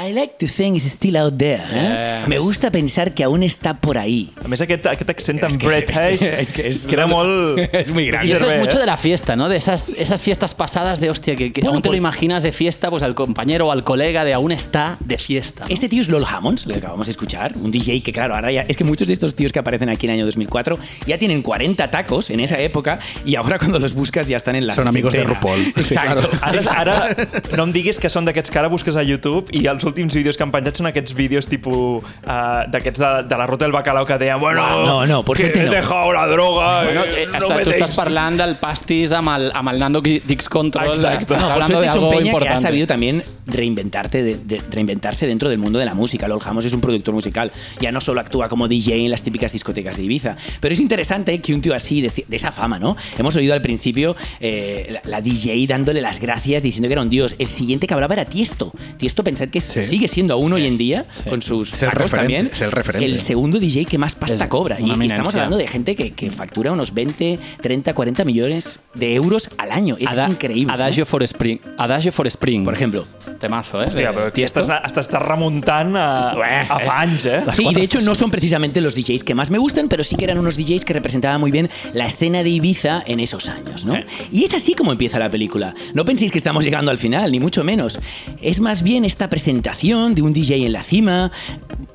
[0.00, 1.60] I like to think it's still out there.
[1.70, 2.22] ¿eh?
[2.22, 4.32] Eh, Me gusta pensar que aún está por ahí.
[4.42, 7.58] A més, aquest, aquest accent Brett Hayes és que és- queda molt...
[7.72, 8.28] és muy grande.
[8.28, 8.80] Y eso es Gervais, mucho eh?
[8.80, 9.50] de la fiesta, ¿no?
[9.50, 12.42] De esas, esas fiestas pasadas de hostia, que, que Bueno, aún te lo pues- imaginas
[12.42, 15.66] de fiesta, pues al compañero o al colega de aún está de fiesta.
[15.66, 15.74] ¿no?
[15.74, 18.62] Este tío es Lol Hammonds, le acabamos de escuchar, un DJ que claro, ahora ya
[18.62, 21.42] es que muchos de estos tíos que aparecen aquí en el año 2004 ya tienen
[21.42, 24.88] 40 tacos en esa época y ahora cuando los buscas ya están en la Son
[24.88, 25.40] amigos de sesentena.
[25.40, 25.64] RuPaul.
[25.64, 26.30] Sí, Exacto.
[26.30, 26.60] claro.
[26.70, 27.16] Ara, ara
[27.56, 30.36] no em diguis que són d'aquests que ara busques a YouTube i els últims vídeos
[30.38, 34.06] que han penjat són aquests vídeos tipus uh, d'aquests de, de la ruta del bacalao
[34.06, 35.70] que deien bueno, No, no, por que he no.
[35.72, 37.96] dejado la droga Bueno, eh, eh, no hasta me tú estás deis".
[37.98, 40.88] parlant del pastis amb el, amb el Nando Dix Control.
[40.94, 41.34] Exacto.
[41.34, 42.62] Estás No, por hablando suerte de es un peña que ha importante.
[42.62, 46.28] sabido también reinventarte de- de- reinventarse dentro del mundo de la música.
[46.28, 47.50] Lol Hamos es un productor musical.
[47.80, 50.36] Ya no solo actúa como DJ en las típicas discotecas de Ibiza.
[50.60, 52.96] Pero es interesante que un tío así, de, de esa fama, ¿no?
[53.18, 57.10] Hemos oído al principio eh, la, la DJ dándole las gracias, diciendo que era un
[57.10, 57.36] dios.
[57.38, 58.72] El siguiente que hablaba era Tiesto.
[58.98, 59.79] Tiesto, pensad que Sí.
[59.84, 61.22] Sigue siendo aún Sí, hoy en día, sí.
[61.28, 63.06] con sus Es el tacos referente, también, es el referente.
[63.06, 64.78] el segundo DJ que más pasta Es cobra.
[64.80, 69.50] Y, estamos hablando de gente que, que factura unos 20, 30, 40 millones de euros
[69.58, 69.96] al año.
[69.98, 70.66] Es Ada- increíble.
[70.66, 70.74] ¿no?
[70.74, 71.58] Adagio for Spring.
[71.78, 72.64] Adagio for Spring.
[72.64, 73.06] Por ejemplo.
[73.38, 73.86] Temazo, ¿eh?
[73.86, 74.60] Aquí Tiesto.
[74.60, 77.40] estàs, hasta estàs remuntant a, a fa anys, eh?
[77.54, 80.16] Sí, y de hecho no son precisamente los DJs que más me gustan, pero sí
[80.16, 83.84] que eran unos DJs que representaban muy bien la escena de Ibiza en esos años,
[83.86, 83.94] ¿no?
[84.30, 85.74] Y es así como empieza la película.
[85.94, 87.98] No penséis que estamos llegando al final, ni mucho menos.
[88.42, 91.30] Es más bien esta presentación de un DJ en la cima,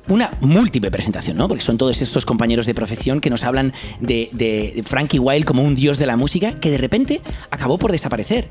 [0.08, 1.48] una múltiple presentación, ¿no?
[1.48, 5.62] Porque son todos estos compañeros de profesión que nos hablan de, de Frankie Wilde como
[5.62, 8.48] un dios de la música que de repente acabó por desaparecer.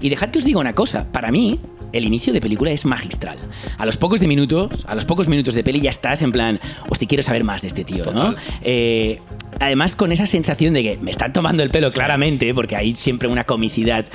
[0.00, 1.58] Y dejad que os diga una cosa, para mí
[1.92, 3.38] el inicio de película es magistral.
[3.78, 6.60] A los pocos de minutos, a los pocos minutos de peli ya estás en plan,
[6.88, 8.34] hostia, quiero saber más de este tío, ¿no?
[8.62, 9.20] Eh,
[9.60, 13.28] además con esa sensación de que me están tomando el pelo claramente, porque hay siempre
[13.28, 14.06] una comicidad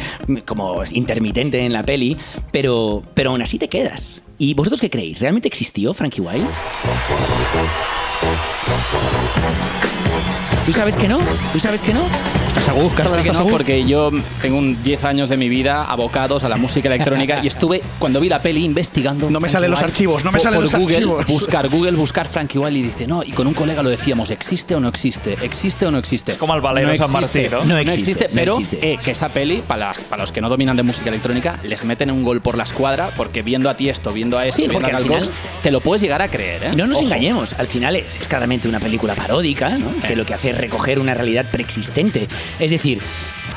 [0.45, 2.18] como intermitente en la peli,
[2.51, 4.23] pero, pero aún así te quedas.
[4.38, 5.20] ¿Y vosotros qué creéis?
[5.20, 6.48] ¿Realmente existió Frankie Wilde?
[10.66, 11.20] ¿Tú sabes que no?
[11.52, 12.04] ¿Tú sabes que no?
[12.56, 13.56] ¿Estás seguro, que ¿Estás no, seguro?
[13.58, 17.47] porque yo tengo un 10 años de mi vida abocados a la música electrónica y
[17.47, 19.28] estuve, cuando vi la peli, investigando.
[19.32, 21.26] No me salen los archivos, no me por- salen por los Google, archivos.
[21.26, 24.76] Buscar Google, buscar Frankie Wilde y dice, no, y con un colega lo decíamos, ¿existe
[24.76, 25.36] o no existe?
[25.41, 26.34] ¿Existe o no existe?
[26.36, 27.66] Como el Valero no San Martín, existe, ¿no?
[27.66, 28.91] No No existe, no pero existe.
[28.93, 31.84] eh, que esa peli, para, las- para los que no dominan de música electrónica, les
[31.86, 34.89] meten un gol por la escuadra porque viendo a viendo a esto, Sí, viendo a
[34.89, 35.30] al Cox, final-
[35.64, 36.64] te lo puedes llegar a creer.
[36.66, 36.70] ¿eh?
[36.74, 37.06] Y no nos Ojo.
[37.08, 39.88] engañemos, al final es, es claramente una película paródica, ¿no?
[40.08, 42.28] que lo que hace es recoger una realidad preexistente.
[42.60, 43.00] Es decir,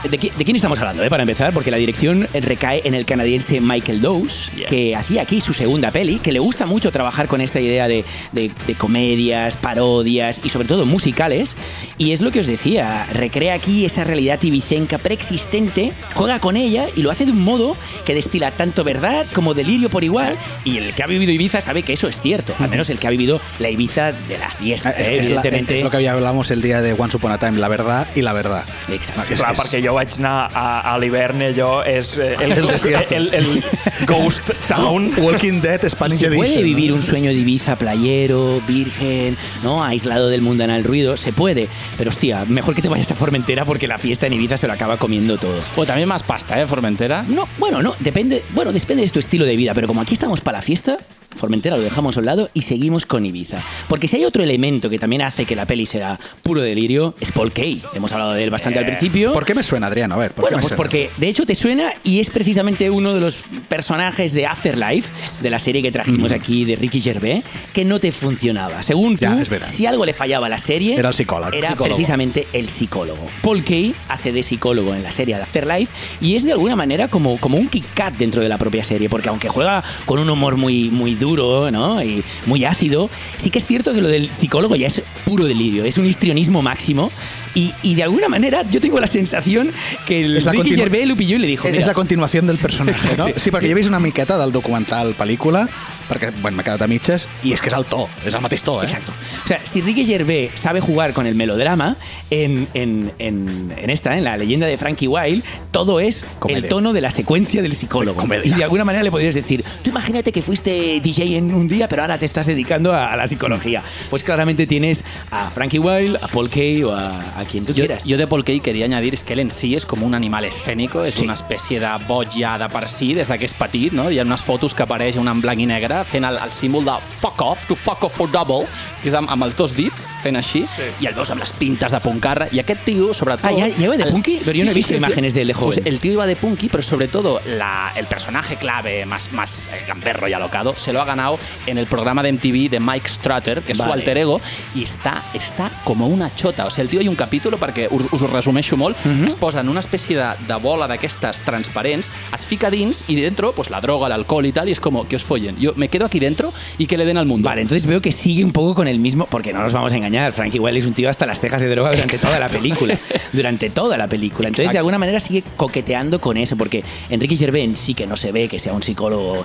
[0.09, 1.53] ¿de, qui- de quién estamos hablando, eh, para empezar?
[1.53, 4.67] Porque la dirección recae en el canadiense Michael Dowes, Yes.
[4.67, 8.05] que hacía aquí su segunda peli, que le gusta mucho trabajar con esta idea de,
[8.33, 11.57] de- de comedias, parodias y sobre todo musicales.
[11.99, 16.87] Y es lo que os decía, recrea aquí esa realidad ibicenca preexistente, juega con ella
[16.97, 20.37] y lo hace de un modo que destila tanto verdad como delirio por igual.
[20.65, 23.07] Y el que ha vivido Ibiza sabe que eso es cierto, al menos el que
[23.07, 25.79] ha vivido la Ibiza de la fiesta, Ah, Es, eh, es la- evidentemente.
[25.79, 28.23] es lo que había hablamos el día de Once Upon a Time, la verdad y
[28.23, 28.65] la verdad.
[28.89, 29.33] Exacto.
[29.33, 32.53] És- Clar, és- perquè jo vaig anar a, a l'hivern i allò és eh, el,
[32.53, 33.15] El desierto.
[33.15, 33.65] el, el
[34.07, 35.13] Ghost Town.
[35.19, 36.37] Walking Dead Spanish se Edition.
[36.47, 36.63] puede ¿no?
[36.63, 39.83] vivir un sueño de Ibiza playero, virgen, ¿no?
[39.85, 41.69] Aislado del mundanal ruido, se puede.
[41.99, 44.73] Pero hostia, mejor que te vayas a Formentera porque la fiesta en Ibiza se lo
[44.73, 45.61] acaba comiendo todo.
[45.77, 46.67] O también más pasta, ¿eh?
[46.67, 47.25] Formentera.
[47.27, 50.41] No, bueno, no, depende, bueno, depende de tu estilo de vida, pero como aquí estamos
[50.41, 50.97] para la fiesta,
[51.37, 53.61] Formentera lo dejamos a un lado y seguimos con Ibiza.
[53.89, 57.33] Porque si hay otro elemento que también hace que la peli sea puro delirio, es
[57.33, 57.83] Paul Kay.
[57.95, 59.33] Hemos hablado de él bastante al principio.
[59.33, 60.13] ¿Por qué me suena, Adrián?
[60.13, 60.77] A ver, ¿por qué Bueno, me pues suena?
[60.83, 65.09] porque de hecho te suena y es precisamente uno de los personajes de Afterlife,
[65.43, 68.83] de la serie que trajimos aquí de Ricky Gervais, que no te funcionaba.
[68.83, 69.69] Según tú, Ya, verdad.
[69.69, 71.53] si algo le fallaba a la serie, Era el psicólogo.
[71.53, 71.95] era Psicólogo.
[71.97, 73.27] precisamente el psicólogo.
[73.43, 77.09] Paul Kay hace de psicólogo en la serie de Afterlife y es de alguna manera
[77.09, 80.31] como, como un Kit Kat dentro de la propia serie, porque aunque juega con un
[80.31, 82.03] humor muy, muy duro ¿no?
[82.03, 85.85] y muy ácido, sí que es cierto que lo del psicólogo ya es puro delirio,
[85.85, 87.11] es un histrionismo máximo
[87.55, 89.73] y, y de alguna manera yo tengo la sensación
[90.07, 93.27] que el la Ricky Gervais y le dijo, És "Mira, la continuació del personatge, no?
[93.37, 95.67] Sí, perquè jo he vist una miqueta del documental pel·lícula,
[96.09, 98.63] perquè, bueno, m'he quedat a mitges, i és que és el to, és el mateix
[98.63, 98.85] to, eh?
[98.85, 99.13] Exacto.
[99.45, 101.97] O sea, si Ricky Gervais sabe jugar con el melodrama,
[102.31, 106.59] en, en, en, en esta, en la leyenda de Frankie Wilde, todo es Comedia.
[106.63, 108.21] el tono de la secuencia del psicólogo.
[108.21, 108.47] Comedia.
[108.47, 111.89] Y de alguna manera le podrías decir, tú imagínate que fuiste DJ en un día,
[111.89, 113.83] pero ahora te estás dedicando a, a la psicología.
[114.11, 117.85] Pues claramente tienes a Frankie Wilde, a Paul Kay o a, a quien tú Yo,
[117.87, 118.05] quieras.
[118.05, 120.45] yo de Paul Kay quería añadir es que él en sí és com un animal
[120.45, 123.93] escènico, és una espècie de boig ja de per si, des de que és petit,
[123.93, 124.11] no?
[124.11, 126.85] Hi ha unes fotos que apareix un en blanc i negre fent el, el símbol
[126.85, 128.67] de fuck off, to fuck off for double,
[129.03, 130.91] que és amb, amb els dos dits, fent així, sí.
[131.01, 133.45] i el veus amb les pintes de puncarra, i aquest tio, sobretot...
[133.49, 134.41] Ah, ¿ya- ya iba de el- punky?
[134.45, 135.81] Pero yo no he visto tío- imágenes de él de joven.
[135.83, 139.71] Pues el tío iba de punky, pero sobre todo la, el personaje clave, más, más
[139.89, 143.63] gamberro y alocado, se lo ha ganado en el programa de MTV de Mike Strutter,
[143.63, 143.91] que és Vale.
[143.91, 144.41] su alter ego,
[144.75, 146.67] i està, està com una xota.
[146.67, 148.97] O sigui, el tio hi ha un capítol, perquè us, us ho resumeixo molt,
[149.27, 153.53] es posa en una espècie de, de bola d'aquestes transparents, es fica dins i dentro,
[153.53, 155.57] pues la droga, l'alcohol y tal, y es como que os follen.
[155.59, 157.49] Yo me quedo aquí dentro y que le den al mundo.
[157.49, 159.97] Vale, entonces veo que sigue un poco con el mismo, porque no nos vamos a
[159.97, 162.99] engañar, Frankie Wilde es un tío hasta las cejas de droga durante toda la película.
[163.33, 164.49] Durante toda la película.
[164.49, 164.75] Entonces, Exacto.
[164.75, 168.49] de alguna manera sigue coqueteando con eso, porque Enrique Gervais sí que no se ve
[168.49, 169.45] que sea un psicólogo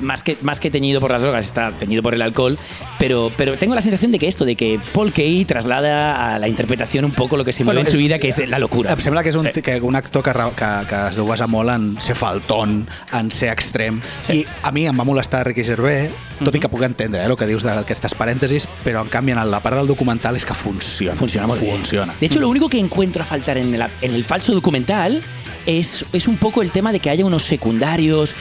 [0.00, 2.58] más que, más que teñido por las drogas, está teñido por el alcohol,
[2.98, 6.48] pero, pero tengo la sensación de que esto, de que Paul Kay traslada a la
[6.48, 8.58] interpretación un poco lo que se mueve Bueno, en su és- vida, que es la
[8.58, 8.92] locura.
[8.92, 9.62] Em sembla que és un, Sí.
[9.62, 13.50] que un actor que, que, que es deu basar molt en ser falton, en ser
[13.52, 14.00] extrem.
[14.26, 14.40] Sí.
[14.40, 16.10] I a mi em va molestar Ricky Gervais,
[16.44, 19.42] tot i que puc entendre eh, el que dius d'aquestes parèntesis, però en canvi en
[19.50, 21.16] la part del documental és que funciona.
[21.16, 21.76] Funciona muy bien.
[21.76, 22.14] Funciona.
[22.20, 25.22] De hecho, lo único que encuentro a faltar en el, en el falso documental
[25.66, 28.34] es, es un poco el tema de que haya unos secundarios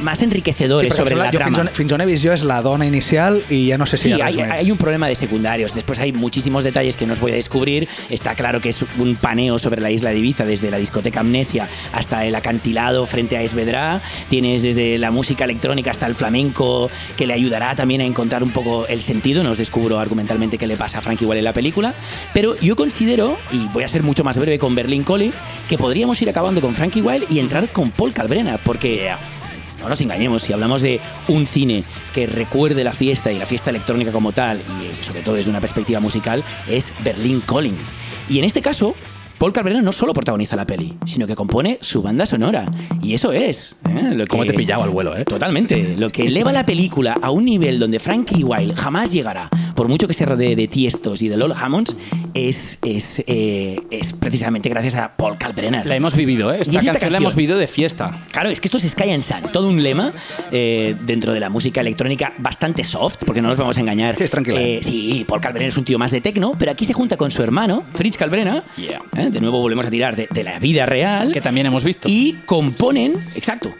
[0.00, 1.46] más enriquecedores perquè sobre la jo trama.
[1.46, 3.96] fins on, fins on he vist jo és la dona inicial i ja no sé
[3.96, 5.74] si Sí, hi ha hay, hay un problema de secundarios.
[5.74, 7.88] Después hay muchísimos detalles que no os voy a descubrir.
[8.10, 11.68] Está claro que es un paneo sobre la isla de Ibiza, desde la discoteca Amnesia
[11.92, 14.02] hasta el acantilado frente a Esvedra.
[14.28, 18.50] Tienes desde la música electrónica hasta el flamenco, que le ayudará también a encontrar un
[18.50, 19.42] poco el sentido.
[19.42, 21.94] No os descubro argumentalmente qué le pasa a Frankie igual en la película.
[22.34, 25.32] Pero yo considero, y voy a ser mucho más breve con Berlin Collie,
[25.68, 29.10] que podríamos ir acabando con Frankie Wilde y entrar con Paul Calbrena, porque
[29.80, 31.84] no nos engañemos, si hablamos de un cine
[32.14, 35.60] que recuerde la fiesta y la fiesta electrónica como tal, y sobre todo desde una
[35.60, 37.76] perspectiva musical, es Berlin Calling.
[38.28, 38.96] Y en este caso,
[39.38, 42.64] Paul Calbrena no solo protagoniza la peli, sino que compone su banda sonora.
[43.02, 43.76] Y eso es.
[43.86, 44.14] ¿eh?
[44.14, 45.24] Lo que, ¿Cómo te pillaba el vuelo, eh?
[45.24, 45.94] Totalmente.
[45.96, 50.08] Lo que eleva la película a un nivel donde Frankie Wilde jamás llegará, por mucho
[50.08, 51.94] que se rodee de Tiestos y de Lol Hammonds,
[52.34, 55.86] es, es, eh, es precisamente gracias a Paul Kalkbrenner.
[55.86, 56.58] La hemos vivido, ¿eh?
[56.60, 58.24] Esta, Y es canción, la hemos vivido de fiesta.
[58.32, 60.12] Claro, es que esto es Sky and Sun, todo un lema
[60.50, 64.16] eh, dentro de la música electrónica bastante soft, porque no nos vamos a engañar.
[64.16, 64.58] Sí, es tranquila.
[64.80, 67.42] sí, Paul Kalkbrenner es un tío más de techno, pero aquí se junta con su
[67.42, 68.62] hermano, Fritz Kalkbrenner.
[68.78, 69.30] ¿eh?
[69.30, 71.32] De nuevo volvemos a tirar de, de la vida real.
[71.32, 72.08] Que también hemos visto.
[72.08, 73.74] Y componen, exacto,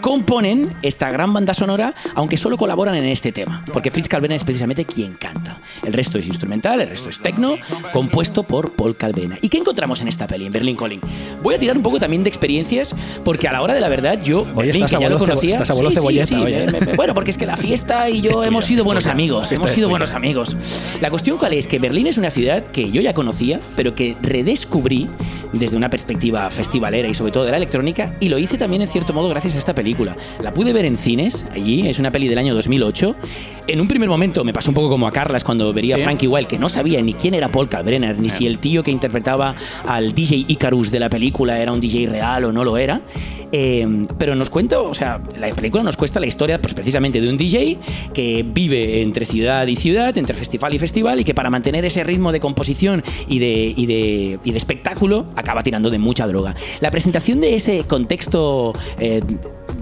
[0.00, 4.44] componen esta gran banda sonora, aunque solo colaboran en este tema, porque Fritz Kalkbrenner es
[4.44, 5.58] precisamente quien canta.
[5.84, 7.56] El resto es instrumental, el resto es techno,
[7.92, 9.38] compuesto por Paul Kalkbrenner.
[9.42, 11.00] ¿Y qué encontramos en esta peli, en Berlin Calling?
[11.42, 12.94] Voy a tirar un poco también de experiencias,
[13.24, 15.54] porque a la hora de la verdad yo, Oye, Berlín, que ya lo conocía...
[15.54, 16.66] estás abuelo cebolleta, oye.
[16.70, 19.70] me- me- bueno, porque es que la fiesta y yo hemos sido buenos amigos, hemos
[19.70, 20.56] sido buenos amigos.
[21.00, 24.16] La cuestión cuál es que Berlín es una ciudad que yo ya conocía, pero que
[24.22, 25.08] redescubrí
[25.52, 28.88] desde una perspectiva festivalera y sobre todo de la electrónica, y lo hice también en
[28.88, 30.16] cierto modo gracias a esta película.
[30.42, 33.14] La pude ver en cines allí, es una peli del año 2008.
[33.68, 36.02] En un primer momento me pasó un poco como a Carlas cuando vería Sí.
[36.02, 38.82] a Frankie Wilde, que no sabía ni quién era Paul Kalkbrenner, ni si el tío
[38.82, 39.54] que interpretaba
[39.86, 43.00] al DJ Icarus de la película era un DJ real o no lo era.
[43.52, 43.86] Eh,
[44.18, 47.36] pero nos cuenta, o sea, la película nos cuesta la historia, pues precisamente de un
[47.36, 47.78] DJ
[48.12, 52.02] que vive entre ciudad y ciudad, entre festival y festival, y que para mantener ese
[52.02, 56.56] ritmo de composición y de, y de, y de espectáculo acaba tirando de mucha droga.
[56.80, 59.22] La presentación de ese contexto eh,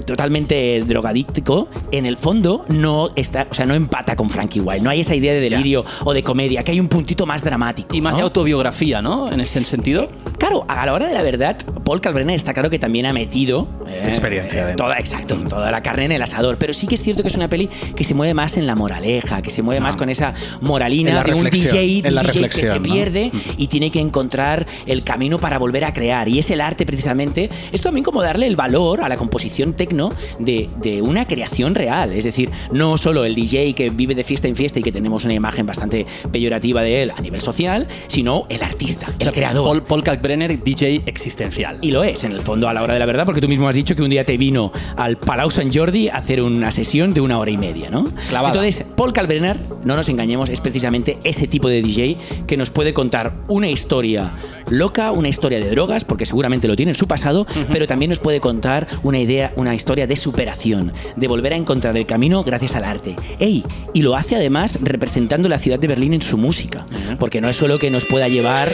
[0.04, 4.82] totalmente drogadíctico, en el fondo no está, o sea, no empata con Frankie Wilde.
[4.82, 7.94] No hay esa idea de delirio o de comedia, que hay un puntito más dramático.
[7.94, 8.18] Y más ¿no?
[8.18, 9.32] de autobiografía, ¿no?
[9.32, 10.10] En ese sentido.
[10.38, 13.68] Claro, a la hora de la verdad, Paul Kalkbrenner está claro que también ha metido
[13.88, 14.86] eh, Experiencia dentro.
[14.86, 16.58] toda, exacto, toda la carne en el asador.
[16.58, 18.74] Pero sí que es cierto que es una peli que se mueve más en la
[18.74, 22.82] moraleja, que se mueve más con esa moralina de un DJ, de que se ¿no?
[22.82, 26.28] pierde y tiene que encontrar el camino para volver a crear.
[26.28, 30.10] Y es el arte precisamente, es también como darle el valor a la composición tecno
[30.38, 32.12] de, de una creación real.
[32.12, 35.24] Es decir, no solo el DJ que vive de fiesta en fiesta y que tenemos
[35.24, 39.64] una imagen bastante peyorativa de él a nivel social, sino el artista, el creador.
[39.64, 41.78] Paul, Paul Kalkbrenner, DJ existencial.
[41.80, 43.68] Y lo es, en el fondo, a la hora de la verdad, porque tú mismo
[43.68, 47.14] has dicho que un día te vino al Palau Sant Jordi a hacer una sesión
[47.14, 48.04] de una hora y media, ¿no?
[48.28, 48.54] Clavada.
[48.54, 52.94] Entonces, Paul Kalkbrenner, no nos engañemos, es precisamente ese tipo de DJ que nos puede
[52.94, 54.32] contar una historia
[54.70, 58.18] loca, una historia de drogas, porque seguramente lo tiene en su pasado, pero también nos
[58.18, 62.76] puede contar una idea, una historia de superación, de volver a encontrar el camino gracias
[62.76, 63.16] al arte.
[63.38, 63.64] ¡Ey!
[63.92, 66.84] Y lo hace además representando la ciudad de Berlín en su música,
[67.18, 68.70] porque no es solo que nos pueda llevar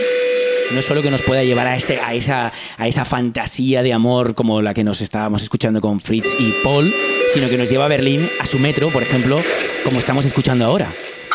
[0.73, 3.93] no es solo que nos pueda llevar a, ese, a, esa, a esa fantasía de
[3.93, 6.95] amor como la que nos estábamos escuchando con Fritz y Paul,
[7.35, 9.43] sino que nos lleva a Berlín, a su metro, por ejemplo,
[9.85, 10.93] como estamos escuchando ahora.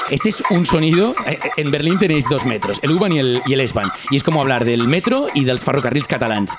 [0.09, 1.15] Este es un sonido...
[1.25, 3.91] eh, En Berlín tenéis dos metros, el U-Bahn y el, y el S-Bahn.
[4.11, 6.57] Y es como hablar del metro y dels ferrocarrils catalans.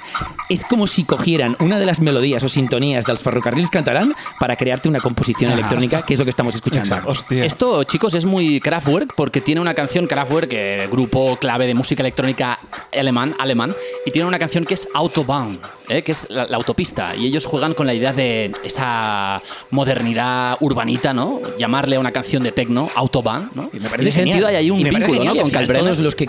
[0.49, 4.89] Es como si cogieran una de las melodías o sintonías dels ferrocarrils catalán para crearte
[4.89, 6.97] una composición electrónica, que es lo que estamos escuchando.
[7.31, 12.03] Esto, chicos, es muy Kraftwerk porque tiene una canción Kraftwerk, eh, grupo clave de música
[12.03, 12.59] electrónica
[12.97, 13.75] alemán, alemán,
[14.05, 17.15] y tiene una canción que es Autobahn, eh, que es la, la autopista.
[17.15, 21.41] Y ellos juegan con la idea de esa modernidad urbanita, ¿no?
[21.59, 23.71] Llamarle a una canción de techno Autobahn, ¿no?
[23.73, 24.39] Y me parece genial.
[24.41, 25.37] sentido hay ahí un Y vínculo, y ¿no?
[25.37, 25.85] Con Kalkbrenner.
[25.93, 26.27] Todos los que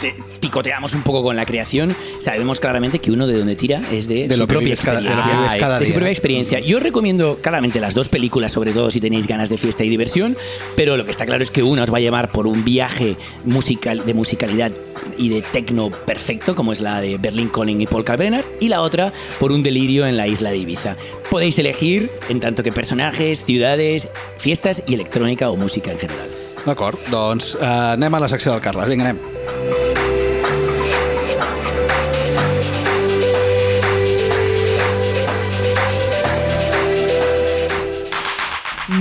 [0.00, 4.06] te- picoteamos un poco con la creación, sabemos claramente que uno de donde tira es
[4.06, 5.46] de, De su lo propia vives cada- de lo que experiencia.
[5.48, 5.94] vives cada de su día.
[5.98, 6.60] propia experiencia.
[6.60, 10.36] Yo recomiendo claramente las dos películas, sobre todo si tenéis ganas de fiesta y diversión,
[10.76, 13.16] pero lo que está claro es que una os va a llevar por un viaje
[13.44, 14.70] musical, de musicalidad
[15.16, 18.82] y de tecno perfecto, como es la de Berlin Calling y Paul Kalkbrenner, y la
[18.82, 20.96] otra por un delirio en la isla de Ibiza.
[21.30, 26.28] Podéis elegir en tanto que personajes, ciudades, fiestas y electrónica o música en general.
[26.66, 28.90] D'acord, doncs eh, anem a la secció del Carles.
[28.90, 29.22] Vinga, anem.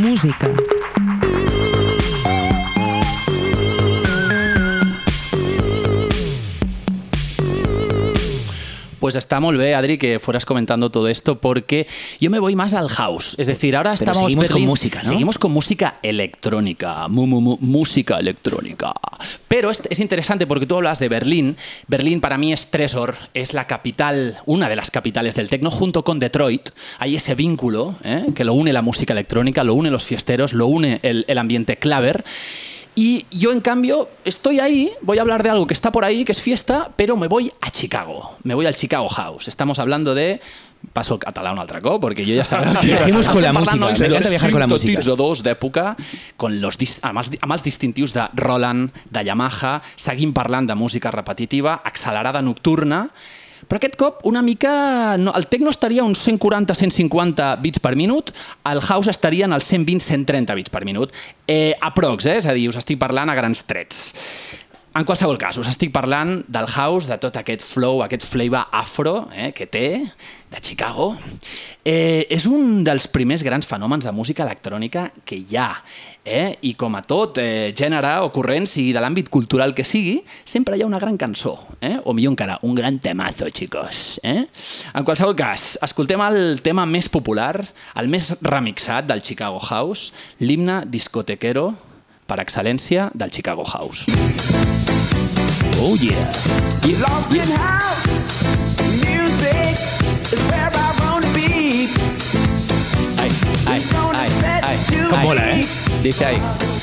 [0.05, 0.64] Música.
[9.06, 11.86] Pues está muy bien, Adri, que fueras comentando todo esto, porque
[12.20, 13.36] yo me voy más al house.
[13.38, 14.24] Es decir, ahora Pero estamos.
[14.32, 15.10] seguimos con música, ¿no?
[15.12, 17.08] Seguimos con música electrónica.
[17.08, 18.93] Mu, mu, mu- música electrónica.
[19.47, 21.56] Pero es, es interesante porque tú hablas de Berlín.
[21.88, 26.03] Berlín para mí es Tresor, es la capital, una de las capitales del techno, junto
[26.03, 26.70] con Detroit.
[26.97, 28.26] Hay ese vínculo ¿eh?
[28.34, 31.78] que lo une la música electrónica, lo une los fiesteros, lo une el, el ambiente
[31.78, 32.24] claver.
[32.95, 36.23] Y yo, en cambio, estoy ahí, voy a hablar de algo que está por ahí,
[36.23, 38.37] que es fiesta, pero me voy a Chicago.
[38.43, 39.47] Me voy al Chicago House.
[39.47, 40.39] Estamos hablando de...
[40.93, 41.19] Paso el
[41.51, 42.85] un altre cop, perquè jo ja sabeu que...
[42.93, 43.87] Viajemos con la música,
[44.29, 45.01] viajar con la música.
[45.41, 45.95] d'època,
[46.37, 50.75] con los dis- amb, els, amb els distintius de Roland, de Yamaha, seguim parlant de
[50.77, 53.09] música repetitiva, accelerada nocturna,
[53.68, 55.16] però aquest cop una mica...
[55.18, 58.32] No, el techno estaria a uns 140-150 bits per minut,
[58.72, 61.13] el house estaria en els 120-130 bits per minut.
[61.47, 62.39] Eh, aprox, eh?
[62.41, 64.07] és a dir, us estic parlant a grans trets.
[64.95, 69.25] En qualsevol cas, us estic parlant del house, de tot aquest flow, aquest flavor afro
[69.35, 69.89] eh, que té,
[70.47, 71.09] de Chicago.
[71.83, 75.67] Eh, és un dels primers grans fenòmens de música electrònica que hi ha.
[76.23, 76.55] Eh?
[76.69, 80.79] I com a tot eh, gènere o corrent, sigui de l'àmbit cultural que sigui, sempre
[80.79, 81.57] hi ha una gran cançó.
[81.83, 81.97] Eh?
[82.05, 84.21] O millor encara, un gran temazo, chicos.
[84.23, 84.45] Eh?
[84.95, 87.65] En qualsevol cas, escoltem el tema més popular,
[87.99, 91.73] el més remixat del Chicago House, l'himne discotequero
[92.25, 94.64] per excel·lència del Chicago House.
[95.78, 96.15] Oh yeah.
[96.88, 98.05] You lost in house
[99.03, 99.76] music
[100.34, 101.89] is where I wanna be.
[103.19, 103.30] Ai,
[103.67, 103.82] ai,
[104.15, 104.30] ai,
[104.63, 105.65] ai, Com mola, eh?
[106.01, 106.74] Dice ahí.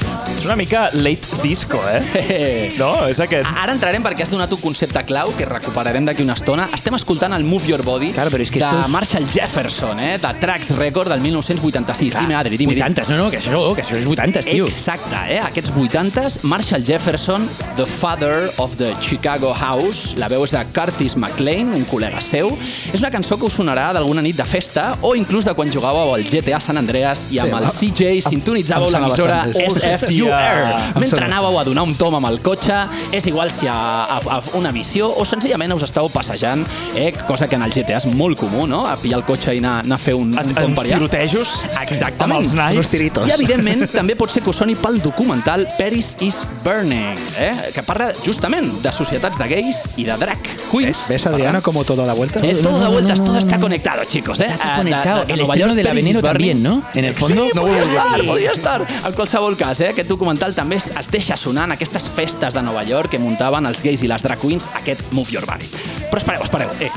[0.43, 2.73] És una mica late disco, eh?
[2.81, 3.47] No, és aquest.
[3.47, 6.65] Ara entrarem perquè has donat un concepte clau que recuperarem d'aquí una estona.
[6.75, 10.17] Estem escoltant el Move Your Body Claro, però és que de estos- Marshall Jefferson, eh?
[10.19, 12.17] de Trax Record del 1986.
[12.19, 12.75] dime, Adri, dime.
[12.75, 14.67] 80s, no, no, que això, que això és 80s, tio.
[14.67, 15.39] Exacte, eh?
[15.47, 17.47] aquests 80s, Marshall Jefferson,
[17.79, 22.51] the father of the Chicago House, la veu és de Curtis McLean, un col·lega seu.
[22.91, 26.17] És una cançó que us sonarà d'alguna nit de festa o inclús de quan jugàveu
[26.17, 29.45] al GTA San Andreas i amb Sí, el CJ sintonitzàveu l'emissora.
[29.55, 31.01] SFU Nowhere.
[31.01, 32.77] Mentre anàveu a donar un tom amb el cotxe,
[33.13, 33.75] és igual si a,
[34.05, 36.65] a, a una missió o senzillament us estàu passejant,
[36.97, 38.85] eh, cosa que en el GTA és molt comú, no?
[38.89, 40.97] A pillar el cotxe i anar, anar a fer un, un tom per allà.
[40.99, 41.49] tirotejos
[41.83, 42.23] Exactament.
[42.23, 42.93] amb els nais.
[43.27, 47.53] I evidentment també pot ser que us soni pel documental Paris is Burning, eh?
[47.75, 50.39] que parla justament de societats de gais i de drag
[50.71, 51.07] queens.
[51.09, 52.43] ¿Ves, Adriano, como todo da vueltas?
[52.45, 54.41] Eh, todo da vueltas, todo está conectado, chicos.
[54.41, 54.47] Eh?
[54.47, 55.25] Está Ah, conectado.
[55.29, 56.23] El estreno Avenero is Burning.
[56.33, 56.83] también, ¿no?
[56.95, 57.45] En el fondo.
[57.45, 58.87] Sí, No, podria estar, podria estar.
[59.07, 60.22] En qualsevol cas, eh, aquest documental
[60.55, 64.09] també es, deixa sonar en aquestes festes de Nova York que muntaven els gais i
[64.09, 65.67] les drag queens aquest Move Your Body.
[66.11, 66.69] Però espereu, espereu.
[66.81, 66.91] Eh,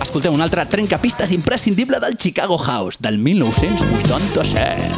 [0.00, 4.90] escolteu un altre trencapistes imprescindible del Chicago House del 1987.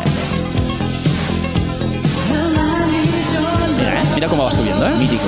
[4.15, 4.31] Mira, eh?
[4.31, 4.95] Cómo va subiendo, ¿eh?
[4.99, 5.25] Mítico.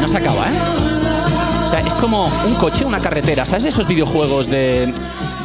[0.00, 1.66] No se acaba, ¿eh?
[1.66, 3.44] O sea, es como un coche, una carretera.
[3.44, 4.92] ¿Sabes esos videojuegos de,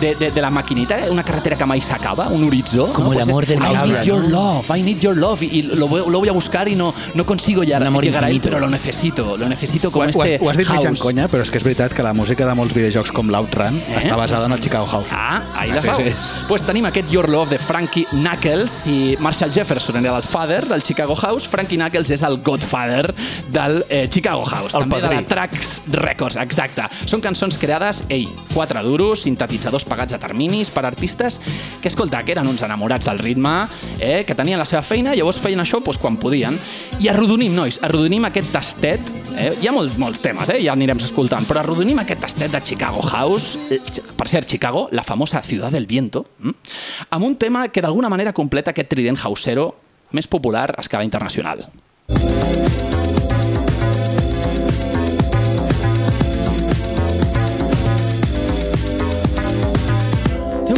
[0.02, 0.98] de, de- de la maquinita?
[1.10, 2.92] Una carretera que mai s'acaba, un horitzó.
[2.94, 4.30] Como el Pues amor es, del I Mahabharata, need your ¿no?
[4.64, 5.44] love, I need your love.
[5.44, 8.44] Y lo voy, lo voy a buscar y no, no consigo ya llegar ahí, infinito.
[8.44, 9.38] pero lo necesito.
[9.38, 11.00] Lo necesito Ho, como has- ho has, este ho has dit house.
[11.00, 14.00] conya, però és que és veritat que la música de molts videojocs com l'Outrun Eh?
[14.02, 15.08] està basada en el Chicago House.
[15.12, 15.96] Ah, ahí la sí, fa.
[15.96, 16.04] sí.
[16.48, 20.82] Pues tenim aquest Your Love de Frankie Knuckles i Marshall Jefferson era el father del
[20.84, 21.48] Chicago House.
[21.48, 23.14] Frankie Knuckles és el godfather
[23.50, 24.74] del eh, Chicago House.
[24.74, 25.16] El també de padrí.
[25.18, 26.84] la Trax Records, exacte.
[27.06, 31.40] Són cançons creades, ei, quatre duros, sintetitzadors pagats a terminis per artistes
[31.82, 33.54] que, escolta, que eren uns enamorats del ritme,
[34.00, 36.58] eh, que tenien la seva feina, llavors feien això doncs, quan podien.
[37.02, 39.14] I arrodonim, nois, arrodonim aquest tastet.
[39.36, 39.52] Eh?
[39.62, 40.62] Hi ha molts, molts temes, eh?
[40.64, 43.82] ja anirem escoltant, però arrodonim aquest tastet de Chicago House, eh,
[44.18, 46.74] per cert, Chicago, la famosa Ciudad del Viento, mm?
[47.10, 49.72] amb un tema que d'alguna manera completa aquest trident hausero
[50.12, 51.68] més popular a escala internacional.
[52.12, 52.71] Un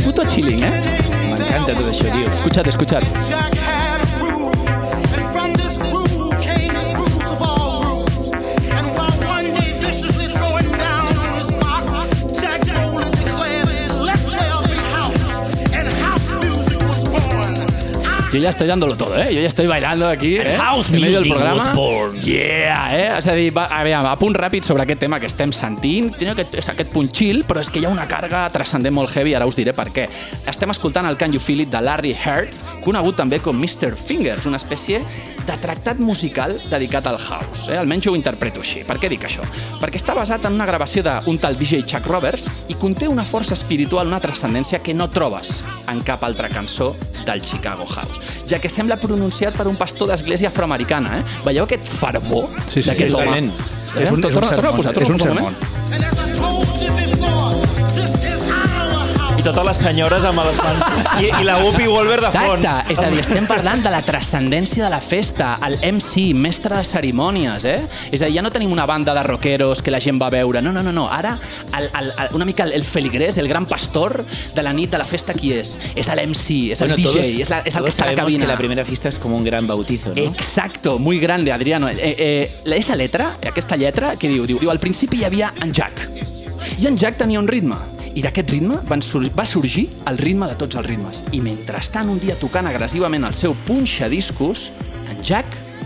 [0.04, 0.72] puto chilling, eh?
[1.30, 2.34] M'encanta tot això, tio.
[2.36, 3.63] Escuchad, escuchad.
[18.34, 19.32] Yo ya estoy dándolo todo, ¿eh?
[19.32, 20.58] Yo ya estoy bailando aquí, ¿eh?
[20.58, 21.72] house en medio del programa.
[22.26, 23.18] Yeah, eh?
[23.20, 26.10] És a dir, va, a veure, a punt ràpid sobre aquest tema que estem sentint.
[26.18, 29.14] Té aquest, és aquest punt chill, però és que hi ha una càrrega transcendent molt
[29.14, 30.08] heavy, ara us diré per què.
[30.50, 33.94] Estem escoltant el Can You Feel It de Larry Heard, conegut també com Mr.
[33.94, 35.04] Fingers, una espècie
[35.48, 37.68] de tractat musical dedicat al house.
[37.72, 37.78] Eh?
[37.78, 38.84] Almenys ho interpreto així.
[38.88, 39.44] Per què dic això?
[39.82, 43.54] Perquè està basat en una gravació d'un tal DJ Chuck Roberts i conté una força
[43.58, 48.70] espiritual, una transcendència que no trobes en cap altra cançó del Chicago House, ja que
[48.70, 51.20] sembla pronunciat per un pastor d'església afroamericana.
[51.20, 51.24] Eh?
[51.46, 53.12] Veieu aquest fervor Sí, sí, sí, home?
[53.12, 53.52] totalment.
[53.94, 56.53] És un- és un Torna- torna a sermón, posar, és torna un un moment.
[59.44, 60.84] I totes les senyores amb les mans...
[61.20, 62.64] I, i la Whoopi Wolver de fons.
[62.64, 66.78] Exacte, és a dir, estem parlant de la transcendència de la festa, el MC, mestre
[66.80, 67.82] de cerimònies, eh?
[68.16, 70.62] És a dir, ja no tenim una banda de rockeros que la gent va veure,
[70.64, 71.10] no, no, no, no.
[71.12, 71.34] ara
[71.76, 74.22] el, el, el, una mica el, el feligrés, el gran pastor
[74.56, 75.76] de la nit de la festa, qui és?
[76.00, 78.16] És l'MC, és el Bueno, DJ, todos- és, la, és el que està a la
[78.22, 78.46] cabina.
[78.46, 80.22] que la primera fiesta es como un gran bautizo, ¿no?
[80.24, 81.90] Exacto, muy grande, Adriano.
[81.90, 84.48] Eh, eh, esa letra, aquesta lletra, que diu?
[84.48, 86.08] Diu, diu al principi hi havia en Jack.
[86.80, 87.76] I en Jack tenia un ritme.
[88.16, 91.24] I d'aquest ritme van sur va sorgir el ritme de tots els ritmes.
[91.34, 94.68] I mentrestant, un dia tocant agressivament el seu punxadiscos,
[95.10, 95.46] en Jack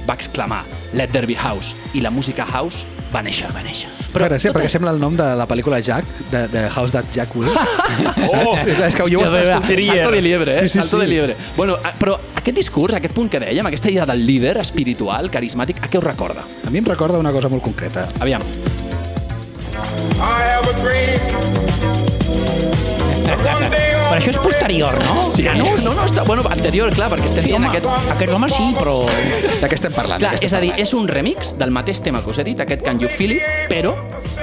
[0.10, 0.64] va exclamar
[0.94, 1.76] Let there be house.
[1.94, 3.48] I la música house va néixer.
[3.56, 3.90] Va néixer.
[4.12, 7.36] Però gràcia, perquè sembla el nom de la pel·lícula Jack, de, de House That Jack
[7.36, 7.52] Will.
[8.28, 8.56] Oh!
[8.58, 10.62] És que jo ho veure, Salto de liebre, eh?
[10.64, 11.02] Sí, sí, Salto sí.
[11.04, 11.36] de liebre.
[11.56, 15.80] Bueno, a- però aquest discurs, aquest punt que dèiem, aquesta idea del líder espiritual, carismàtic,
[15.84, 16.44] a què us recorda?
[16.66, 18.08] A mi em recorda una cosa molt concreta.
[18.20, 18.42] Aviam.
[20.18, 22.17] I have a dream.
[23.28, 25.26] Però això és posterior, no?
[25.34, 25.92] Sí, Ja no, no?
[26.06, 28.12] està, bueno, anterior, clar, perquè estem Sí, dient home, aquests...
[28.14, 28.94] aquest home sí, però...
[29.60, 30.22] De què estem parlant?
[30.24, 32.46] Clar, què és estem a dir, és un remix del mateix tema que us he
[32.48, 33.92] dit, aquest Can You Feel It, però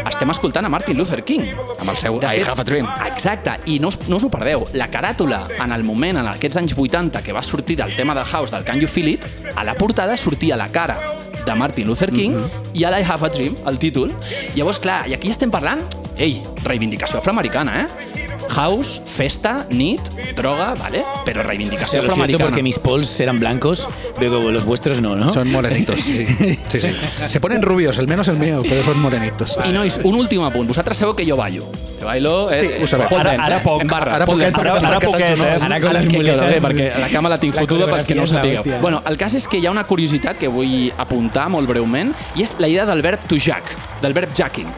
[0.04, 1.46] estem escoltant a Martin Luther King.
[1.78, 2.88] Amb el seu De I fet- Have a Dream.
[3.08, 4.66] Exacte, i no us, no us ho perdeu.
[4.76, 8.24] La caràtula, en el moment, en aquests anys 80, que va sortir del tema de
[8.24, 9.24] House, del Can You Feel It,
[9.56, 10.98] a la portada sortia la cara
[11.44, 12.36] de Martin Luther King
[12.74, 14.12] i a I Have a Dream, el títol.
[14.54, 15.80] Llavors, clar, i aquí estem parlant,
[16.16, 18.12] ei, reivindicació afroamericana, eh?
[18.54, 20.00] House, festa, nit,
[20.36, 21.02] droga, ¿vale?
[21.24, 22.44] Pero reivindicación Lo siento afroamericana.
[22.44, 23.88] porque mis pols eran blancos,
[24.20, 25.32] veo que los vuestros no, ¿no?
[25.32, 26.24] Son morenitos, sí.
[26.24, 26.88] sí, sí.
[27.28, 29.56] Se ponen rubios, el menos el mío, pero son morenitos.
[29.64, 30.68] I nois, un últim apunt.
[30.68, 31.64] Vosaltres sabeu que jo ballo.
[31.98, 32.50] Que bailo...
[32.52, 33.08] Eh, Sí, ho sabem.
[33.10, 33.60] Ara- ara eh?
[33.64, 33.82] poc.
[33.82, 34.14] En barra.
[34.16, 34.60] Ara poquet, dance.
[34.60, 35.58] ara- ara poquet, eh?
[35.60, 36.46] Ara con les muletes.
[36.54, 38.80] Bé, perquè la cama la tinc La fotuda pels que no ho coreografia és la.
[38.80, 42.42] Bueno, el cas és que hi ha una curiositat que vull apuntar molt breument i
[42.46, 43.64] és la idea del verb to jack,
[44.02, 44.68] del verb jacking.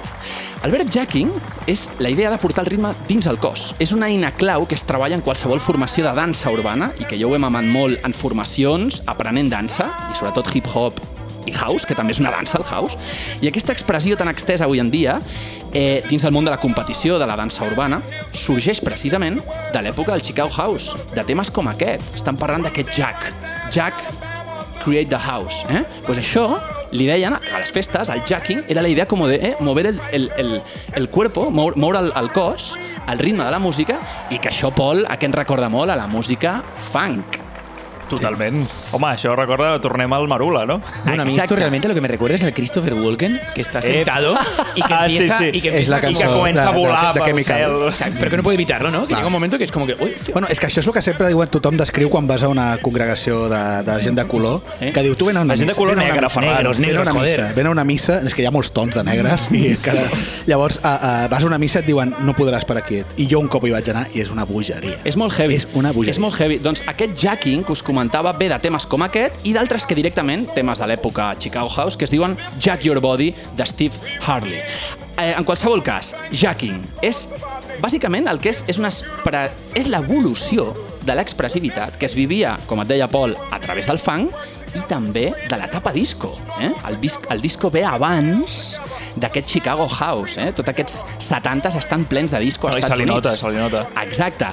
[0.67, 1.29] El verb jacking
[1.71, 3.69] és la idea de portar el ritme dins el cos.
[3.79, 7.15] És una eina clau que es treballa en qualsevol formació de dansa urbana i que
[7.21, 10.99] jo ho he mamat molt en formacions, aprenent dansa, i sobretot hip-hop
[11.47, 12.99] i house, que també és una dansa, el house.
[13.47, 15.21] I aquesta expressió tan extesa avui en dia,
[15.71, 18.01] eh, dins el món de la competició de la dansa urbana,
[18.35, 19.39] sorgeix precisament
[19.71, 22.03] de l'època del Chicago House, de temes com aquest.
[22.19, 23.31] Estan parlant d'aquest Jack.
[23.71, 24.03] Jack
[24.83, 25.63] Create the House.
[25.71, 25.85] Eh?
[26.07, 26.59] Pues això
[26.97, 30.01] li deien a les festes, el jacking, era la idea com de eh, mover el,
[30.13, 30.53] el, el,
[30.95, 32.75] el cuerpo, moure, moure el, el cos
[33.07, 35.93] al ritme de la música i que això, Pol, a què ens recorda molt?
[35.93, 37.46] A la música funk.
[38.09, 38.67] Totalment.
[38.93, 40.81] Home, això recorda, tornem al Marula, ¿no?
[41.05, 43.83] Bueno, a mí esto realmente lo que me recuerda es al Christopher Walken, que está
[43.83, 44.35] sentado
[44.75, 45.51] y que Ah, sí, empieza, sí.
[45.53, 47.29] y que Es la empieza- y que cançó comienza de- a de- volar de pel
[47.31, 47.57] Chemical.
[47.59, 47.71] cel.
[47.71, 49.07] O sea, pero que no puede evitarlo, ¿no?
[49.07, 50.15] Que llega un momento que es como que, uy.
[50.33, 52.79] Bueno, és que això és el que sempre diuen tothom descriu quan vas a una
[52.79, 54.93] congregació de, de gent de color, eh?
[54.93, 55.79] que diu, tu ven a una La gent de missa.
[55.81, 56.57] color ven a una negra, missa, Ferran.
[56.57, 57.41] Negros, ven a negros, una joder.
[57.41, 60.03] missa, ven a una missa, és que hi ha molts tons de negres, i encara...
[60.47, 63.03] llavors a, a, vas a una missa et diuen no podràs per aquí.
[63.17, 64.97] I jo un cop hi vaig anar i és una bogeria.
[65.05, 65.57] És molt heavy.
[65.57, 66.11] És una bogeria.
[66.13, 66.59] És molt heavy.
[66.59, 70.43] Doncs aquest jacking que us comentava ve de temes com aquest i d'altres que directament,
[70.53, 74.59] temes de l'època Chicago House, que es diuen Jack Your Body, de Steve Harley.
[75.17, 77.23] Eh, en qualsevol cas, jacking és
[77.81, 79.47] bàsicament el que és és, una espre...
[79.73, 80.75] és l'evolució
[81.09, 84.35] de l'expressivitat que es vivia, com et deia Paul, a través del funk
[84.77, 86.35] i també de l'etapa disco.
[86.61, 86.75] Eh?
[86.91, 88.75] El, disc, el disco ve abans
[89.17, 90.37] d'aquest Chicago House.
[90.37, 90.51] Eh?
[90.53, 93.25] Tots aquests 70s estan plens de disco als No, i Estats se li Units.
[93.25, 93.87] nota, se li nota.
[94.05, 94.53] Exacte.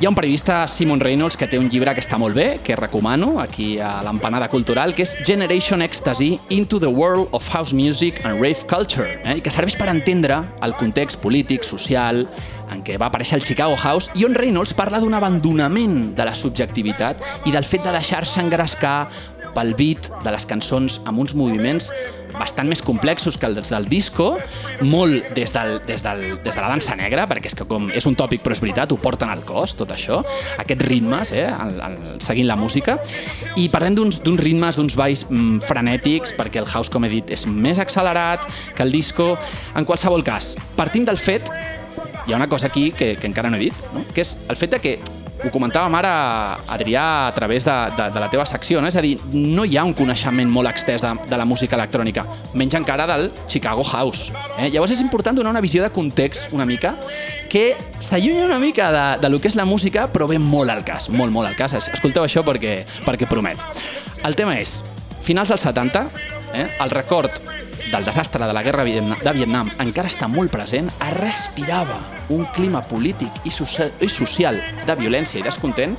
[0.00, 2.76] Hi ha un periodista, Simon Reynolds, que té un llibre que està molt bé, que
[2.78, 8.20] recomano aquí a l'Empanada Cultural, que és Generation Ecstasy into the World of House Music
[8.22, 9.34] and Rave Culture, eh?
[9.40, 12.28] i que serveix per entendre el context polític, social,
[12.70, 16.36] en què va aparèixer el Chicago House, i on Reynolds parla d'un abandonament de la
[16.38, 19.08] subjectivitat i del fet de deixar-se engrescar
[19.58, 21.90] pel beat de les cançons amb uns moviments
[22.34, 24.30] bastant més complexos que els del disco,
[24.82, 28.06] molt des, del, des, del, des de la dansa negra, perquè és que com és
[28.08, 30.20] un tòpic però és veritat, ho porten al cos, tot això,
[30.58, 32.98] aquests ritmes, eh, el, el, seguint la música,
[33.56, 37.46] i parlem d'uns ritmes, d'uns balls mm, frenètics, perquè el house, com he dit, és
[37.48, 39.34] més accelerat que el disco.
[39.76, 41.50] En qualsevol cas, partim del fet
[42.28, 44.04] hi ha una cosa aquí que, que encara no he dit, no?
[44.12, 44.98] que és el fet de que
[45.44, 46.12] ho comentàvem ara,
[46.74, 48.88] Adrià, a través de, de, de la teva secció, no?
[48.90, 52.24] és a dir, no hi ha un coneixement molt extès de, de la música electrònica,
[52.58, 54.32] menys encara del Chicago House.
[54.58, 54.70] Eh?
[54.74, 56.96] Llavors és important donar una visió de context una mica
[57.48, 60.82] que s'allunya una mica de, de lo que és la música, però ve molt al
[60.84, 61.76] cas, molt, molt al cas.
[61.78, 63.62] Es- Escolteu això perquè, perquè promet.
[64.26, 64.80] El tema és,
[65.22, 66.02] finals dels 70,
[66.58, 66.66] eh?
[66.82, 67.38] el record
[67.90, 71.98] del desastre de la guerra de Vietnam encara està molt present, es respirava
[72.34, 75.96] un clima polític i, i social de violència i descontent.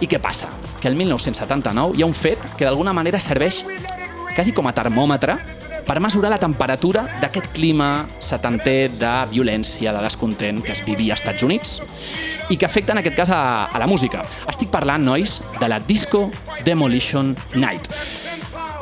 [0.00, 0.50] I què passa?
[0.80, 3.64] Que el 1979 hi ha un fet que d'alguna manera serveix
[4.34, 5.38] quasi com a termòmetre
[5.88, 11.22] per mesurar la temperatura d'aquest clima setanter de violència, de descontent que es vivia als
[11.24, 11.78] Estats Units
[12.52, 13.40] i que afecta en aquest cas a,
[13.72, 14.20] a la música.
[14.50, 16.28] Estic parlant, nois, de la Disco
[16.66, 17.88] Demolition Night.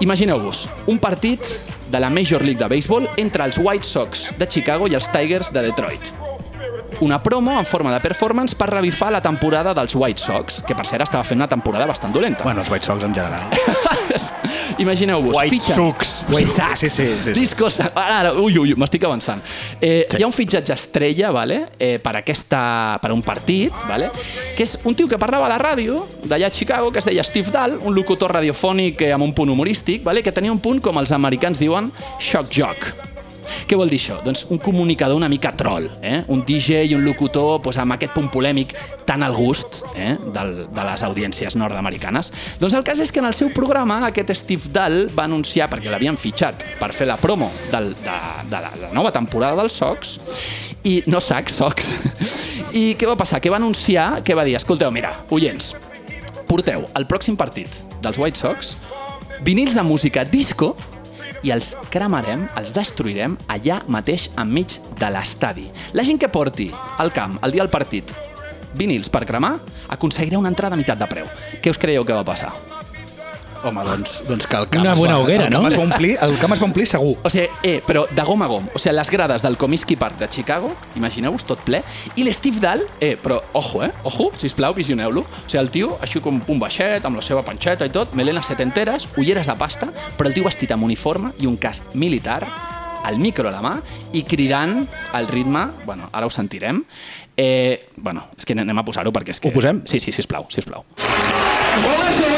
[0.02, 1.46] Imagineu-vos, un partit
[1.90, 5.52] de la Major League de Béisbol entre els White Sox de Chicago i els Tigers
[5.52, 6.25] de Detroit.
[7.00, 10.86] Una promo en forma de performance per revifar la temporada dels White Sox, que per
[10.88, 12.44] cert estava fent una temporada bastant dolenta.
[12.44, 13.50] Bueno, els White Sox en general.
[14.78, 15.74] Imagineu-vos, White fitxa...
[15.74, 16.24] Sox.
[16.30, 16.80] White Sox.
[16.80, 17.32] Sí, sí, sí, sí.
[17.36, 17.80] Discos...
[17.80, 19.42] Ara, ara, ui, ui, ui, m'estic avançant.
[19.80, 20.16] Eh, sí.
[20.16, 21.66] Hi ha un fitxatge estrella, vale?
[21.78, 24.08] eh, per, aquesta, per un partit, vale?
[24.56, 27.24] que és un tio que parlava a la ràdio d'allà a Chicago, que es deia
[27.24, 30.24] Steve Dahl, un locutor radiofònic eh, amb un punt humorístic, vale?
[30.24, 33.15] que tenia un punt, com els americans diuen, shock jock.
[33.66, 34.18] Què vol dir això?
[34.24, 36.22] Doncs un comunicador una mica troll, eh?
[36.32, 38.74] un DJ i un locutor doncs, amb aquest punt polèmic
[39.08, 40.14] tan al gust eh?
[40.34, 42.32] Del, de les audiències nord-americanes.
[42.60, 45.92] Doncs el cas és que en el seu programa aquest Steve Dahl va anunciar, perquè
[45.92, 48.16] l'havien fitxat per fer la promo del, de,
[48.50, 50.18] de, la, la nova temporada dels Sox,
[50.86, 51.90] i no sacs, Sox.
[52.76, 53.40] I què va passar?
[53.42, 55.72] Que va anunciar, que va dir, escolteu, mira, oients,
[56.46, 58.76] porteu al pròxim partit dels White Sox
[59.42, 60.76] vinils de música disco
[61.44, 65.68] i els cremarem, els destruirem allà mateix enmig de l'estadi.
[65.92, 68.14] La gent que porti al camp el dia del partit
[68.76, 69.56] vinils per cremar
[69.88, 71.28] aconseguirà una entrada a meitat de preu.
[71.62, 72.52] Què us creieu que va passar?
[73.66, 75.68] Home, doncs, doncs que el camp Una es buena va, hoguera, el camp no?
[75.68, 77.16] Es va omplir, el camp es va omplir segur.
[77.26, 78.68] O sigui, eh, però de gom a gom.
[78.70, 81.80] O sigui, les grades del Comiskey Park de Chicago, imagineu-vos, tot ple,
[82.14, 85.24] i l'Steve Dahl, eh, però ojo, eh, ojo, sisplau, visioneu-lo.
[85.26, 88.46] O sigui, el tio, així com un baixet, amb la seva panxeta i tot, melenes
[88.46, 92.44] setenteres, ulleres de pasta, però el tio vestit amb uniforme i un casc militar,
[93.10, 93.74] el micro a la mà
[94.14, 94.80] i cridant
[95.14, 96.84] al ritme, bueno, ara ho sentirem.
[97.36, 99.50] Eh, bueno, és que anem a posar-ho perquè és que...
[99.50, 99.82] Ho posem?
[99.90, 100.86] Sí, sí, sisplau, sisplau.
[100.96, 102.35] Well,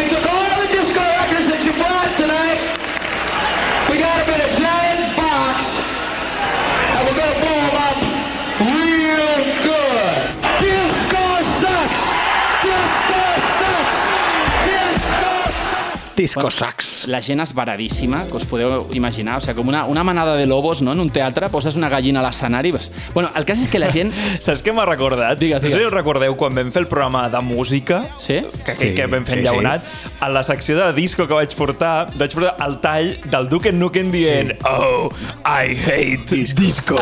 [16.29, 17.07] Disco sax.
[17.09, 20.83] La gent esbaradíssima, que us podeu imaginar, o sigui, com una, una manada de lobos,
[20.85, 22.71] no?, en un teatre, poses una gallina a l'escenari...
[22.77, 24.13] vas- Bueno, el cas és que la gent...
[24.45, 25.39] Saps què m'ha recordat?
[25.41, 25.89] Digues, No sé si digues.
[25.91, 28.43] us recordeu quan vam fer el programa de música, sí?
[28.65, 29.85] que, que, Sí, que vam fer sí, sí, enllaunat,
[30.21, 34.11] a la secció de disco que vaig portar, vaig portar el tall del Duke Nukem
[34.13, 34.59] dient sí.
[34.69, 35.09] Oh,
[35.47, 36.99] I hate disco.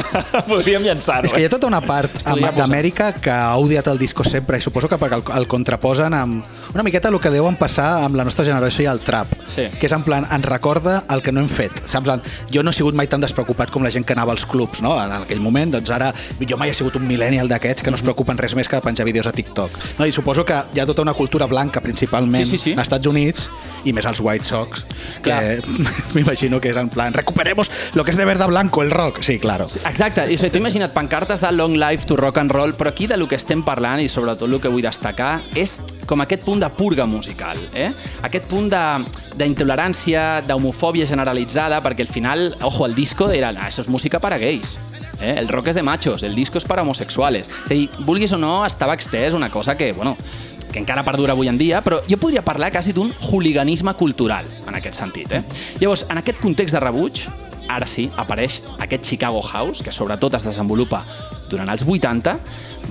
[0.50, 1.26] Podríem llançar-ho.
[1.26, 4.64] És que hi ha tota una part d'Amèrica que ha odiat el disco sempre i
[4.64, 8.24] suposo que perquè el, el contraposen amb una miqueta el que deuen passar amb la
[8.26, 9.68] nostra generació i el trap, Sí.
[9.80, 11.72] que és en plan, ens recorda el que no hem fet.
[11.88, 12.10] Saps?
[12.52, 14.96] Jo no he sigut mai tan despreocupat com la gent que anava als clubs, no?
[15.02, 18.02] En aquell moment, doncs ara jo mai he sigut un millennial d'aquests que no es
[18.02, 19.70] preocupen res més que de penjar vídeos a TikTok.
[19.98, 20.06] No?
[20.06, 22.70] I suposo que hi ha tota una cultura blanca, principalment, Sí, sí, sí.
[22.72, 23.50] als Estats Units,
[23.84, 24.84] i més als White Sox,
[25.22, 25.60] que
[26.14, 29.20] m'imagino que és en plan, recuperemos lo que es de verdad blanco, el rock.
[29.22, 29.66] Sí, claro.
[29.66, 32.90] Exacte, i o sigui, tu imagina't pancartes de Long Life to Rock and Roll, però
[32.90, 36.44] aquí de lo que estem parlant, i sobretot el que vull destacar, és com aquest
[36.46, 37.90] punt de purga musical, eh?
[38.26, 38.84] aquest punt de
[39.36, 44.38] d'intolerància, d'homofòbia generalitzada, perquè al final, ojo, el disco era, ah, això és música para
[44.40, 44.76] gays.
[45.20, 45.34] Eh?
[45.36, 47.50] El rock és de machos, el disco és para homosexuales.
[47.64, 50.16] És a dir, vulguis o no, estava extès una cosa que, bueno,
[50.76, 54.76] que encara perdura avui en dia, però jo podria parlar quasi d'un hooliganisme cultural, en
[54.76, 55.30] aquest sentit.
[55.32, 55.40] Eh?
[55.80, 57.22] Llavors, en aquest context de rebuig,
[57.72, 61.00] ara sí, apareix aquest Chicago House, que sobretot es desenvolupa
[61.48, 62.36] durant els 80,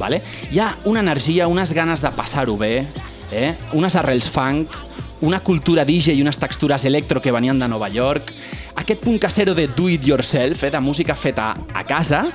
[0.01, 0.23] vale?
[0.49, 2.87] hi ha una energia, unes ganes de passar-ho bé,
[3.29, 3.53] eh?
[3.77, 4.73] unes arrels funk,
[5.21, 8.33] una cultura DJ i unes textures electro que venien de Nova York,
[8.81, 10.73] aquest punt casero de do it yourself, eh?
[10.73, 12.25] de música feta a casa,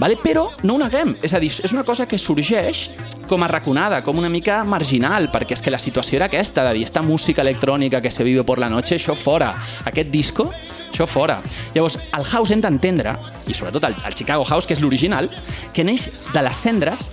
[0.00, 0.16] vale?
[0.18, 2.88] però no ho neguem, és a dir, és una cosa que sorgeix
[3.28, 6.80] com a raconada, com una mica marginal, perquè és que la situació era aquesta, de
[6.80, 9.52] dir, esta música electrònica que se vive por la noche, això fora.
[9.86, 10.48] Aquest disco,
[10.90, 11.38] això fora.
[11.76, 13.14] Llavors, el house hem d'entendre,
[13.46, 15.30] i sobretot el, el Chicago House, que és l'original,
[15.76, 17.12] que neix de les cendres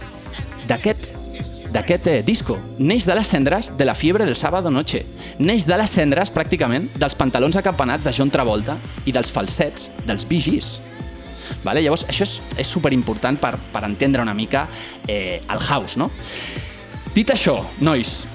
[0.68, 1.14] d'aquest
[1.68, 2.56] d'aquest eh, disco.
[2.80, 5.04] Neix de les cendres de la fiebre del sábado noche.
[5.38, 10.26] Neix de les cendres, pràcticament, dels pantalons acampanats de John Travolta i dels falsets dels
[10.26, 10.78] Bee Gees.
[11.64, 11.82] Vale?
[11.82, 14.68] Llavors, això és, és superimportant per, per entendre una mica
[15.08, 16.10] eh, el house, no?
[17.16, 18.26] Dit això, nois,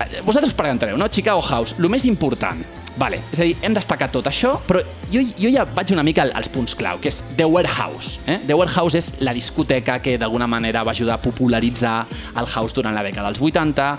[0.00, 1.08] eh, vosaltres preguntareu, no?
[1.08, 2.64] Chicago House, el més important,
[2.96, 4.80] Vale, és a dir, hem destacat tot això, però
[5.12, 8.22] jo, jo ja vaig una mica al- als punts clau, que és The Warehouse.
[8.24, 8.38] Eh?
[8.48, 12.06] The Warehouse és la discoteca que d'alguna manera va ajudar a popularitzar
[12.40, 13.98] el house durant la dècada dels 80.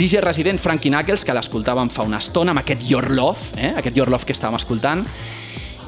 [0.00, 3.74] DJ resident Frankie Knuckles, que l'escoltàvem fa una estona, amb aquest Your Love, eh?
[3.76, 5.04] aquest Your Love que estàvem escoltant.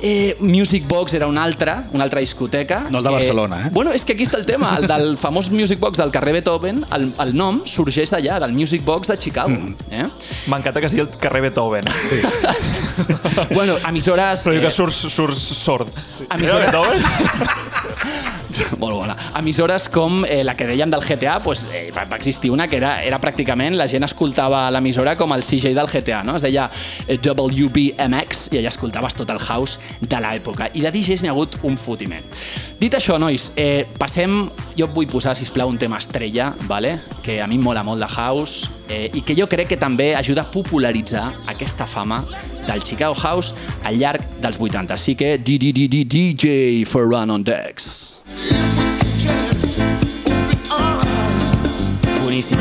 [0.07, 2.85] Eh, Music Box era una altra, una altra discoteca.
[2.91, 3.71] No el de Barcelona, eh?
[3.73, 6.83] Bueno, és que aquí està el tema, el del famós Music Box del carrer Beethoven,
[6.93, 9.49] el, el nom sorgeix d'allà, del Music Box de Chicago.
[9.49, 9.73] Mm.
[9.89, 10.05] Eh?
[10.53, 11.89] M'encanta que sigui el carrer Beethoven.
[12.05, 12.21] Sí.
[13.57, 14.45] bueno, emissores...
[14.45, 15.97] Però diu eh, que surt, surt sord.
[16.05, 16.29] Sí.
[16.37, 17.01] Emissora- Beethoven?
[18.83, 19.17] Molt bona.
[19.39, 22.79] Emissores com eh, la que dèiem del GTA, pues, eh, va, va existir una que
[22.81, 26.37] era, era pràcticament, la gent escoltava l'emissora com el CJ del GTA, no?
[26.39, 26.69] Es deia
[27.07, 30.71] eh, WBMX i allà escoltaves tot el house de l'època.
[30.75, 32.27] I de DJs n'hi ha hagut un fotiment.
[32.81, 34.45] Dit això, nois, eh, passem...
[34.75, 36.97] Jo vull posar, si plau un tema estrella, vale?
[37.23, 40.43] que a mi mola molt de house eh, i que jo crec que també ajuda
[40.43, 42.19] a popularitzar aquesta fama
[42.67, 44.99] del Chicago House al llarg dels 80.
[44.99, 48.14] Així que DJ for Run on Decks.
[52.25, 52.59] Boníssim,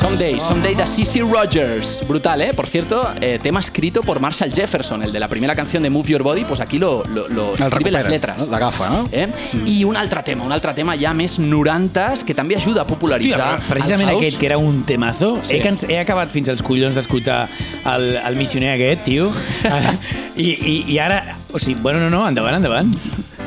[0.00, 2.02] Someday, Someday de Cissy Rogers.
[2.08, 2.54] Brutal, ¿eh?
[2.54, 6.08] Por cierto, eh, tema escrito por Marshall Jefferson, el de la primera canción de Move
[6.08, 8.38] Your Body, pues aquí lo, lo, lo El escribe las recupera, letras.
[8.46, 8.52] no?
[8.52, 9.08] L'agafa, no?
[9.12, 9.28] Eh?
[9.66, 13.58] I un altre tema, un altre tema ja més 90s, que també ajuda a popularitzar
[13.58, 15.56] Hòstia, precisament aquest, que era un temazo, Sí.
[15.56, 17.42] he, cans he acabat fins als collons d'escoltar
[17.92, 19.28] el, el missioner aquest, tio.
[20.36, 21.36] I, i, I ara...
[21.52, 22.94] O sigui, bueno, no, no, endavant, endavant.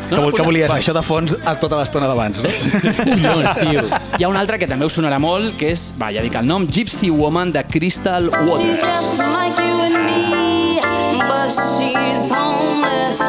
[0.10, 0.72] Que, vol, que volies?
[0.74, 2.50] Això de fons a tota l'estona d'abans, no?
[3.08, 3.86] Collons, tio.
[4.20, 6.48] Hi ha un altre que també us sonarà molt, que és, va, ja dic el
[6.50, 9.06] nom, Gypsy Woman de Crystal Waters.
[9.34, 10.80] like you and me,
[11.28, 13.20] but she's homeless.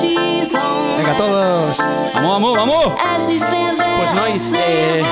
[0.00, 0.98] She's homeless.
[0.98, 1.78] Venga, todos!
[2.14, 2.86] Vamos, vamos, vamos!
[3.96, 5.02] Pues nois, eh,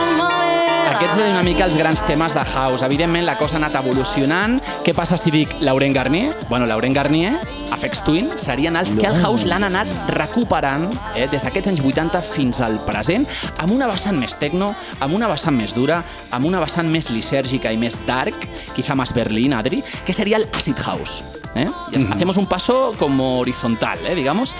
[0.92, 2.84] aquests són una mica els grans temes de House.
[2.84, 4.58] Evidentment, la cosa ha anat evolucionant.
[4.84, 6.32] Què passa si dic Laurent Garnier?
[6.50, 7.32] Bueno, Laurent Garnier,
[7.72, 12.22] Afex Twin, serien els que el House l'han anat recuperant eh, des d'aquests anys 80
[12.28, 13.24] fins al present,
[13.58, 17.72] amb una vessant més tecno, amb una vessant més dura, amb una vessant més lisèrgica
[17.72, 18.36] i més dark,
[18.76, 21.41] quizá más Berlín, Adri, que seria el Acid House.
[21.54, 21.66] ¿Eh?
[21.92, 24.14] Y Hacemos un paso como horizontal, ¿eh?
[24.14, 24.54] digamos,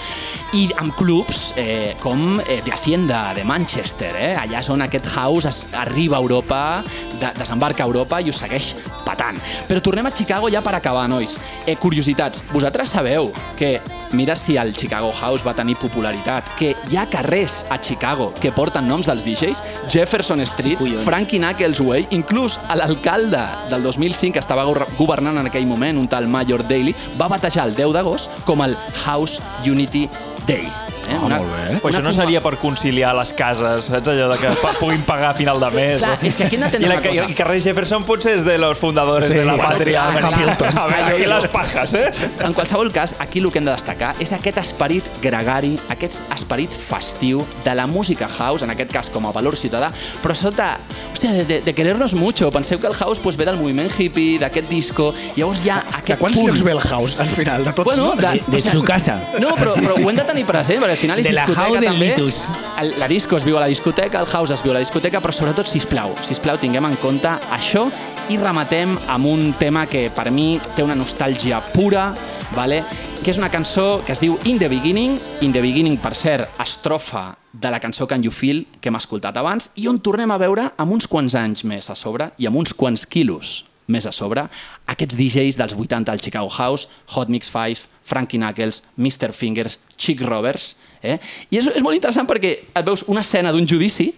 [0.53, 4.33] i amb clubs eh, com eh, de Hacienda, de Manchester, eh?
[4.37, 6.83] allà és on aquest house es, arriba a Europa,
[7.19, 8.73] de, desembarca a Europa i ho segueix
[9.05, 9.41] patant.
[9.69, 11.39] Però tornem a Chicago ja per acabar, nois.
[11.65, 13.79] Eh, curiositats, vosaltres sabeu que
[14.13, 18.51] mira si el Chicago House va tenir popularitat, que hi ha carrers a Chicago que
[18.51, 24.63] porten noms dels DJs, Jefferson Street, Frankie Knuckles Way, inclús l'alcalde del 2005 que estava
[24.63, 28.61] go- governant en aquell moment, un tal Mayor Daley, va batejar el 10 d'agost com
[28.63, 28.75] el
[29.05, 30.07] House Unity
[30.47, 30.82] Day.
[31.07, 31.15] Eh?
[31.15, 31.79] Ah, molt bé.
[31.81, 34.07] Però això no seria per conciliar les cases, saps?
[34.07, 35.99] Allò de que puguin pagar a final de mes.
[36.01, 37.25] Clar, és que aquí hem d'entendre una cosa.
[37.29, 40.05] I carrer Jefferson potser és de los fundadores Sí, de la pàtria.
[40.13, 40.77] clar, Hamilton.
[40.77, 42.11] A veure, aquí les pajas, eh?
[42.43, 46.71] En qualsevol cas, aquí el que hem de destacar és aquest esperit gregari, aquest esperit
[46.71, 49.91] festiu de la música house, en aquest cas com a valor ciutadà,
[50.23, 50.77] però sota,
[51.11, 52.49] hòstia, de, de, de querer-nos mucho.
[52.51, 56.13] Penseu que el house pues, ve del moviment hippie, d'aquest disco, llavors hi ha aquest
[56.13, 56.47] De quants punt.
[56.49, 57.63] llocs ve el house, al final?
[57.65, 58.15] De tots, Bueno, no?
[58.15, 59.19] de- De su casa.
[59.39, 61.79] No, però, però ho hem de tenir present, perquè al final és De la discoteca
[61.79, 62.09] del també.
[62.13, 62.43] Litus.
[62.79, 65.21] El, la disco es viu a la discoteca, el house es viu a la discoteca,
[65.23, 67.87] però sobretot, sisplau, sisplau, tinguem en compte això
[68.31, 72.11] i rematem amb un tema que per mi té una nostàlgia pura,
[72.55, 72.83] vale?
[73.23, 76.59] que és una cançó que es diu In the Beginning, In the Beginning, per cert,
[76.59, 80.39] estrofa de la cançó Can You Feel, que hem escoltat abans, i on tornem a
[80.41, 84.13] veure amb uns quants anys més a sobre i amb uns quants quilos més a
[84.15, 84.45] sobre,
[84.89, 89.33] aquests DJs dels 80 al Chicago House, Hot Mix 5, Frankie Knuckles, Mr.
[89.33, 90.75] Fingers, Chick Roberts...
[91.03, 91.17] Eh?
[91.51, 94.13] I és, és molt interessant perquè et veus una escena d'un judici,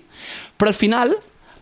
[0.54, 1.16] però al final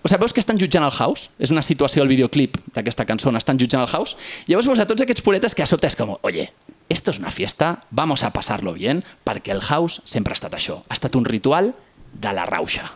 [0.04, 3.32] o sigui, veus que estan jutjant el house, és una situació al videoclip d'aquesta cançó
[3.40, 5.96] estan jutjant el house, i llavors veus a tots aquests puretes que a sobte és
[5.96, 6.50] com, oye,
[6.90, 10.82] esto es una fiesta, vamos a pasarlo bien, perquè el house sempre ha estat això,
[10.90, 11.72] ha estat un ritual
[12.12, 12.92] de la rauxa.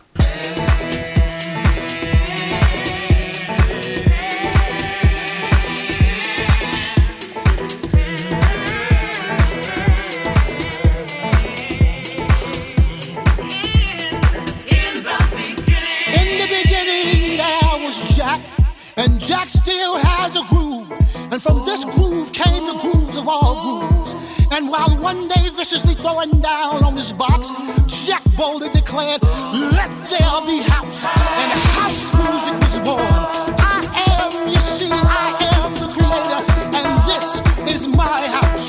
[18.98, 20.90] And Jack still has a groove.
[21.30, 24.14] And from this groove came the grooves of all grooves.
[24.50, 27.52] And while one day viciously throwing down on his box,
[27.86, 31.04] Jack boldly declared, Let there be house.
[31.04, 33.14] And house music was born.
[33.62, 33.80] I
[34.18, 36.42] am, you see, I am the creator,
[36.78, 37.26] and this
[37.72, 38.66] is my house.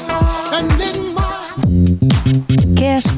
[0.54, 1.30] And in my
[2.76, 3.10] Què es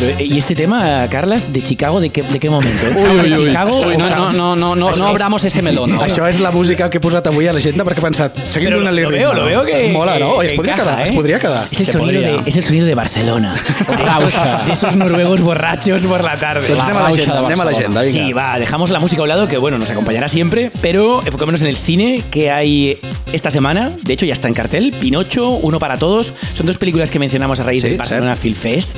[0.00, 2.86] Pero, ¿y este tema, Carlas, de Chicago, de qué, de qué momento?
[2.86, 3.46] ¿Es Uy, house uy, de.
[3.50, 3.80] Chicago?
[3.86, 5.92] Uy, no, o- no, no, no, no, no abramos ese melón.
[5.92, 6.06] ahora.
[6.06, 9.02] Això és la música que he posat avui a l'agenda perquè he pensat, seguim donant-li
[9.04, 9.24] lo ritme.
[9.26, 9.92] veo, lo veo que...
[9.92, 10.38] Mola, no?
[10.38, 11.10] que es podria encaja, quedar, ¿eh?
[11.10, 11.68] es podria quedar.
[11.70, 12.42] Es el, Se sonido podria.
[12.42, 13.54] de, es el sonido de Barcelona.
[13.90, 16.68] De esos, de esos noruegos borrachos por la tarde.
[16.68, 18.12] Doncs anem a l'agenda, de anem a l'agenda, vinga.
[18.26, 21.60] Sí, va, dejamos la música a un lado, que bueno, nos acompañará siempre, pero enfocémonos
[21.62, 22.96] en el cine que hay
[23.32, 23.90] esta semana.
[24.04, 24.94] De hecho, ya está en cartel.
[24.98, 26.32] Pinocho, Uno para Todos.
[26.54, 28.96] Son dos películas que mencionamos a raíz Sí, del Barcelona Film Fest.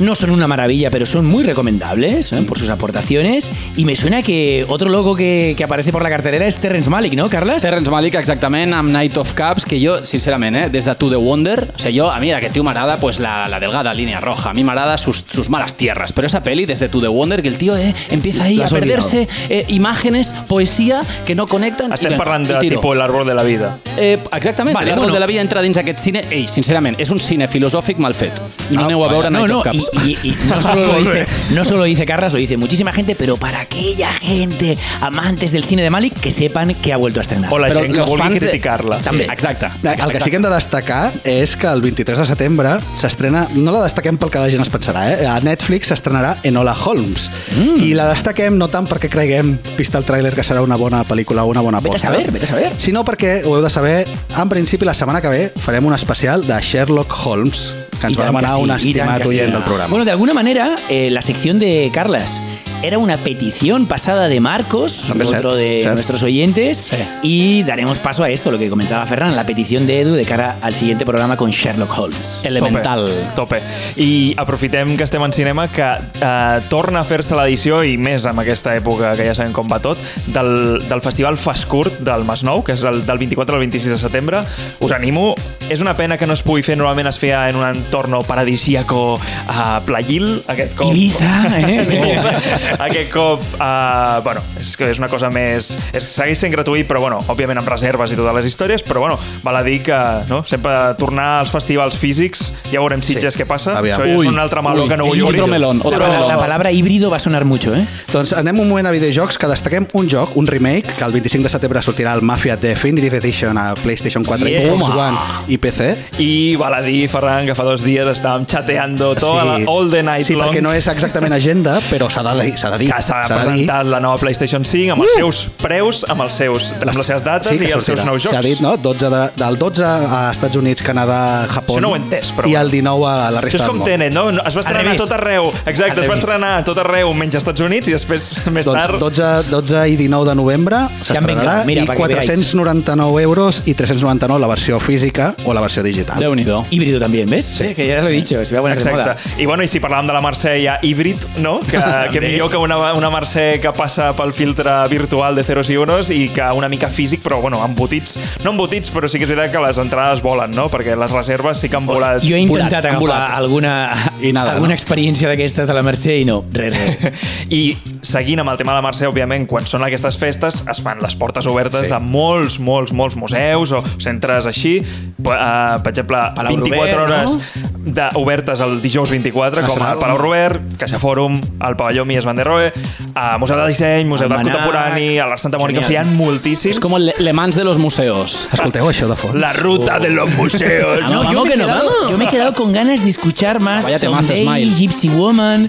[0.00, 2.42] No son una maravilla, pero son muy recomendables ¿eh?
[2.46, 3.50] por sus aportaciones.
[3.76, 7.14] Y me suena que otro logo que, que aparece por la cartelera es Terrence Malick,
[7.14, 7.62] ¿no, Carlas?
[7.62, 11.16] Terrence Malick, exactament, amb Night of Cups, que jo, sincerament, eh, des de To The
[11.16, 14.50] Wonder, o sigui, jo, a mi aquest tio m'agrada pues, la, la delgada línea roja,
[14.50, 17.48] a mi m'agrada sus, sus malas tierras, pero esa peli, desde To The Wonder, que
[17.48, 21.92] el tío eh, empieza ahí a perderse eh, imágenes, poesía, que no conecten...
[21.92, 23.76] Estem i parlant i de tipus l'àrbol de la vida.
[23.96, 25.14] Eh, exactament, Vale, l'àrbol bueno.
[25.14, 26.24] de la vida entra dins aquest cine...
[26.30, 28.36] Ei, sincerament, és un cine filosòfic mal fet.
[28.70, 29.90] No Ah, aneu a veure No, Night no, of Cups.
[30.06, 33.14] y- y no, solo lo dice, no solo lo dice Carlas, lo dice muchísima gente,
[33.16, 37.22] pero para aquella gente, amantes del cine de Malik, que sepan que ha vuelto a
[37.22, 37.52] estrenar.
[37.52, 38.98] O la Però gent que vulgui fans de- criticar-la.
[39.02, 39.68] També, exacte.
[39.84, 43.72] El que sí que hem de destacar és que el 23 de setembre s'estrena, no
[43.72, 45.26] la destaquem pel que la gent es pensarà, eh?
[45.26, 47.28] a Netflix s'estrenarà Enola Holmes.
[47.56, 47.80] Mm.
[47.82, 51.44] I la destaquem no tant perquè creguem, vist el tràiler, que serà una bona pel·lícula
[51.44, 52.08] o una bona Vete a aposta.
[52.12, 52.72] saber, vete a saber.
[52.78, 56.46] Sinó perquè, ho heu de saber, en principi la setmana que ve farem un especial
[56.46, 59.18] de Sherlock Holmes, que ens Y va tant demanar que sí, un y tant estimat
[59.18, 59.28] que sí.
[59.36, 59.90] oient del programa.
[59.90, 62.40] Bueno, de alguna manera, eh, la sección de Carlas
[62.86, 65.94] era una petición pasada de Marcos, També otro de cert.
[65.94, 66.92] nuestros oyentes,
[67.22, 70.56] y daremos paso a esto, lo que comentaba Ferran, la petición de Edu de cara
[70.62, 72.42] al siguiente programa con Sherlock Holmes.
[72.44, 73.08] Elemental.
[73.34, 73.60] Tope.
[73.96, 78.44] I aprofitem que estem en cinema que eh, torna a fer-se l'edició i més amb
[78.44, 79.98] aquesta època que ja sabem com va tot
[80.30, 84.44] del, del Festival Fascurt del Masnou, que és el, del 24 al 26 de setembre.
[84.80, 85.34] Us animo.
[85.66, 89.18] És una pena que no es pugui fer, normalment es feia en un entorn paradisíaco
[89.50, 90.92] a Playil, aquest cop.
[90.94, 92.20] Ibiza, eh?
[92.78, 95.72] aquest cop, uh, bueno, és que és una cosa més...
[95.92, 99.18] És, segueix sent gratuït, però bueno, òbviament amb reserves i totes les històries, però bueno,
[99.44, 99.98] val a dir que
[100.30, 100.42] no?
[100.46, 103.40] sempre tornar als festivals físics, ja veurem Sitges Sí.
[103.42, 103.76] què passa.
[103.78, 104.00] Aviam.
[104.00, 105.50] Això és Ui, un altre meló ui, que no vull otro obrir.
[105.52, 106.28] melón, otro La, melón.
[106.28, 107.86] la palabra híbrido va a sonar mucho, ¿eh?
[108.12, 111.44] Doncs anem un moment a videojocs que destaquem un joc, un remake, que el 25
[111.44, 114.70] de setembre sortirà el Mafia Definitive Edition a PlayStation 4 Yeah.
[114.72, 114.94] Xbox.
[114.96, 115.96] One i PC.
[116.18, 120.02] I val a dir, Ferran, que fa dos dies estàvem chateando tota la, all the
[120.02, 120.48] night sí, long.
[120.52, 122.90] perquè no és exactament agenda, però s'ha de, s'ha de dir.
[122.92, 123.36] que s'ha dir.
[123.36, 127.24] presentat la nova PlayStation 5 amb els seus preus, amb, els seus, amb les seves
[127.24, 128.34] dates Sí, que i els seus nous jocs.
[128.34, 128.76] S'ha dit, no?
[128.76, 131.76] 12 de, del 12 a Estats Units, Canadà, Japó.
[131.76, 133.70] Això no ho he entès, però I el 19 a la Això resta és del
[133.70, 133.90] com món.
[133.90, 134.26] Tenet, no?
[134.30, 135.50] Es va estrenar a tot arreu.
[135.66, 138.82] Exacte, es va estrenar a tot arreu, menys als Estats Units, i després, més Doncs
[138.82, 138.98] tard...
[139.00, 142.30] 12, 12 i 19 de novembre s'estrenarà mira, i para que veáis.
[142.30, 146.18] 499 euros i 399 la versió física o la versió digital.
[146.20, 146.64] Déu-n'hi-do.
[146.70, 147.46] Híbrido también, ¿ves?
[147.46, 147.74] Sí.
[147.74, 149.12] Que ya lo he dicho, se va a poner de moda.
[149.12, 149.42] Exacte.
[149.42, 151.58] I, bueno, I si parlàvem de la Mercè ja híbrid, no?
[151.60, 151.80] Que,
[152.12, 156.10] que millor que una, una Mercè que passa pel filtre virtual de ceros i unos
[156.14, 158.16] i que una mica físic, però bueno, embotits.
[158.44, 160.68] No embotits, però sí que és veritat que les entrades volen, no?
[160.72, 162.22] Perquè les reserves sí que han volat.
[162.24, 163.34] Jo he intentat han agafar volat.
[163.36, 163.74] alguna,
[164.20, 164.78] I nada, alguna no?
[164.78, 167.26] experiència d'aquestes de la Mercè i no, res, res.
[167.60, 167.62] I
[168.06, 171.16] seguint amb el tema de la Mercè, òbviament, quan són aquestes festes es fan les
[171.18, 171.92] portes obertes Sí.
[171.92, 174.78] de molts, molts, molts museus o centres així.
[175.26, 177.92] Uh, per exemple, Palau 24 Robert, hores no?
[177.96, 179.92] de, obertes el dijous 24, com Nacional.
[179.94, 182.72] al Palau Robert, Caixa Fòrum, al Pavelló Mies van der Rohe,
[183.14, 184.42] a Museu de Disseny, Museu d'Art.
[184.46, 186.76] Contemporani, a l'Art Santa Mònica, o sigui, hi ha moltíssims.
[186.76, 188.46] És com el Le Mans de los museos.
[188.52, 189.34] Escolteu això de fons?
[189.40, 191.00] La ruta de los museos.
[191.10, 192.10] No, Vamos, yo, me nos quedado, vamos.
[192.10, 194.70] yo me he quedado con ganas de escuchar más Vaya Someday.
[194.76, 195.68] Gypsy Woman,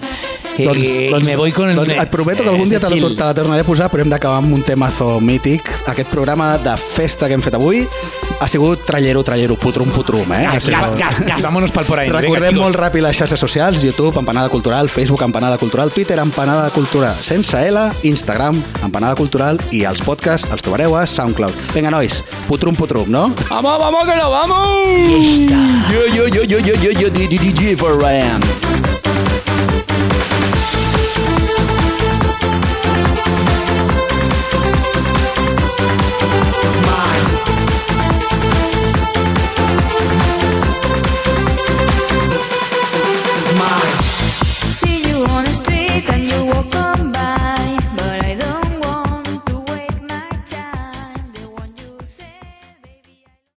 [0.56, 1.76] que, y me voy con el...
[1.76, 1.92] doncs
[2.28, 4.52] prometo que algun dia te la, te la tornaré a posar, però hem d'acabar amb
[4.52, 5.64] un temazo mític.
[5.88, 7.86] Aquest programa de festa que hem fet avui
[8.38, 10.42] ha sigut trallero, trallero, putrum, putrum, eh?
[10.44, 11.42] Gas, gas, gas, gas.
[11.42, 12.10] Vámonos pa'l por ahí.
[12.12, 16.68] Recordem Venga, molt ràpid les xarxes socials, YouTube, Empanada Cultural, Facebook, Empanada Cultural, Twitter, Empanada
[16.70, 21.72] Cultura, sense L, Instagram, Empanada Cultural i els podcasts els trobareu a SoundCloud.
[21.72, 23.32] Vinga, nois, putrum, putrum, no?
[23.48, 24.68] ¡Vamos, vamos, que nos vamos!
[25.88, 28.42] Yo, yo, yo, yo, yo, yo, yo, DJ for Ryan.
[28.42, 28.97] See